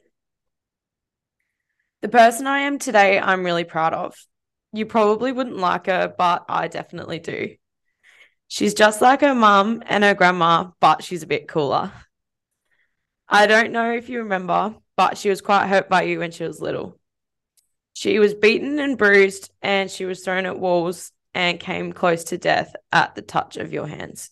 The 2.02 2.10
person 2.10 2.46
I 2.46 2.58
am 2.60 2.78
today, 2.78 3.18
I'm 3.18 3.46
really 3.46 3.64
proud 3.64 3.94
of. 3.94 4.14
You 4.74 4.84
probably 4.84 5.32
wouldn't 5.32 5.56
like 5.56 5.86
her, 5.86 6.14
but 6.18 6.44
I 6.50 6.68
definitely 6.68 7.20
do. 7.20 7.54
She's 8.48 8.74
just 8.74 9.00
like 9.00 9.22
her 9.22 9.34
mum 9.34 9.82
and 9.86 10.04
her 10.04 10.12
grandma, 10.12 10.68
but 10.80 11.02
she's 11.02 11.22
a 11.22 11.26
bit 11.26 11.48
cooler. 11.48 11.92
I 13.26 13.46
don't 13.46 13.72
know 13.72 13.90
if 13.94 14.10
you 14.10 14.18
remember, 14.18 14.74
but 14.98 15.16
she 15.16 15.30
was 15.30 15.40
quite 15.40 15.68
hurt 15.68 15.88
by 15.88 16.02
you 16.02 16.18
when 16.18 16.30
she 16.30 16.44
was 16.44 16.60
little. 16.60 16.97
She 17.98 18.20
was 18.20 18.32
beaten 18.32 18.78
and 18.78 18.96
bruised, 18.96 19.50
and 19.60 19.90
she 19.90 20.04
was 20.04 20.20
thrown 20.20 20.46
at 20.46 20.56
walls 20.56 21.10
and 21.34 21.58
came 21.58 21.92
close 21.92 22.22
to 22.22 22.38
death 22.38 22.76
at 22.92 23.16
the 23.16 23.22
touch 23.22 23.56
of 23.56 23.72
your 23.72 23.88
hands. 23.88 24.30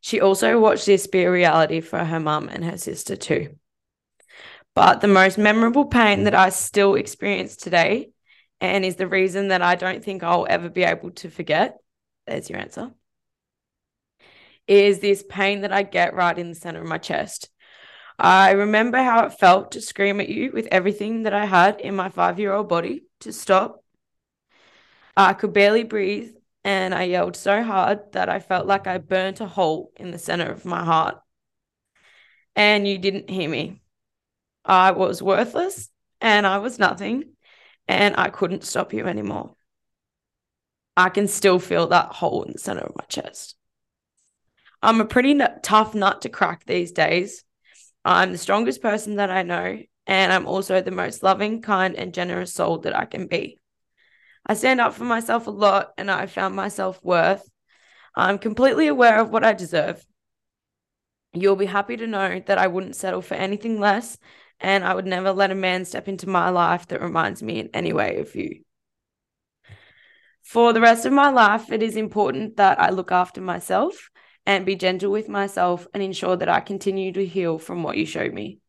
She 0.00 0.18
also 0.18 0.58
watched 0.58 0.86
this 0.86 1.06
be 1.06 1.24
a 1.24 1.30
reality 1.30 1.82
for 1.82 2.02
her 2.02 2.18
mum 2.18 2.48
and 2.48 2.64
her 2.64 2.78
sister 2.78 3.14
too. 3.14 3.56
But 4.74 5.02
the 5.02 5.06
most 5.06 5.36
memorable 5.36 5.84
pain 5.84 6.24
that 6.24 6.34
I 6.34 6.48
still 6.48 6.94
experience 6.94 7.56
today, 7.56 8.08
and 8.58 8.86
is 8.86 8.96
the 8.96 9.06
reason 9.06 9.48
that 9.48 9.60
I 9.60 9.74
don't 9.74 10.02
think 10.02 10.22
I'll 10.22 10.46
ever 10.48 10.70
be 10.70 10.84
able 10.84 11.10
to 11.10 11.28
forget, 11.28 11.76
there's 12.26 12.48
your 12.48 12.58
answer, 12.58 12.90
is 14.66 15.00
this 15.00 15.22
pain 15.28 15.60
that 15.60 15.74
I 15.74 15.82
get 15.82 16.14
right 16.14 16.38
in 16.38 16.48
the 16.48 16.54
center 16.54 16.80
of 16.80 16.88
my 16.88 16.96
chest. 16.96 17.50
I 18.18 18.52
remember 18.52 18.98
how 18.98 19.26
it 19.26 19.38
felt 19.38 19.72
to 19.72 19.80
scream 19.80 20.20
at 20.20 20.28
you 20.28 20.50
with 20.52 20.66
everything 20.72 21.22
that 21.22 21.34
I 21.34 21.46
had 21.46 21.80
in 21.80 21.94
my 21.94 22.08
five 22.08 22.38
year 22.40 22.52
old 22.52 22.68
body 22.68 23.04
to 23.20 23.32
stop. 23.32 23.84
I 25.16 25.34
could 25.34 25.52
barely 25.52 25.84
breathe, 25.84 26.34
and 26.64 26.94
I 26.94 27.04
yelled 27.04 27.36
so 27.36 27.62
hard 27.62 28.12
that 28.12 28.28
I 28.28 28.40
felt 28.40 28.66
like 28.66 28.86
I 28.86 28.98
burnt 28.98 29.40
a 29.40 29.46
hole 29.46 29.92
in 29.96 30.10
the 30.10 30.18
center 30.18 30.50
of 30.50 30.64
my 30.64 30.84
heart. 30.84 31.20
And 32.56 32.86
you 32.88 32.98
didn't 32.98 33.30
hear 33.30 33.48
me. 33.48 33.82
I 34.64 34.90
was 34.90 35.22
worthless 35.22 35.88
and 36.20 36.46
I 36.46 36.58
was 36.58 36.78
nothing, 36.78 37.36
and 37.86 38.16
I 38.18 38.30
couldn't 38.30 38.64
stop 38.64 38.92
you 38.92 39.06
anymore. 39.06 39.54
I 40.96 41.10
can 41.10 41.28
still 41.28 41.60
feel 41.60 41.86
that 41.88 42.12
hole 42.12 42.42
in 42.42 42.54
the 42.54 42.58
center 42.58 42.80
of 42.80 42.96
my 42.96 43.04
chest. 43.04 43.54
I'm 44.82 45.00
a 45.00 45.04
pretty 45.04 45.34
nut- 45.34 45.62
tough 45.62 45.94
nut 45.94 46.22
to 46.22 46.28
crack 46.28 46.64
these 46.64 46.90
days. 46.90 47.44
I'm 48.08 48.32
the 48.32 48.38
strongest 48.38 48.80
person 48.80 49.16
that 49.16 49.30
I 49.30 49.42
know, 49.42 49.78
and 50.06 50.32
I'm 50.32 50.46
also 50.46 50.80
the 50.80 50.90
most 50.90 51.22
loving, 51.22 51.60
kind, 51.60 51.94
and 51.94 52.14
generous 52.14 52.54
soul 52.54 52.78
that 52.78 52.96
I 52.96 53.04
can 53.04 53.26
be. 53.26 53.58
I 54.46 54.54
stand 54.54 54.80
up 54.80 54.94
for 54.94 55.04
myself 55.04 55.46
a 55.46 55.50
lot, 55.50 55.92
and 55.98 56.10
I 56.10 56.24
found 56.24 56.56
my 56.56 56.68
self 56.68 57.04
worth. 57.04 57.46
I'm 58.14 58.38
completely 58.38 58.86
aware 58.86 59.20
of 59.20 59.28
what 59.28 59.44
I 59.44 59.52
deserve. 59.52 60.02
You'll 61.34 61.56
be 61.56 61.66
happy 61.66 61.98
to 61.98 62.06
know 62.06 62.40
that 62.46 62.56
I 62.56 62.68
wouldn't 62.68 62.96
settle 62.96 63.20
for 63.20 63.34
anything 63.34 63.78
less, 63.78 64.16
and 64.58 64.84
I 64.84 64.94
would 64.94 65.04
never 65.04 65.32
let 65.32 65.50
a 65.50 65.54
man 65.54 65.84
step 65.84 66.08
into 66.08 66.30
my 66.30 66.48
life 66.48 66.88
that 66.88 67.02
reminds 67.02 67.42
me 67.42 67.60
in 67.60 67.68
any 67.74 67.92
way 67.92 68.20
of 68.20 68.34
you. 68.34 68.62
For 70.42 70.72
the 70.72 70.80
rest 70.80 71.04
of 71.04 71.12
my 71.12 71.28
life, 71.28 71.70
it 71.70 71.82
is 71.82 71.94
important 71.94 72.56
that 72.56 72.80
I 72.80 72.88
look 72.88 73.12
after 73.12 73.42
myself 73.42 74.08
and 74.48 74.64
be 74.64 74.76
gentle 74.76 75.12
with 75.12 75.28
myself 75.28 75.86
and 75.92 76.02
ensure 76.02 76.34
that 76.34 76.48
I 76.48 76.60
continue 76.60 77.12
to 77.12 77.26
heal 77.26 77.58
from 77.58 77.82
what 77.82 77.98
you 77.98 78.06
showed 78.06 78.32
me. 78.32 78.60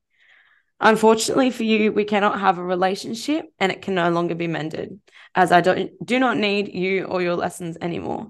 Unfortunately 0.81 1.51
for 1.51 1.63
you, 1.63 1.93
we 1.93 2.03
cannot 2.03 2.41
have 2.41 2.57
a 2.57 2.63
relationship 2.63 3.45
and 3.59 3.71
it 3.71 3.81
can 3.81 3.95
no 3.95 4.09
longer 4.09 4.35
be 4.35 4.47
mended, 4.47 4.99
as 5.33 5.53
I 5.53 5.61
don't 5.61 5.91
do 6.05 6.19
not 6.19 6.37
need 6.37 6.73
you 6.75 7.05
or 7.05 7.21
your 7.21 7.35
lessons 7.35 7.77
anymore. 7.81 8.27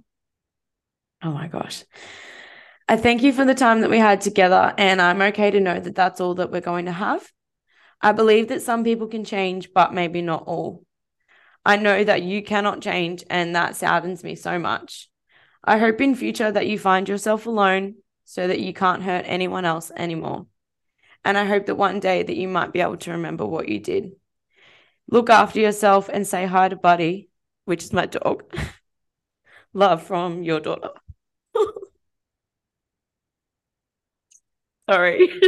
Oh 1.23 1.31
my 1.31 1.47
gosh. 1.47 1.83
I 2.87 2.97
thank 2.97 3.23
you 3.23 3.33
for 3.33 3.45
the 3.45 3.55
time 3.55 3.81
that 3.81 3.89
we 3.89 3.97
had 3.97 4.21
together, 4.21 4.73
and 4.77 5.01
I'm 5.01 5.21
okay 5.23 5.49
to 5.49 5.59
know 5.59 5.79
that 5.79 5.95
that's 5.95 6.21
all 6.21 6.35
that 6.35 6.51
we're 6.51 6.61
going 6.61 6.85
to 6.85 6.91
have. 6.91 7.31
I 7.99 8.11
believe 8.11 8.49
that 8.49 8.61
some 8.61 8.83
people 8.83 9.07
can 9.07 9.25
change, 9.25 9.69
but 9.73 9.91
maybe 9.91 10.21
not 10.21 10.43
all. 10.45 10.83
I 11.65 11.77
know 11.77 12.03
that 12.03 12.21
you 12.21 12.43
cannot 12.43 12.81
change, 12.81 13.23
and 13.27 13.55
that 13.55 13.75
saddens 13.75 14.23
me 14.23 14.35
so 14.35 14.59
much. 14.59 15.08
I 15.63 15.77
hope 15.77 16.01
in 16.01 16.15
future 16.15 16.51
that 16.51 16.67
you 16.67 16.79
find 16.79 17.07
yourself 17.07 17.45
alone 17.45 17.95
so 18.25 18.47
that 18.47 18.59
you 18.59 18.73
can't 18.73 19.03
hurt 19.03 19.25
anyone 19.27 19.65
else 19.65 19.91
anymore. 19.95 20.47
And 21.25 21.37
I 21.37 21.45
hope 21.45 21.65
that 21.65 21.75
one 21.75 21.99
day 21.99 22.23
that 22.23 22.35
you 22.35 22.47
might 22.47 22.71
be 22.71 22.79
able 22.79 22.97
to 22.97 23.11
remember 23.11 23.45
what 23.45 23.67
you 23.67 23.79
did. 23.79 24.11
Look 25.09 25.29
after 25.29 25.59
yourself 25.59 26.09
and 26.11 26.25
say 26.25 26.45
hi 26.45 26.69
to 26.69 26.75
Buddy, 26.75 27.29
which 27.65 27.83
is 27.83 27.93
my 27.93 28.05
dog. 28.05 28.43
Love 29.73 30.03
from 30.03 30.43
your 30.43 30.59
daughter. 30.59 30.89
sorry. 34.89 35.29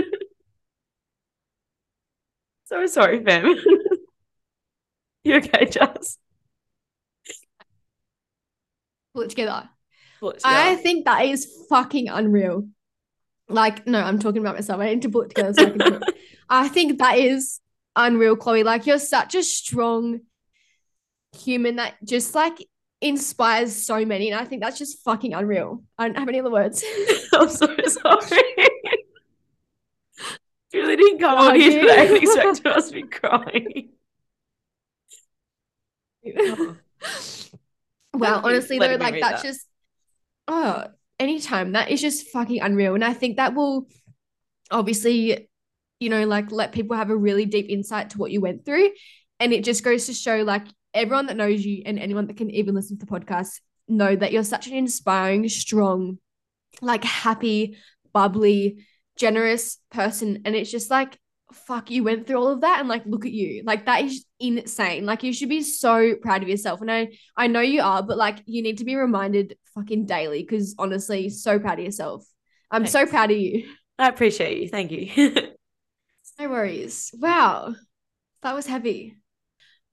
so 2.65 2.85
sorry, 2.85 3.23
fam. 3.23 3.55
you 5.23 5.35
okay, 5.35 5.65
Jess? 5.65 6.17
Pull 9.13 9.23
it 9.23 9.29
together. 9.29 9.69
Pull 10.21 10.31
it 10.31 10.41
I 10.45 10.75
think 10.75 11.05
that 11.05 11.25
is 11.25 11.65
fucking 11.67 12.07
unreal. 12.07 12.67
Like, 13.49 13.85
no, 13.87 13.99
I'm 13.99 14.19
talking 14.19 14.41
about 14.41 14.55
myself. 14.55 14.79
I 14.79 14.85
need 14.85 15.01
to 15.01 15.09
put 15.09 15.25
it 15.25 15.35
together 15.35 15.53
so 15.53 15.65
I 15.65 15.69
can. 15.71 16.01
I 16.49 16.67
think 16.69 16.99
that 16.99 17.17
is 17.17 17.59
unreal, 17.95 18.35
Chloe. 18.35 18.63
Like, 18.63 18.85
you're 18.85 18.99
such 18.99 19.33
a 19.33 19.41
strong 19.41 20.21
human 21.35 21.77
that 21.77 21.95
just 22.03 22.35
like 22.35 22.65
inspires 23.01 23.75
so 23.75 24.05
many. 24.05 24.29
And 24.29 24.39
I 24.39 24.45
think 24.45 24.61
that's 24.61 24.77
just 24.77 25.03
fucking 25.03 25.33
unreal. 25.33 25.83
I 25.97 26.07
don't 26.07 26.17
have 26.17 26.29
any 26.29 26.39
other 26.39 26.51
words. 26.51 26.83
I'm 27.33 27.49
so 27.49 27.75
sorry. 27.87 28.41
Julie 30.71 30.95
didn't 30.97 31.19
come 31.19 31.37
on 31.37 31.55
here 31.55 31.81
today 31.81 32.07
and 32.07 32.17
expect 32.17 32.65
us 32.67 32.89
to 32.89 32.93
be 32.93 33.03
crying. 33.03 33.89
Well, 38.13 38.41
honestly, 38.45 38.77
though, 38.77 38.95
like 38.95 39.19
that's 39.19 39.41
that. 39.41 39.43
just 39.43 39.65
oh, 40.47 40.85
anytime 41.19 41.73
that 41.73 41.89
is 41.89 42.01
just 42.01 42.27
fucking 42.27 42.61
unreal. 42.61 42.95
And 42.95 43.05
I 43.05 43.13
think 43.13 43.37
that 43.37 43.53
will 43.53 43.87
obviously, 44.69 45.47
you 45.99 46.09
know, 46.09 46.25
like 46.25 46.51
let 46.51 46.71
people 46.71 46.97
have 46.97 47.09
a 47.09 47.15
really 47.15 47.45
deep 47.45 47.67
insight 47.69 48.11
to 48.11 48.17
what 48.17 48.31
you 48.31 48.41
went 48.41 48.65
through. 48.65 48.89
And 49.39 49.53
it 49.53 49.63
just 49.63 49.83
goes 49.83 50.05
to 50.07 50.13
show 50.13 50.37
like 50.43 50.65
everyone 50.93 51.27
that 51.27 51.37
knows 51.37 51.63
you 51.63 51.83
and 51.85 51.99
anyone 51.99 52.27
that 52.27 52.37
can 52.37 52.49
even 52.49 52.75
listen 52.75 52.97
to 52.97 53.05
the 53.05 53.11
podcast 53.11 53.59
know 53.87 54.15
that 54.15 54.31
you're 54.31 54.43
such 54.43 54.67
an 54.67 54.73
inspiring, 54.73 55.47
strong, 55.49 56.17
like 56.81 57.03
happy, 57.03 57.77
bubbly, 58.13 58.85
generous 59.15 59.77
person. 59.91 60.41
And 60.45 60.55
it's 60.55 60.71
just 60.71 60.89
like, 60.89 61.17
fuck, 61.55 61.89
you 61.91 62.03
went 62.03 62.27
through 62.27 62.37
all 62.37 62.47
of 62.49 62.61
that 62.61 62.79
and 62.79 62.89
like 62.89 63.03
look 63.05 63.25
at 63.25 63.31
you. 63.31 63.63
Like 63.65 63.85
that 63.85 64.03
is 64.03 64.25
insane. 64.39 65.05
Like 65.05 65.23
you 65.23 65.33
should 65.33 65.49
be 65.49 65.61
so 65.61 66.15
proud 66.15 66.43
of 66.43 66.49
yourself. 66.49 66.81
And 66.81 66.91
I 66.91 67.09
I 67.35 67.47
know 67.47 67.61
you 67.61 67.81
are, 67.81 68.03
but 68.03 68.17
like 68.17 68.41
you 68.45 68.61
need 68.63 68.79
to 68.79 68.85
be 68.85 68.95
reminded 68.95 69.57
fucking 69.75 70.05
daily 70.05 70.41
because 70.43 70.75
honestly, 70.79 71.29
so 71.29 71.59
proud 71.59 71.79
of 71.79 71.85
yourself. 71.85 72.25
I'm 72.69 72.85
so 72.85 73.05
proud 73.05 73.31
of 73.31 73.37
you. 73.37 73.69
I 73.99 74.07
appreciate 74.07 74.61
you. 74.61 74.69
Thank 74.69 74.91
you. 74.91 75.35
No 76.39 76.49
worries. 76.49 77.11
Wow. 77.19 77.75
That 78.41 78.55
was 78.55 78.65
heavy. 78.65 79.15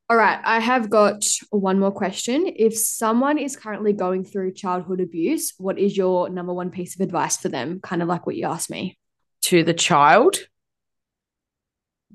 All 0.09 0.17
right. 0.17 0.41
I 0.43 0.61
have 0.61 0.89
got 0.89 1.27
one 1.51 1.79
more 1.79 1.91
question. 1.93 2.47
If 2.57 2.75
someone 2.79 3.37
is 3.37 3.57
currently 3.57 3.93
going 3.93 4.25
through 4.25 4.55
childhood 4.55 5.01
abuse, 5.01 5.53
what 5.59 5.79
is 5.79 5.97
your 5.97 6.31
number 6.31 6.55
one 6.55 6.71
piece 6.71 6.95
of 6.95 7.03
advice 7.03 7.37
for 7.37 7.51
them? 7.51 7.81
Kind 7.81 8.01
of 8.01 8.09
like 8.09 8.25
what 8.27 8.37
you 8.37 8.47
asked 8.47 8.71
me. 8.71 8.99
to 9.43 9.63
the 9.63 9.75
child. 9.75 10.39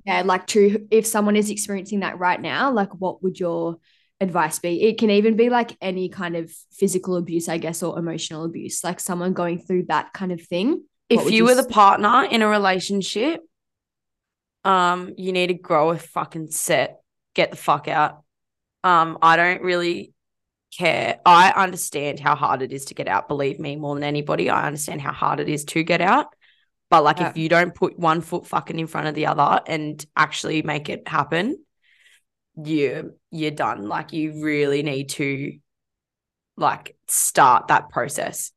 Yeah. 0.06 0.22
Like 0.24 0.48
to, 0.48 0.88
if 0.92 1.06
someone 1.06 1.36
is 1.36 1.50
experiencing 1.50 2.02
that 2.02 2.20
right 2.20 2.42
now, 2.42 2.72
like 2.72 2.94
what 2.94 3.24
would 3.24 3.40
your 3.40 3.78
advice 4.20 4.60
be? 4.60 4.84
It 4.84 4.98
can 4.98 5.10
even 5.10 5.36
be 5.36 5.50
like 5.50 5.78
any 5.82 6.10
kind 6.10 6.36
of 6.36 6.52
physical 6.72 7.16
abuse, 7.16 7.50
I 7.50 7.58
guess, 7.58 7.84
or 7.84 7.98
emotional 7.98 8.46
abuse, 8.46 8.84
like 8.84 9.00
someone 9.00 9.34
going 9.34 9.60
through 9.60 9.86
that 9.88 10.14
kind 10.14 10.32
of 10.32 10.42
thing. 10.42 10.84
If 11.10 11.26
would 11.26 11.34
you 11.34 11.46
were 11.46 11.56
the 11.56 11.66
partner 11.66 12.24
in 12.24 12.42
a 12.42 12.48
relationship, 12.48 13.42
um, 14.64 15.14
you 15.18 15.32
need 15.32 15.48
to 15.48 15.54
grow 15.54 15.92
a 15.92 15.98
fucking 15.98 16.52
set. 16.52 17.02
Get 17.36 17.52
the 17.52 17.58
fuck 17.58 17.88
out. 17.88 18.24
Um, 18.84 19.18
I 19.22 19.36
don't 19.36 19.62
really 19.62 20.14
care. 20.78 21.20
I 21.26 21.52
understand 21.52 22.20
how 22.20 22.36
hard 22.36 22.62
it 22.62 22.72
is 22.72 22.86
to 22.86 22.94
get 22.94 23.08
out. 23.08 23.28
Believe 23.28 23.60
me, 23.60 23.76
more 23.76 23.96
than 23.96 24.04
anybody, 24.04 24.50
I 24.50 24.66
understand 24.66 25.02
how 25.02 25.12
hard 25.12 25.40
it 25.40 25.50
is 25.50 25.66
to 25.66 25.84
get 25.84 26.02
out. 26.02 26.28
But 26.94 27.04
like, 27.04 27.22
if 27.22 27.38
you 27.38 27.50
don't 27.50 27.74
put 27.74 27.98
one 27.98 28.22
foot 28.22 28.46
fucking 28.46 28.78
in 28.78 28.86
front 28.86 29.08
of 29.08 29.16
the 29.16 29.26
other 29.26 29.62
and 29.66 30.06
actually 30.16 30.62
make 30.62 30.90
it 30.90 31.08
happen, 31.08 31.58
you 32.56 33.16
you're 33.32 33.50
done. 33.50 33.88
Like, 33.88 34.14
you 34.14 34.44
really 34.44 34.84
need 34.84 35.10
to 35.10 35.58
like 36.56 36.96
start 37.08 37.70
that 37.70 37.90
process. 37.90 38.52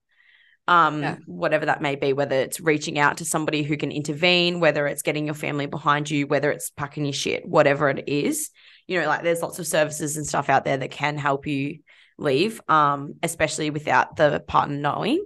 Um, 0.68 1.00
Yeah. 1.00 1.16
whatever 1.24 1.64
that 1.64 1.80
may 1.80 1.96
be, 1.96 2.12
whether 2.12 2.36
it's 2.36 2.60
reaching 2.60 2.98
out 2.98 3.16
to 3.18 3.24
somebody 3.24 3.62
who 3.62 3.78
can 3.78 3.90
intervene, 3.90 4.60
whether 4.60 4.86
it's 4.86 5.00
getting 5.00 5.24
your 5.24 5.34
family 5.34 5.64
behind 5.64 6.10
you, 6.10 6.26
whether 6.26 6.50
it's 6.50 6.68
packing 6.68 7.06
your 7.06 7.14
shit, 7.14 7.48
whatever 7.48 7.88
it 7.88 8.06
is, 8.06 8.50
you 8.86 9.00
know, 9.00 9.06
like 9.06 9.22
there's 9.22 9.40
lots 9.40 9.58
of 9.58 9.66
services 9.66 10.18
and 10.18 10.26
stuff 10.26 10.50
out 10.50 10.66
there 10.66 10.76
that 10.76 10.90
can 10.90 11.16
help 11.16 11.46
you 11.46 11.78
leave, 12.18 12.60
um, 12.68 13.14
especially 13.22 13.70
without 13.70 14.16
the 14.16 14.44
partner 14.46 14.76
knowing. 14.76 15.24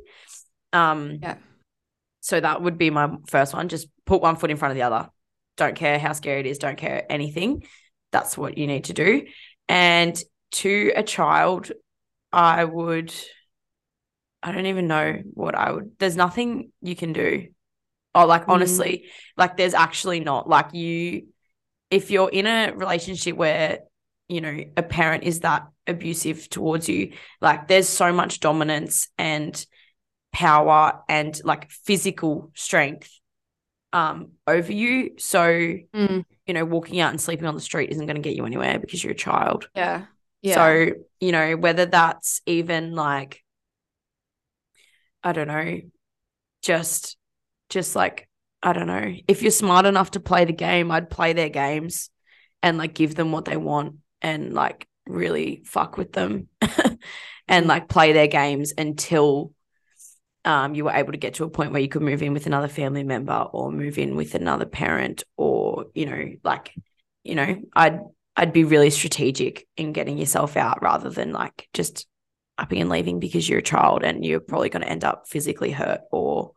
Um, 0.73 1.19
Yeah. 1.21 1.39
So 2.21 2.39
that 2.41 2.62
would 2.62 2.79
be 2.79 2.91
my 2.91 3.11
first 3.27 3.55
one. 3.55 3.68
Just 3.68 3.89
put 4.07 4.23
one 4.23 4.37
foot 4.37 4.51
in 4.51 4.57
front 4.57 4.73
of 4.73 4.77
the 4.77 4.83
other. 4.83 5.09
Don't 5.57 5.77
care 5.77 5.99
how 5.99 6.12
scary 6.12 6.41
it 6.41 6.47
is, 6.47 6.59
don't 6.59 6.79
care 6.79 7.05
anything. 7.11 7.64
That's 8.12 8.37
what 8.37 8.57
you 8.59 8.66
need 8.66 8.85
to 8.85 8.93
do. 8.93 9.27
And 9.68 10.21
to 10.53 10.93
a 10.97 11.03
child, 11.03 11.71
I 12.33 12.64
would, 12.64 13.12
I 14.43 14.53
don't 14.53 14.66
even 14.66 14.87
know 14.87 15.18
what 15.35 15.55
I 15.55 15.73
would, 15.73 15.93
there's 15.99 16.16
nothing 16.16 16.73
you 16.81 16.97
can 16.97 17.12
do. 17.12 17.49
Oh, 18.14 18.27
like 18.27 18.47
Mm. 18.47 18.53
honestly, 18.55 19.05
like 19.37 19.57
there's 19.57 19.75
actually 19.75 20.21
not. 20.21 20.49
Like 20.49 20.75
you, 20.75 21.29
if 21.91 22.11
you're 22.11 22.31
in 22.31 22.47
a 22.47 22.73
relationship 22.75 23.37
where, 23.37 23.81
you 24.29 24.41
know, 24.41 24.64
a 24.77 24.83
parent 24.83 25.25
is 25.25 25.41
that 25.41 25.66
abusive 25.87 26.49
towards 26.49 26.89
you, 26.89 27.12
like 27.41 27.68
there's 27.68 27.89
so 27.89 28.12
much 28.12 28.41
dominance 28.41 29.09
and 29.18 29.64
power 30.33 31.03
and 31.09 31.41
like 31.45 31.70
physical 31.70 32.51
strength 32.55 33.11
um 33.93 34.33
over 34.47 34.72
you. 34.72 35.12
So, 35.18 35.49
Mm, 35.95 36.24
you 36.47 36.55
know, 36.55 36.64
walking 36.64 37.01
out 37.01 37.11
and 37.11 37.20
sleeping 37.20 37.47
on 37.47 37.55
the 37.55 37.61
street 37.61 37.91
isn't 37.91 38.07
going 38.07 38.16
to 38.16 38.22
get 38.22 38.37
you 38.37 38.47
anywhere 38.47 38.78
because 38.78 39.03
you're 39.03 39.12
a 39.12 39.16
child. 39.16 39.68
yeah. 39.74 40.07
Yeah. 40.43 40.55
So, 40.55 40.93
you 41.20 41.33
know, 41.33 41.57
whether 41.57 41.87
that's 41.87 42.41
even 42.47 42.95
like, 42.95 43.43
I 45.22 45.33
don't 45.33 45.49
know, 45.49 45.81
just, 46.62 47.16
just 47.68 47.97
like, 47.97 48.28
I 48.62 48.72
don't 48.72 48.87
know, 48.87 49.14
if 49.28 49.43
you're 49.43 49.51
smart 49.51 49.87
enough 49.87 50.12
to 50.12 50.20
play 50.20 50.45
the 50.45 50.53
game, 50.53 50.91
I'd 50.91 51.11
play 51.11 51.33
their 51.33 51.49
games 51.49 52.11
and 52.62 52.78
like 52.78 52.95
give 52.95 53.14
them 53.14 53.33
what 53.33 53.45
they 53.45 53.57
want 53.57 53.97
and 54.22 54.53
like 54.53 54.87
really 55.07 55.62
fuck 55.64 55.97
with 55.97 56.12
them 56.12 56.49
and 57.49 57.66
Mm. 57.66 57.68
like 57.68 57.89
play 57.89 58.12
their 58.12 58.28
games 58.28 58.72
until 58.78 59.53
um, 60.45 60.74
you 60.74 60.84
were 60.84 60.93
able 60.93 61.12
to 61.12 61.18
get 61.18 61.34
to 61.34 61.45
a 61.45 61.51
point 61.51 61.72
where 61.72 61.82
you 61.82 61.88
could 61.88 62.03
move 62.03 62.22
in 62.22 62.32
with 62.32 62.47
another 62.47 62.68
family 62.68 63.03
member 63.05 63.34
or 63.53 63.70
move 63.72 63.99
in 63.99 64.16
with 64.16 64.34
another 64.34 64.66
parent 64.66 65.24
or, 65.36 65.86
you 65.95 66.07
know, 66.07 66.24
like, 66.45 66.72
you 67.24 67.34
know, 67.34 67.57
I'd 67.74 68.01
I'd 68.36 68.53
be 68.53 68.64
really 68.64 68.91
strategic 68.91 69.66
in 69.76 69.93
getting 69.93 70.16
yourself 70.16 70.57
out 70.57 70.82
rather 70.82 71.11
than 71.11 71.32
like 71.32 71.68
just 71.74 72.07
upping 72.59 72.80
and 72.80 72.91
leaving 72.91 73.20
because 73.20 73.49
you're 73.49 73.59
a 73.59 73.62
child 73.62 74.03
and 74.05 74.24
you're 74.24 74.41
probably 74.41 74.70
going 74.70 74.82
to 74.82 74.88
end 74.88 75.05
up 75.05 75.28
physically 75.28 75.70
hurt 75.72 76.01
or 76.11 76.53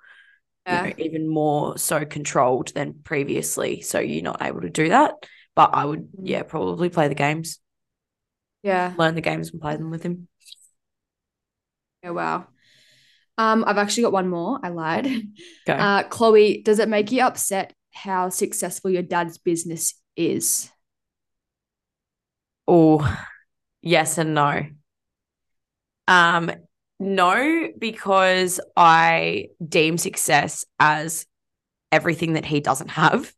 you 0.68 0.80
know, 0.80 0.94
even 0.98 1.28
more 1.28 1.78
so 1.78 2.06
controlled 2.06 2.70
than 2.74 2.94
previously. 3.04 3.82
So 3.82 4.00
you're 4.00 4.24
not 4.24 4.42
able 4.42 4.62
to 4.62 4.70
do 4.70 4.90
that. 4.90 5.14
But 5.56 5.72
I 5.74 5.86
would, 5.86 6.10
Mm. 6.18 6.28
yeah, 6.28 6.44
probably 6.44 6.90
play 6.90 7.08
the 7.10 7.16
games, 7.16 7.60
Yeah. 8.64 8.94
learn 8.98 9.16
the 9.16 9.22
games 9.22 9.52
and 9.52 9.62
play 9.62 9.76
them 9.76 9.90
with 9.92 10.04
him. 10.04 10.28
Yeah, 12.04 12.12
wow. 12.12 12.48
Um, 13.38 13.64
I've 13.66 13.78
actually 13.78 14.04
got 14.04 14.12
one 14.12 14.28
more. 14.28 14.60
I 14.62 14.70
lied. 14.70 15.08
Go. 15.66 15.74
Uh, 15.74 16.04
Chloe, 16.04 16.62
does 16.62 16.80
it 16.80 16.90
make 16.90 17.12
you 17.12 17.22
upset 17.22 17.74
how 17.94 18.30
successful 18.30 18.92
your 18.92 19.04
dad's 19.04 19.38
business 19.38 19.96
is? 20.16 20.70
Oh, 22.68 23.18
yes 23.82 24.18
and 24.18 24.34
no. 24.34 24.66
Um, 26.08 26.52
no, 27.00 27.70
because 27.78 28.60
I 28.76 29.48
deem 29.68 29.98
success 29.98 30.66
as 30.80 31.26
everything 31.92 32.34
that 32.34 32.46
he 32.46 32.60
doesn't 32.60 32.90
have. 32.90 33.34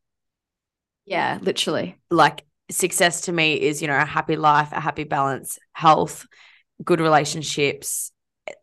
Yeah, 1.05 1.39
literally. 1.41 1.97
Like 2.09 2.43
success 2.69 3.21
to 3.21 3.31
me 3.31 3.55
is, 3.61 3.81
you 3.81 3.87
know, 3.87 3.97
a 3.97 4.05
happy 4.05 4.35
life, 4.35 4.71
a 4.71 4.79
happy 4.79 5.03
balance, 5.03 5.57
health, 5.73 6.25
good 6.83 6.99
relationships, 6.99 8.11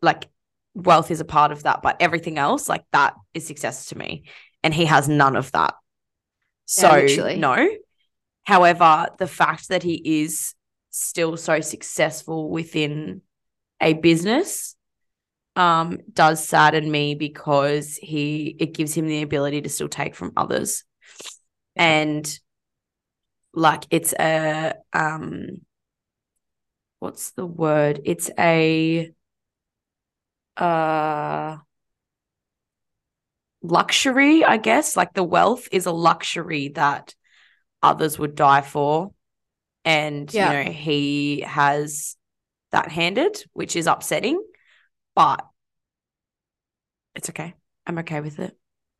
like 0.01 0.27
wealth 0.73 1.11
is 1.11 1.19
a 1.19 1.25
part 1.25 1.51
of 1.51 1.63
that, 1.63 1.81
but 1.81 1.97
everything 1.99 2.37
else, 2.37 2.67
like 2.67 2.83
that 2.91 3.15
is 3.33 3.45
success 3.45 3.87
to 3.87 3.97
me. 3.97 4.23
And 4.63 4.73
he 4.73 4.85
has 4.85 5.07
none 5.07 5.35
of 5.35 5.51
that. 5.51 5.73
So 6.65 6.89
literally. 6.91 7.35
no. 7.37 7.69
However, 8.45 9.07
the 9.19 9.27
fact 9.27 9.69
that 9.69 9.83
he 9.83 10.23
is 10.23 10.53
still 10.89 11.37
so 11.37 11.59
successful 11.61 12.49
within 12.49 13.21
a 13.81 13.93
business 13.93 14.75
um, 15.55 15.99
does 16.11 16.47
sadden 16.47 16.89
me 16.89 17.15
because 17.15 17.95
he 17.97 18.55
it 18.59 18.73
gives 18.73 18.93
him 18.93 19.07
the 19.07 19.21
ability 19.21 19.61
to 19.61 19.69
still 19.69 19.89
take 19.89 20.15
from 20.15 20.33
others. 20.35 20.83
And 21.75 22.27
like 23.53 23.85
it's 23.91 24.13
a 24.13 24.73
um 24.93 25.61
what's 26.99 27.31
the 27.31 27.45
word? 27.45 28.01
It's 28.05 28.31
a 28.39 29.11
uh 30.57 31.57
luxury, 33.63 34.43
I 34.43 34.57
guess. 34.57 34.95
Like 34.95 35.13
the 35.13 35.23
wealth 35.23 35.67
is 35.71 35.85
a 35.85 35.91
luxury 35.91 36.69
that 36.69 37.15
others 37.81 38.19
would 38.19 38.35
die 38.35 38.61
for. 38.61 39.13
And 39.85 40.31
yeah. 40.33 40.51
you 40.59 40.65
know, 40.65 40.71
he 40.71 41.39
has 41.41 42.15
that 42.71 42.91
handed, 42.91 43.43
which 43.53 43.75
is 43.75 43.87
upsetting, 43.87 44.41
but 45.15 45.45
it's 47.15 47.29
okay. 47.29 47.53
I'm 47.85 47.99
okay 47.99 48.21
with 48.21 48.39
it. 48.39 48.57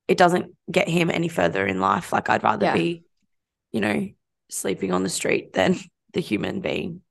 It 0.07 0.17
doesn't 0.17 0.53
get 0.71 0.89
him 0.89 1.09
any 1.09 1.29
further 1.29 1.65
in 1.65 1.79
life. 1.79 2.11
Like 2.11 2.29
I'd 2.29 2.43
rather 2.43 2.67
yeah. 2.67 2.73
be, 2.73 3.03
you 3.71 3.81
know, 3.81 4.09
sleeping 4.49 4.91
on 4.91 5.03
the 5.03 5.09
street 5.09 5.53
than 5.53 5.77
the 6.13 6.19
human 6.19 6.61
being 6.61 7.01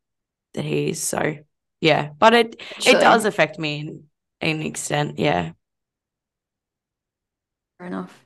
that 0.55 0.65
he 0.65 0.91
is. 0.91 1.03
So 1.03 1.37
yeah, 1.81 2.11
but 2.19 2.35
it 2.35 2.63
it 2.87 3.01
does 3.01 3.25
affect 3.25 3.59
me 3.59 3.81
in, 3.81 3.89
in 3.89 4.05
an 4.43 4.63
extent. 4.63 5.19
Yeah. 5.19 5.53
Fair 7.79 7.87
enough. 7.87 8.19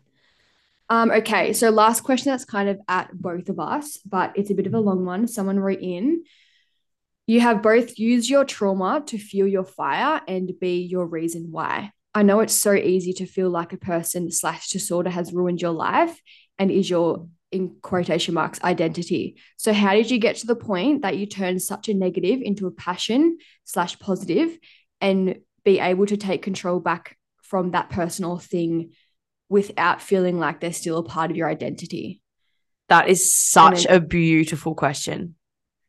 Um, 0.88 1.10
okay, 1.10 1.52
so 1.52 1.70
last 1.70 2.02
question 2.02 2.30
that's 2.30 2.44
kind 2.44 2.68
of 2.68 2.78
at 2.88 3.10
both 3.12 3.48
of 3.48 3.58
us, 3.58 3.98
but 3.98 4.32
it's 4.36 4.50
a 4.50 4.54
bit 4.54 4.66
of 4.66 4.74
a 4.74 4.80
long 4.80 5.04
one. 5.04 5.26
Someone 5.26 5.58
wrote 5.58 5.80
in. 5.80 6.22
You 7.26 7.40
have 7.40 7.60
both 7.60 7.98
used 7.98 8.30
your 8.30 8.44
trauma 8.44 9.02
to 9.06 9.18
fuel 9.18 9.48
your 9.48 9.64
fire 9.64 10.20
and 10.28 10.52
be 10.60 10.82
your 10.82 11.06
reason 11.06 11.48
why. 11.50 11.90
I 12.14 12.22
know 12.22 12.38
it's 12.40 12.54
so 12.54 12.72
easy 12.72 13.12
to 13.14 13.26
feel 13.26 13.50
like 13.50 13.72
a 13.72 13.78
person 13.78 14.30
slash 14.30 14.70
disorder 14.70 15.10
has 15.10 15.32
ruined 15.32 15.60
your 15.60 15.72
life 15.72 16.20
and 16.58 16.70
is 16.70 16.88
your 16.88 17.28
in 17.52 17.76
quotation 17.80 18.34
marks 18.34 18.62
identity. 18.62 19.36
So 19.56 19.72
how 19.72 19.92
did 19.94 20.10
you 20.10 20.18
get 20.18 20.36
to 20.36 20.46
the 20.46 20.56
point 20.56 21.02
that 21.02 21.16
you 21.16 21.26
turned 21.26 21.62
such 21.62 21.88
a 21.88 21.94
negative 21.94 22.40
into 22.42 22.66
a 22.66 22.72
passion 22.72 23.38
slash 23.64 23.98
positive 23.98 24.56
and 25.00 25.36
be 25.66 25.80
able 25.80 26.06
to 26.06 26.16
take 26.16 26.40
control 26.40 26.80
back 26.80 27.18
from 27.42 27.72
that 27.72 27.90
personal 27.90 28.38
thing 28.38 28.92
without 29.50 30.00
feeling 30.00 30.38
like 30.38 30.60
they're 30.60 30.72
still 30.72 30.98
a 30.98 31.02
part 31.02 31.30
of 31.30 31.36
your 31.36 31.48
identity? 31.48 32.22
That 32.88 33.08
is 33.08 33.34
such 33.34 33.84
then, 33.84 33.96
a 33.96 34.00
beautiful 34.00 34.74
question. 34.74 35.34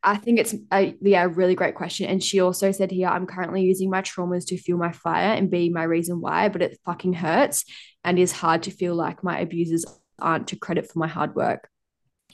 I 0.03 0.17
think 0.17 0.39
it's 0.39 0.55
a 0.73 0.95
yeah, 0.99 1.23
a 1.23 1.27
really 1.27 1.53
great 1.55 1.75
question. 1.75 2.07
And 2.07 2.23
she 2.23 2.39
also 2.39 2.71
said 2.71 2.91
here, 2.91 3.07
I'm 3.07 3.27
currently 3.27 3.61
using 3.61 3.89
my 3.89 4.01
traumas 4.01 4.47
to 4.47 4.57
fuel 4.57 4.79
my 4.79 4.91
fire 4.91 5.33
and 5.33 5.51
be 5.51 5.69
my 5.69 5.83
reason 5.83 6.21
why, 6.21 6.49
but 6.49 6.63
it 6.63 6.79
fucking 6.83 7.13
hurts 7.13 7.63
and 8.03 8.17
is 8.17 8.31
hard 8.31 8.63
to 8.63 8.71
feel 8.71 8.95
like 8.95 9.23
my 9.23 9.39
abusers 9.39 9.85
aren't 10.19 10.47
to 10.47 10.55
credit 10.55 10.91
for 10.91 10.97
my 10.97 11.07
hard 11.07 11.35
work. 11.35 11.69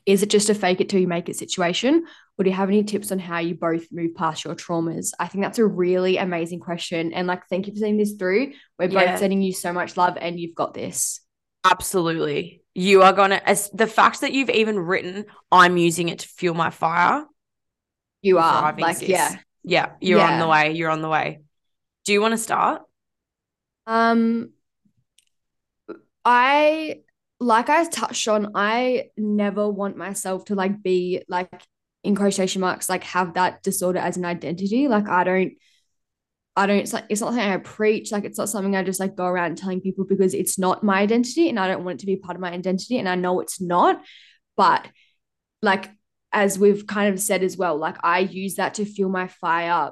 Is 0.06 0.24
it 0.24 0.30
just 0.30 0.50
a 0.50 0.56
fake 0.56 0.82
it 0.82 0.90
till 0.90 1.00
you 1.00 1.08
make 1.08 1.30
it 1.30 1.36
situation? 1.36 2.06
Or 2.38 2.44
do 2.44 2.50
you 2.50 2.56
have 2.56 2.70
any 2.70 2.84
tips 2.84 3.12
on 3.12 3.20
how 3.20 3.40
you 3.40 3.56
both 3.56 3.86
move 3.92 4.16
past 4.16 4.44
your 4.44 4.56
traumas? 4.56 5.12
I 5.20 5.28
think 5.28 5.44
that's 5.44 5.60
a 5.60 5.66
really 5.66 6.18
amazing 6.18 6.60
question. 6.60 7.14
And 7.14 7.28
like, 7.28 7.48
thank 7.48 7.68
you 7.68 7.74
for 7.74 7.80
sending 7.80 7.98
this 7.98 8.14
through. 8.14 8.54
We're 8.80 8.90
yeah. 8.90 9.12
both 9.12 9.20
sending 9.20 9.42
you 9.42 9.54
so 9.54 9.72
much 9.72 9.96
love 9.96 10.18
and 10.20 10.40
you've 10.40 10.56
got 10.56 10.74
this. 10.74 11.22
Absolutely. 11.64 12.62
You 12.74 13.04
are 13.04 13.14
going 13.14 13.30
to, 13.30 13.48
as 13.48 13.70
the 13.70 13.88
fact 13.88 14.22
that 14.22 14.34
you've 14.34 14.50
even 14.50 14.80
written, 14.80 15.26
I'm 15.52 15.78
using 15.78 16.10
it 16.10 16.20
to 16.20 16.28
fuel 16.28 16.56
my 16.56 16.72
fire. 16.72 17.26
You 18.22 18.40
are 18.40 18.76
like, 18.78 18.98
sis. 18.98 19.10
yeah. 19.10 19.36
Yeah. 19.64 19.92
You're 20.02 20.20
yeah. 20.20 20.34
on 20.34 20.40
the 20.40 20.48
way. 20.48 20.72
You're 20.72 20.90
on 20.90 21.02
the 21.02 21.10
way. 21.10 21.42
Do 22.06 22.14
you 22.14 22.20
want 22.20 22.34
to 22.34 22.38
start? 22.38 22.82
Um, 23.86 24.50
I 26.26 27.02
like 27.44 27.70
I 27.70 27.86
touched 27.86 28.28
on, 28.28 28.52
I 28.56 29.10
never 29.18 29.70
want 29.70 29.98
myself 29.98 30.46
to 30.46 30.56
like 30.56 30.82
be 30.82 31.24
like 31.28 31.50
in 32.04 32.16
quotation 32.16 32.62
marks, 32.62 32.90
like 32.90 33.04
have 33.04 33.36
that 33.36 33.64
disorder 33.64 34.00
as 34.00 34.18
an 34.18 34.26
identity. 34.26 34.88
Like 34.88 35.08
I 35.08 35.24
don't, 35.24 35.54
I 36.56 36.68
don't, 36.68 36.78
it's, 36.78 36.94
like, 36.94 37.06
it's 37.10 37.22
not 37.22 37.34
something 37.34 37.50
I 37.50 37.58
preach. 37.58 38.12
Like 38.12 38.26
it's 38.26 38.38
not 38.38 38.50
something 38.50 38.76
I 38.76 38.84
just 38.84 39.00
like 39.00 39.16
go 39.16 39.26
around 39.26 39.58
telling 39.58 39.82
people 39.82 40.06
because 40.06 40.34
it's 40.34 40.60
not 40.60 40.84
my 40.84 41.00
identity 41.00 41.50
and 41.50 41.60
I 41.60 41.68
don't 41.68 41.84
want 41.84 41.96
it 41.96 42.00
to 42.02 42.06
be 42.06 42.16
part 42.16 42.36
of 42.36 42.42
my 42.42 42.52
identity. 42.52 42.98
And 42.98 43.10
I 43.10 43.16
know 43.16 43.40
it's 43.40 43.60
not. 43.62 44.02
But 44.56 44.88
like, 45.62 45.90
as 46.32 46.60
we've 46.60 46.86
kind 46.88 47.14
of 47.14 47.20
said 47.20 47.44
as 47.44 47.58
well, 47.58 47.78
like 47.78 47.98
I 48.04 48.20
use 48.20 48.56
that 48.56 48.76
to 48.76 48.86
fuel 48.86 49.10
my 49.10 49.28
fire 49.28 49.92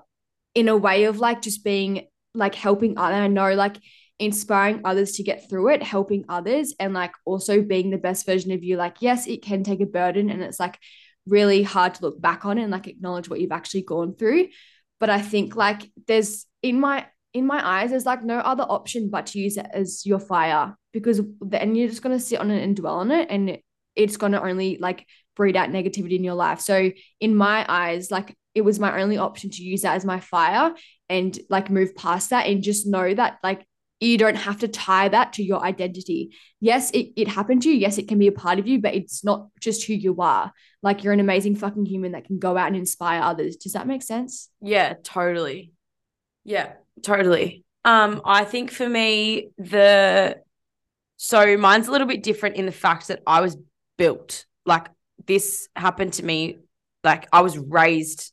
in 0.54 0.68
a 0.68 0.78
way 0.78 1.06
of 1.06 1.20
like 1.20 1.42
just 1.42 1.64
being 1.64 2.08
like 2.34 2.56
helping 2.56 2.98
other. 2.98 3.16
I 3.16 3.28
know 3.28 3.54
like 3.54 3.78
inspiring 4.22 4.82
others 4.86 5.14
to 5.14 5.24
get 5.24 5.50
through 5.50 5.70
it, 5.70 5.82
helping 5.82 6.24
others, 6.30 6.76
and 6.80 6.94
like 6.94 7.12
also 7.26 7.62
being 7.62 7.90
the 7.90 7.98
best 7.98 8.26
version 8.26 8.52
of 8.52 8.64
you. 8.64 8.78
Like, 8.78 8.98
yes, 9.02 9.28
it 9.28 9.42
can 9.42 9.64
take 9.64 9.82
a 9.82 9.86
burden 9.86 10.30
and 10.30 10.44
it's 10.44 10.60
like 10.60 10.78
really 11.26 11.64
hard 11.64 11.96
to 11.96 12.04
look 12.04 12.22
back 12.22 12.46
on 12.46 12.60
and 12.60 12.72
like 12.72 12.88
acknowledge 12.88 13.30
what 13.30 13.42
you've 13.42 13.52
actually 13.52 13.82
gone 13.82 14.16
through. 14.16 14.48
But 15.00 15.10
I 15.10 15.22
think 15.22 15.56
like 15.56 15.92
there's 16.08 16.46
in 16.62 16.80
my 16.80 17.08
in 17.34 17.48
my 17.48 17.66
eyes, 17.66 17.90
there's 17.90 18.06
like 18.06 18.24
no 18.24 18.38
other 18.38 18.64
option 18.64 19.10
but 19.10 19.26
to 19.28 19.40
use 19.40 19.58
it 19.58 19.66
as 19.74 20.06
your 20.06 20.20
fire 20.20 20.76
because 20.94 21.22
then 21.40 21.76
you're 21.76 21.90
just 21.90 22.04
gonna 22.04 22.20
sit 22.20 22.40
on 22.40 22.52
it 22.52 22.64
and 22.64 22.76
dwell 22.76 23.00
on 23.00 23.10
it 23.10 23.28
and 23.32 23.58
it's 23.96 24.18
gonna 24.18 24.40
only 24.40 24.78
like 24.78 25.08
breed 25.36 25.56
out 25.56 25.70
negativity 25.70 26.16
in 26.16 26.24
your 26.24 26.36
life. 26.36 26.60
So 26.60 26.92
in 27.20 27.36
my 27.36 27.66
eyes, 27.68 28.12
like 28.12 28.38
it 28.54 28.62
was 28.62 28.80
my 28.80 29.02
only 29.02 29.18
option 29.18 29.50
to 29.50 29.64
use 29.64 29.82
that 29.82 29.96
as 29.96 30.06
my 30.06 30.20
fire 30.20 30.76
and 31.10 31.40
like 31.50 31.72
move 31.72 31.96
past 31.96 32.30
that 32.30 32.46
and 32.46 32.62
just 32.62 32.86
know 32.86 33.12
that 33.14 33.40
like 33.44 33.66
you 34.02 34.18
don't 34.18 34.36
have 34.36 34.60
to 34.60 34.68
tie 34.68 35.08
that 35.10 35.34
to 35.34 35.44
your 35.44 35.64
identity. 35.64 36.36
Yes, 36.60 36.90
it, 36.92 37.12
it 37.16 37.28
happened 37.28 37.62
to 37.64 37.70
you. 37.70 37.76
Yes, 37.76 37.98
it 37.98 38.08
can 38.08 38.18
be 38.18 38.28
a 38.28 38.32
part 38.32 38.58
of 38.58 38.68
you, 38.68 38.82
but 38.82 38.96
it's 38.96 39.24
not 39.24 39.48
just 39.60 39.86
who 39.86 39.94
you 39.94 40.16
are. 40.20 40.52
Like 40.82 41.04
you're 41.04 41.14
an 41.14 41.20
amazing 41.20 41.56
fucking 41.56 41.86
human 41.86 42.14
that 42.14 42.26
can 42.26 42.40
go 42.40 42.58
out 42.58 42.68
and 42.68 42.76
inspire 42.76 43.22
others. 43.22 43.58
Does 43.58 43.74
that 43.74 43.88
make 43.88 44.02
sense? 44.02 44.50
Yeah, 44.60 44.96
totally. 45.04 45.72
Yeah, 46.44 46.74
totally. 47.04 47.64
Um, 47.86 48.22
I 48.26 48.44
think 48.44 48.72
for 48.72 48.90
me, 48.90 49.50
the 49.58 50.42
so 51.18 51.56
mine's 51.58 51.88
a 51.88 51.92
little 51.92 52.08
bit 52.08 52.24
different 52.24 52.56
in 52.56 52.66
the 52.66 52.72
fact 52.72 53.10
that 53.10 53.22
I 53.28 53.42
was 53.42 53.56
built 53.98 54.46
like 54.66 54.88
this 55.28 55.68
happened 55.76 56.14
to 56.14 56.26
me, 56.26 56.58
like 57.04 57.28
I 57.32 57.42
was 57.42 57.58
raised 57.58 58.32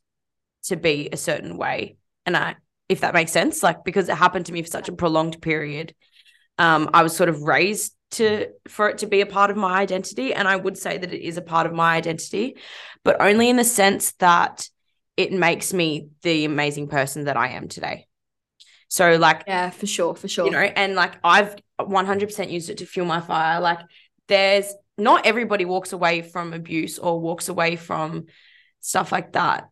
to 0.63 0.75
be 0.75 1.09
a 1.11 1.17
certain 1.17 1.57
way. 1.57 1.97
And 2.25 2.35
I 2.35 2.55
if 2.89 3.01
that 3.01 3.13
makes 3.13 3.31
sense. 3.31 3.63
Like 3.63 3.85
because 3.85 4.09
it 4.09 4.15
happened 4.15 4.47
to 4.47 4.53
me 4.53 4.61
for 4.61 4.67
such 4.67 4.89
a 4.89 4.93
prolonged 4.93 5.41
period. 5.41 5.95
Um, 6.57 6.89
I 6.93 7.03
was 7.03 7.15
sort 7.15 7.29
of 7.29 7.43
raised 7.43 7.95
to 8.11 8.47
for 8.67 8.89
it 8.89 8.97
to 8.99 9.07
be 9.07 9.21
a 9.21 9.25
part 9.25 9.51
of 9.51 9.57
my 9.57 9.79
identity. 9.79 10.33
And 10.33 10.47
I 10.47 10.55
would 10.55 10.77
say 10.77 10.97
that 10.97 11.13
it 11.13 11.21
is 11.21 11.37
a 11.37 11.41
part 11.41 11.67
of 11.67 11.73
my 11.73 11.95
identity, 11.95 12.57
but 13.03 13.21
only 13.21 13.49
in 13.49 13.55
the 13.55 13.63
sense 13.63 14.11
that 14.13 14.67
it 15.15 15.31
makes 15.31 15.73
me 15.73 16.09
the 16.23 16.45
amazing 16.45 16.87
person 16.87 17.25
that 17.25 17.37
I 17.37 17.49
am 17.49 17.67
today. 17.67 18.07
So 18.87 19.17
like 19.17 19.43
yeah, 19.45 19.69
for 19.69 19.85
sure, 19.85 20.15
for 20.15 20.27
sure. 20.27 20.45
You 20.45 20.51
know, 20.51 20.59
and 20.59 20.95
like 20.95 21.17
I've 21.23 21.55
100% 21.79 22.51
used 22.51 22.69
it 22.69 22.79
to 22.79 22.85
fuel 22.85 23.05
my 23.05 23.21
fire. 23.21 23.61
Like 23.61 23.79
there's 24.27 24.73
not 24.97 25.25
everybody 25.25 25.65
walks 25.65 25.93
away 25.93 26.23
from 26.23 26.53
abuse 26.53 26.97
or 26.97 27.19
walks 27.19 27.49
away 27.49 27.75
from 27.75 28.25
stuff 28.81 29.11
like 29.11 29.33
that 29.33 29.69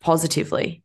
positively. 0.00 0.83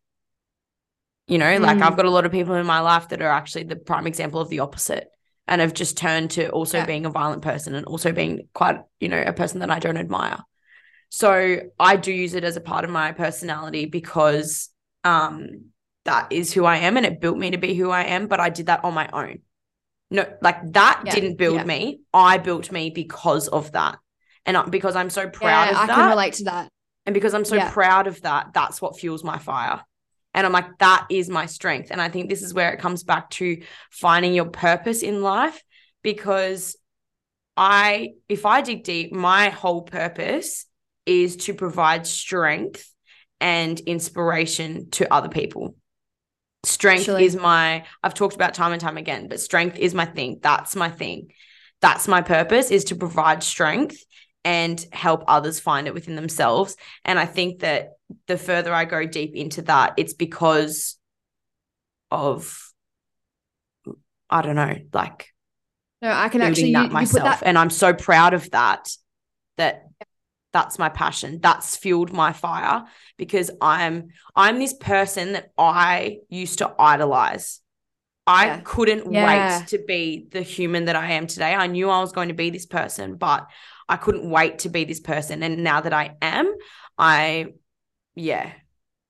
You 1.29 1.37
know, 1.37 1.45
mm. 1.45 1.61
like 1.61 1.79
I've 1.79 1.95
got 1.95 2.05
a 2.05 2.09
lot 2.09 2.25
of 2.25 2.31
people 2.31 2.55
in 2.55 2.65
my 2.65 2.79
life 2.79 3.09
that 3.09 3.21
are 3.21 3.29
actually 3.29 3.63
the 3.63 3.75
prime 3.75 4.07
example 4.07 4.41
of 4.41 4.49
the 4.49 4.59
opposite 4.59 5.07
and 5.47 5.61
have 5.61 5.73
just 5.73 5.95
turned 5.95 6.31
to 6.31 6.49
also 6.49 6.79
yeah. 6.79 6.85
being 6.85 7.05
a 7.05 7.09
violent 7.09 7.43
person 7.43 7.75
and 7.75 7.85
also 7.85 8.11
being 8.11 8.47
quite, 8.53 8.79
you 8.99 9.09
know, 9.09 9.21
a 9.21 9.31
person 9.31 9.59
that 9.59 9.69
I 9.69 9.77
don't 9.77 9.97
admire. 9.97 10.39
So 11.09 11.59
I 11.79 11.95
do 11.95 12.11
use 12.11 12.33
it 12.33 12.43
as 12.43 12.57
a 12.57 12.61
part 12.61 12.83
of 12.83 12.89
my 12.89 13.11
personality 13.11 13.85
because 13.85 14.69
um 15.03 15.65
that 16.05 16.31
is 16.31 16.51
who 16.51 16.65
I 16.65 16.77
am 16.77 16.97
and 16.97 17.05
it 17.05 17.21
built 17.21 17.37
me 17.37 17.51
to 17.51 17.57
be 17.57 17.75
who 17.75 17.91
I 17.91 18.03
am, 18.05 18.27
but 18.27 18.39
I 18.39 18.49
did 18.49 18.65
that 18.65 18.83
on 18.83 18.95
my 18.95 19.07
own. 19.13 19.41
No, 20.09 20.25
like 20.41 20.73
that 20.73 21.03
yeah. 21.05 21.13
didn't 21.13 21.37
build 21.37 21.57
yeah. 21.57 21.65
me. 21.65 22.01
I 22.11 22.39
built 22.39 22.71
me 22.71 22.89
because 22.89 23.47
of 23.47 23.71
that. 23.73 23.99
And 24.45 24.71
because 24.71 24.95
I'm 24.95 25.11
so 25.11 25.29
proud 25.29 25.69
of 25.69 25.77
I 25.77 25.85
that. 25.85 25.91
I 25.91 26.01
can 26.01 26.09
relate 26.09 26.33
to 26.33 26.43
that. 26.45 26.69
And 27.05 27.13
because 27.13 27.35
I'm 27.35 27.45
so 27.45 27.59
proud 27.69 28.07
of 28.07 28.21
that, 28.21 28.47
that's 28.53 28.81
what 28.81 28.99
fuels 28.99 29.23
my 29.23 29.37
fire. 29.37 29.83
And 30.39 30.45
I'm 30.45 30.53
like, 30.53 30.77
that 30.77 31.05
is 31.09 31.27
my 31.27 31.47
strength. 31.47 31.91
And 31.91 32.01
I 32.01 32.07
think 32.07 32.29
this 32.29 32.41
is 32.41 32.53
where 32.53 32.71
it 32.71 32.79
comes 32.79 33.03
back 33.03 33.29
to 33.31 33.61
finding 33.91 34.33
your 34.33 34.45
purpose 34.45 35.03
in 35.03 35.21
life 35.21 35.61
because 36.01 36.77
I, 37.57 38.11
if 38.29 38.45
I 38.45 38.61
dig 38.61 38.85
deep, 38.85 39.11
my 39.11 39.49
whole 39.49 39.81
purpose 39.81 40.65
is 41.05 41.35
to 41.35 41.53
provide 41.53 42.07
strength 42.07 42.89
and 43.41 43.77
inspiration 43.81 44.89
to 44.91 45.13
other 45.13 45.27
people. 45.27 45.75
Strength 46.63 47.09
is 47.09 47.35
my, 47.35 47.83
I've 48.01 48.13
talked 48.13 48.35
about 48.35 48.53
time 48.53 48.71
and 48.71 48.79
time 48.79 48.95
again, 48.95 49.27
but 49.27 49.41
strength 49.41 49.77
is 49.77 49.93
my 49.93 50.05
thing. 50.05 50.39
That's 50.41 50.73
my 50.73 50.89
thing. 50.89 51.33
That's 51.81 52.07
my 52.07 52.21
purpose 52.21 52.71
is 52.71 52.85
to 52.85 52.95
provide 52.95 53.43
strength 53.43 54.05
and 54.45 54.85
help 54.93 55.25
others 55.27 55.59
find 55.59 55.85
it 55.85 55.93
within 55.93 56.15
themselves. 56.15 56.77
And 57.03 57.19
I 57.19 57.25
think 57.25 57.59
that 57.59 57.89
the 58.27 58.37
further 58.37 58.73
I 58.73 58.85
go 58.85 59.05
deep 59.05 59.35
into 59.35 59.61
that, 59.63 59.93
it's 59.97 60.13
because 60.13 60.97
of 62.11 62.71
I 64.29 64.41
don't 64.41 64.55
know, 64.55 64.75
like 64.93 65.33
no, 66.01 66.11
I 66.11 66.29
can 66.29 66.41
actually 66.41 66.73
that 66.73 66.87
you, 66.87 66.93
myself. 66.93 67.17
you 67.17 67.23
that 67.23 67.43
And 67.43 67.57
I'm 67.57 67.69
so 67.69 67.93
proud 67.93 68.33
of 68.33 68.49
that. 68.51 68.89
That 69.57 69.87
that's 70.53 70.79
my 70.79 70.89
passion. 70.89 71.39
That's 71.41 71.75
fueled 71.75 72.11
my 72.11 72.33
fire 72.33 72.85
because 73.17 73.51
I'm 73.61 74.09
I'm 74.35 74.59
this 74.59 74.73
person 74.73 75.33
that 75.33 75.51
I 75.57 76.19
used 76.29 76.59
to 76.59 76.73
idolize. 76.79 77.59
I 78.25 78.45
Yeah. 78.45 78.61
couldn't 78.63 79.11
Yeah. 79.11 79.59
wait 79.59 79.67
to 79.67 79.79
be 79.85 80.27
the 80.31 80.41
human 80.41 80.85
that 80.85 80.95
I 80.95 81.11
am 81.13 81.27
today. 81.27 81.53
I 81.53 81.67
knew 81.67 81.89
I 81.89 81.99
was 81.99 82.11
going 82.11 82.29
to 82.29 82.35
be 82.35 82.49
this 82.49 82.65
person, 82.65 83.15
but 83.15 83.47
I 83.87 83.97
couldn't 83.97 84.29
wait 84.29 84.59
to 84.59 84.69
be 84.69 84.85
this 84.85 84.99
person. 84.99 85.41
And 85.43 85.63
now 85.63 85.81
that 85.81 85.93
I 85.93 86.15
am, 86.21 86.53
I 86.97 87.47
yeah, 88.15 88.51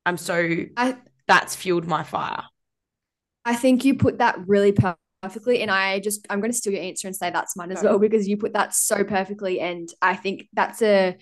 I'm 0.06 0.18
so 0.18 0.66
I 0.78 0.97
that's 1.28 1.56
fueled 1.56 1.88
my 1.88 2.04
fire. 2.04 2.43
I 3.45 3.56
think 3.56 3.86
you 3.86 3.95
put 3.95 4.20
that 4.20 4.38
really 4.47 4.74
perfectly. 5.22 5.62
And 5.62 5.72
I 5.72 6.00
just, 6.00 6.26
I'm 6.30 6.39
going 6.39 6.52
to 6.52 6.58
steal 6.58 6.74
your 6.74 6.84
answer 6.84 7.08
and 7.08 7.16
say 7.16 7.32
that's 7.32 7.56
mine 7.56 7.72
as 7.72 7.84
well 7.84 8.00
because 8.00 8.28
you 8.28 8.38
put 8.38 8.54
that 8.54 8.74
so 8.74 9.04
perfectly. 9.04 9.60
And 9.60 9.89
I 10.02 10.16
think 10.16 10.47
that's 10.54 10.82
a 10.82 11.18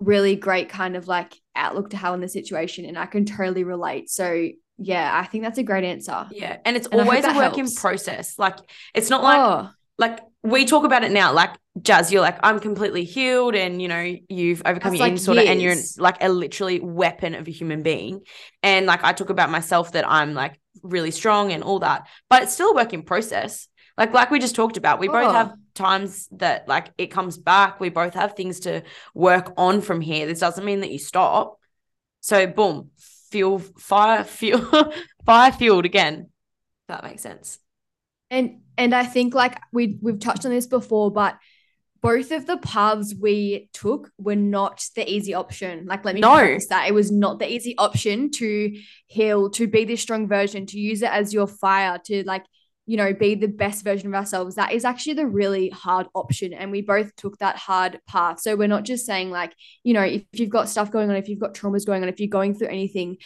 really 0.00 0.36
great 0.36 0.68
kind 0.68 0.96
of 0.96 1.08
like 1.08 1.34
outlook 1.54 1.90
to 1.90 1.96
have 1.96 2.12
on 2.12 2.20
the 2.20 2.28
situation. 2.28 2.84
And 2.84 2.98
I 2.98 3.06
can 3.06 3.24
totally 3.24 3.64
relate. 3.64 4.10
So, 4.10 4.48
yeah, 4.78 5.10
I 5.12 5.26
think 5.26 5.44
that's 5.44 5.58
a 5.58 5.62
great 5.62 5.84
answer. 5.84 6.26
Yeah. 6.30 6.58
And 6.64 6.76
it's 6.76 6.88
And 6.88 7.00
always 7.00 7.24
a 7.24 7.34
work 7.34 7.58
in 7.58 7.70
process. 7.72 8.38
Like 8.38 8.58
it's 8.94 9.10
not 9.10 9.22
like 9.22 9.38
oh, 9.38 9.70
like 9.98 10.20
we 10.42 10.64
talk 10.64 10.84
about 10.84 11.04
it 11.04 11.10
now, 11.12 11.32
like 11.32 11.50
Jaz, 11.80 12.10
you're 12.10 12.22
like, 12.22 12.38
I'm 12.42 12.60
completely 12.60 13.04
healed 13.04 13.54
and 13.54 13.80
you 13.82 13.88
know, 13.88 14.14
you've 14.28 14.62
overcome 14.64 14.92
That's 14.92 14.98
your 15.00 15.08
like 15.08 15.14
disorder 15.16 15.40
and 15.42 15.60
you're 15.60 15.74
like 15.98 16.22
a 16.22 16.28
literally 16.28 16.80
weapon 16.80 17.34
of 17.34 17.48
a 17.48 17.50
human 17.50 17.82
being. 17.82 18.22
And 18.62 18.86
like 18.86 19.04
I 19.04 19.12
talk 19.12 19.30
about 19.30 19.50
myself 19.50 19.92
that 19.92 20.08
I'm 20.08 20.34
like 20.34 20.60
really 20.82 21.10
strong 21.10 21.52
and 21.52 21.62
all 21.62 21.80
that, 21.80 22.06
but 22.30 22.42
it's 22.42 22.52
still 22.52 22.70
a 22.70 22.74
work 22.74 22.92
in 22.92 23.02
process. 23.02 23.68
Like 23.96 24.12
like 24.14 24.30
we 24.30 24.38
just 24.38 24.54
talked 24.54 24.76
about, 24.76 25.00
we 25.00 25.08
both 25.08 25.28
Oh. 25.28 25.32
have 25.32 25.52
times 25.74 26.28
that 26.32 26.68
like 26.68 26.92
it 26.98 27.08
comes 27.08 27.36
back. 27.36 27.80
We 27.80 27.88
both 27.88 28.14
have 28.14 28.34
things 28.34 28.60
to 28.60 28.82
work 29.14 29.52
on 29.56 29.80
from 29.80 30.00
here. 30.00 30.26
This 30.26 30.40
doesn't 30.40 30.64
mean 30.64 30.80
that 30.80 30.90
you 30.90 30.98
stop. 30.98 31.58
So 32.20 32.46
boom, 32.46 32.90
fuel 33.30 33.58
fire, 33.58 34.24
fuel 34.38 34.92
fire 35.26 35.52
fueled 35.52 35.84
again. 35.84 36.30
That 36.86 37.02
makes 37.04 37.22
sense. 37.22 37.58
And 38.30 38.60
and 38.76 38.94
I 38.94 39.04
think 39.04 39.34
like 39.34 39.58
we 39.72 39.98
we've 40.00 40.20
touched 40.20 40.44
on 40.44 40.50
this 40.52 40.66
before, 40.66 41.10
but 41.10 41.36
both 42.00 42.30
of 42.30 42.46
the 42.46 42.58
paths 42.58 43.12
we 43.20 43.68
took 43.72 44.10
were 44.18 44.36
not 44.36 44.84
the 44.94 45.10
easy 45.10 45.34
option. 45.34 45.86
Like, 45.86 46.04
let 46.04 46.14
me 46.14 46.20
No. 46.20 46.36
preface 46.36 46.68
that 46.68 46.86
it 46.86 46.94
was 46.94 47.10
not 47.10 47.40
the 47.40 47.50
easy 47.52 47.76
option 47.76 48.30
to 48.32 48.78
heal, 49.06 49.50
to 49.50 49.66
be 49.66 49.84
this 49.84 50.00
strong 50.00 50.28
version, 50.28 50.66
to 50.66 50.78
use 50.78 51.02
it 51.02 51.10
as 51.10 51.34
your 51.34 51.48
fire, 51.48 51.98
to 52.04 52.22
like, 52.22 52.44
you 52.86 52.96
know, 52.96 53.12
be 53.12 53.34
the 53.34 53.48
best 53.48 53.82
version 53.82 54.06
of 54.06 54.14
ourselves. 54.14 54.54
That 54.54 54.70
is 54.72 54.84
actually 54.84 55.14
the 55.14 55.26
really 55.26 55.70
hard 55.70 56.06
option. 56.14 56.52
And 56.52 56.70
we 56.70 56.82
both 56.82 57.16
took 57.16 57.36
that 57.38 57.56
hard 57.56 57.98
path. 58.06 58.38
So 58.38 58.54
we're 58.54 58.68
not 58.68 58.84
just 58.84 59.04
saying, 59.04 59.30
like, 59.32 59.52
you 59.82 59.92
know, 59.92 60.02
if 60.02 60.22
you've 60.34 60.50
got 60.50 60.68
stuff 60.68 60.92
going 60.92 61.10
on, 61.10 61.16
if 61.16 61.28
you've 61.28 61.40
got 61.40 61.52
traumas 61.54 61.84
going 61.84 62.04
on, 62.04 62.08
if 62.08 62.20
you're 62.20 62.28
going 62.28 62.54
through 62.54 62.68
anything, 62.68 63.16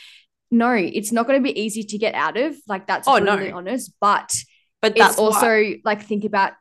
no, 0.50 0.72
it's 0.72 1.12
not 1.12 1.26
going 1.26 1.38
to 1.38 1.44
be 1.44 1.61
easy 1.61 1.82
to 1.84 1.98
get 1.98 2.14
out 2.14 2.38
of. 2.38 2.57
Like, 2.66 2.86
that's 2.86 3.07
Oh, 3.07 3.18
no. 3.18 3.50
honest. 3.55 3.92
But 4.00 4.34
But 4.82 4.96
that's 4.96 5.18
also 5.18 5.46
why- 5.46 5.80
like 5.84 6.02
think 6.04 6.24
about 6.24 6.52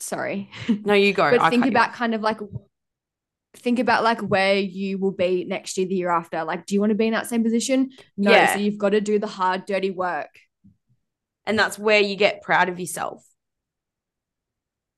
sorry 0.00 0.50
no, 0.84 0.94
you 0.94 1.12
go. 1.12 1.30
but 1.30 1.40
I 1.40 1.50
think 1.50 1.64
you 1.64 1.70
about 1.70 1.92
kind 1.92 2.14
of 2.14 2.22
like 2.22 2.38
think 3.54 3.78
about 3.78 4.02
like 4.02 4.20
where 4.20 4.56
you 4.56 4.98
will 4.98 5.12
be 5.12 5.44
next 5.44 5.76
year 5.76 5.86
the 5.86 5.94
year 5.94 6.10
after 6.10 6.42
like 6.42 6.64
do 6.66 6.74
you 6.74 6.80
want 6.80 6.90
to 6.90 6.96
be 6.96 7.06
in 7.06 7.12
that 7.12 7.26
same 7.26 7.44
position 7.44 7.90
no 8.16 8.30
Yeah. 8.30 8.54
so 8.54 8.60
you've 8.60 8.78
got 8.78 8.90
to 8.90 9.00
do 9.00 9.18
the 9.18 9.26
hard 9.26 9.66
dirty 9.66 9.90
work 9.90 10.30
and 11.44 11.58
that's 11.58 11.78
where 11.78 12.00
you 12.00 12.16
get 12.16 12.42
proud 12.42 12.68
of 12.68 12.80
yourself. 12.80 13.24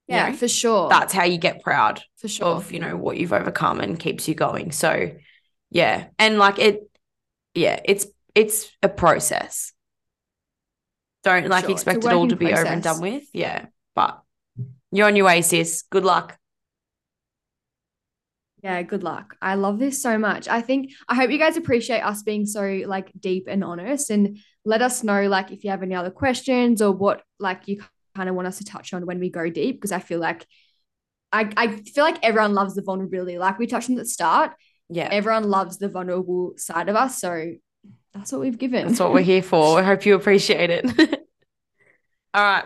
You 0.09 0.17
yeah 0.17 0.29
know? 0.31 0.37
for 0.37 0.49
sure 0.49 0.89
That's 0.89 1.13
how 1.13 1.25
you 1.25 1.39
get 1.39 1.63
proud 1.63 2.03
for 2.19 2.29
sure 2.29 2.47
of, 2.47 2.71
you 2.73 2.79
know, 2.79 2.97
what 2.97 3.17
you've 3.17 3.33
overcome 3.33 3.81
and 3.81 3.99
keeps 3.99 4.29
you 4.29 4.35
going. 4.35 4.71
So, 4.71 5.11
yeah. 5.71 6.07
And 6.19 6.39
like 6.39 6.59
it 6.59 6.81
yeah, 7.55 7.81
it's 7.85 8.07
it's 8.35 8.71
a 8.83 8.89
process. 8.89 9.73
Don't 11.25 11.49
like 11.49 11.65
sure. 11.65 11.73
Expect 11.73 12.05
it 12.05 12.13
all 12.13 12.29
to 12.29 12.37
be 12.37 12.53
over 12.53 12.65
and 12.67 12.83
done 12.83 13.01
with. 13.01 13.25
Yeah. 13.33 13.67
But 13.95 14.21
you're 14.93 15.07
on 15.09 15.17
your 15.17 15.27
way, 15.27 15.43
sis. 15.43 15.83
Good 15.91 16.05
luck. 16.05 16.39
yeah 18.63 18.81
good 18.83 19.03
luck 19.03 19.37
i 19.43 19.55
love 19.57 19.79
this 19.79 20.01
so 20.03 20.17
much 20.17 20.49
i 20.49 20.61
think 20.63 20.91
i 21.07 21.15
hope 21.15 21.31
you 21.31 21.39
guys 21.39 21.59
appreciate 21.59 22.01
us 22.01 22.23
being 22.23 22.47
so 22.47 22.63
like 22.87 23.13
deep 23.21 23.47
and 23.47 23.63
honest 23.63 24.09
and 24.09 24.39
let 24.65 24.81
us 24.81 25.05
know 25.05 25.27
like 25.29 25.51
if 25.53 25.65
you 25.65 25.71
have 25.71 25.83
any 25.83 25.95
other 25.95 26.11
questions 26.11 26.81
or 26.81 26.91
what 26.91 27.21
like 27.39 27.69
you 27.69 27.83
kind 28.17 28.29
of 28.29 28.35
want 28.35 28.49
us 28.49 28.57
to 28.59 28.65
touch 28.65 28.95
on 28.95 29.05
when 29.05 29.19
we 29.19 29.29
go 29.29 29.51
deep 29.51 29.77
because 29.77 29.93
i 29.93 29.99
feel 29.99 30.19
like 30.21 30.47
I, 31.31 31.51
I 31.57 31.67
feel 31.83 32.05
like 32.05 32.25
everyone 32.25 32.55
loves 32.55 32.75
the 32.75 32.81
vulnerability 32.83 33.37
like 33.37 33.59
we 33.59 33.67
touched 33.67 33.91
on 33.91 33.97
at 33.97 34.03
the 34.05 34.09
start 34.09 34.53
Yeah. 34.89 35.09
everyone 35.13 35.51
loves 35.51 35.77
the 35.79 35.89
vulnerable 35.89 36.55
side 36.57 36.89
of 36.89 36.97
us. 36.97 37.21
So 37.21 37.55
that's 38.15 38.33
what 38.33 38.41
we've 38.41 38.59
given. 38.59 38.89
That's 38.89 39.01
what 39.01 39.13
we're 39.13 39.21
here 39.23 39.43
for. 39.43 39.79
I 39.79 39.83
hope 39.83 40.07
you 40.07 40.15
appreciate 40.15 40.71
it. 40.71 40.85
All 42.35 42.43
right. 42.43 42.65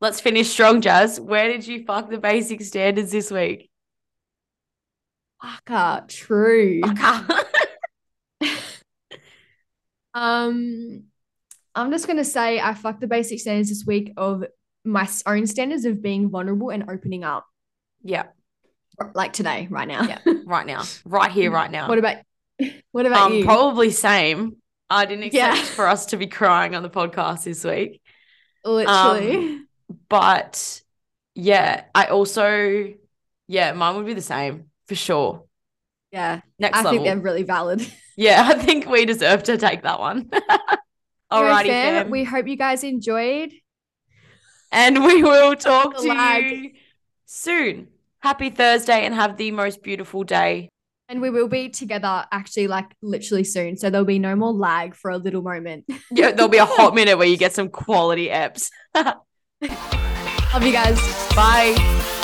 Let's 0.00 0.20
finish 0.20 0.48
strong, 0.48 0.80
Jaz. 0.80 1.20
Where 1.20 1.48
did 1.48 1.66
you 1.66 1.84
fuck 1.84 2.10
the 2.10 2.18
basic 2.18 2.62
standards 2.62 3.12
this 3.12 3.30
week? 3.30 3.70
Fucker, 5.42 6.08
true. 6.08 6.80
Okay. 6.84 7.20
Um, 10.14 11.04
I'm 11.74 11.90
just 11.90 12.06
gonna 12.06 12.24
say 12.24 12.60
I 12.60 12.74
fucked 12.74 13.00
the 13.00 13.06
basic 13.06 13.40
standards 13.40 13.68
this 13.68 13.86
week 13.86 14.12
of 14.16 14.44
my 14.84 15.08
own 15.26 15.46
standards 15.46 15.84
of 15.84 16.02
being 16.02 16.30
vulnerable 16.30 16.70
and 16.70 16.90
opening 16.90 17.22
up, 17.22 17.46
yeah. 18.02 18.24
like 19.14 19.32
today, 19.32 19.68
right 19.70 19.86
now. 19.86 20.02
Yeah. 20.02 20.18
Right 20.46 20.66
now. 20.66 20.82
Right 21.04 21.30
here, 21.30 21.50
right 21.50 21.70
now. 21.70 21.88
What 21.88 21.98
about 21.98 22.16
what 22.92 23.06
about 23.06 23.30
um, 23.30 23.34
you? 23.34 23.44
probably 23.44 23.90
same. 23.90 24.56
I 24.90 25.04
didn't 25.06 25.24
expect 25.24 25.56
Yeah. 25.56 25.64
for 25.64 25.86
us 25.86 26.06
to 26.06 26.16
be 26.16 26.26
crying 26.26 26.74
on 26.74 26.82
the 26.82 26.90
podcast 26.90 27.44
this 27.44 27.64
week. 27.64 28.02
Literally. 28.64 29.36
Um, 29.36 29.68
but 30.08 30.82
yeah, 31.34 31.84
I 31.94 32.06
also 32.06 32.92
yeah, 33.46 33.72
mine 33.72 33.96
would 33.96 34.06
be 34.06 34.14
the 34.14 34.20
same 34.20 34.66
for 34.88 34.94
sure. 34.94 35.44
yeah. 36.12 36.40
Next 36.58 36.78
I 36.78 36.82
level. 36.82 36.92
think 36.92 37.04
they're 37.04 37.18
really 37.18 37.42
valid. 37.44 37.86
yeah, 38.16 38.42
I 38.48 38.54
think 38.54 38.86
we 38.86 39.04
deserve 39.06 39.44
to 39.44 39.56
take 39.56 39.82
that 39.82 39.98
one. 40.00 40.24
Alrighty, 41.32 41.66
fam, 41.66 42.04
fam. 42.04 42.10
We 42.10 42.24
hope 42.24 42.48
you 42.48 42.56
guys 42.56 42.82
enjoyed. 42.84 43.52
and 44.72 45.04
we 45.04 45.22
will 45.22 45.54
talk 45.56 45.96
to 45.96 46.08
lag. 46.08 46.44
you 46.44 46.70
soon. 47.26 47.88
Happy 48.20 48.50
Thursday 48.50 49.06
and 49.06 49.14
have 49.14 49.36
the 49.36 49.50
most 49.52 49.82
beautiful 49.82 50.24
day. 50.24 50.68
And 51.10 51.20
we 51.20 51.28
will 51.28 51.48
be 51.48 51.68
together 51.68 52.24
actually 52.30 52.68
like 52.68 52.86
literally 53.02 53.42
soon. 53.42 53.76
So 53.76 53.90
there'll 53.90 54.04
be 54.04 54.20
no 54.20 54.36
more 54.36 54.52
lag 54.52 54.94
for 54.94 55.10
a 55.10 55.16
little 55.18 55.42
moment. 55.42 55.84
Yeah, 56.12 56.30
there'll 56.30 56.48
be 56.48 56.58
a 56.58 56.64
hot 56.64 56.94
minute 57.00 57.18
where 57.18 57.26
you 57.26 57.36
get 57.36 57.52
some 57.52 57.68
quality 57.68 58.28
eps. 58.28 58.70
Love 58.94 59.16
you 60.62 60.72
guys. 60.72 61.00
Bye. 61.34 62.19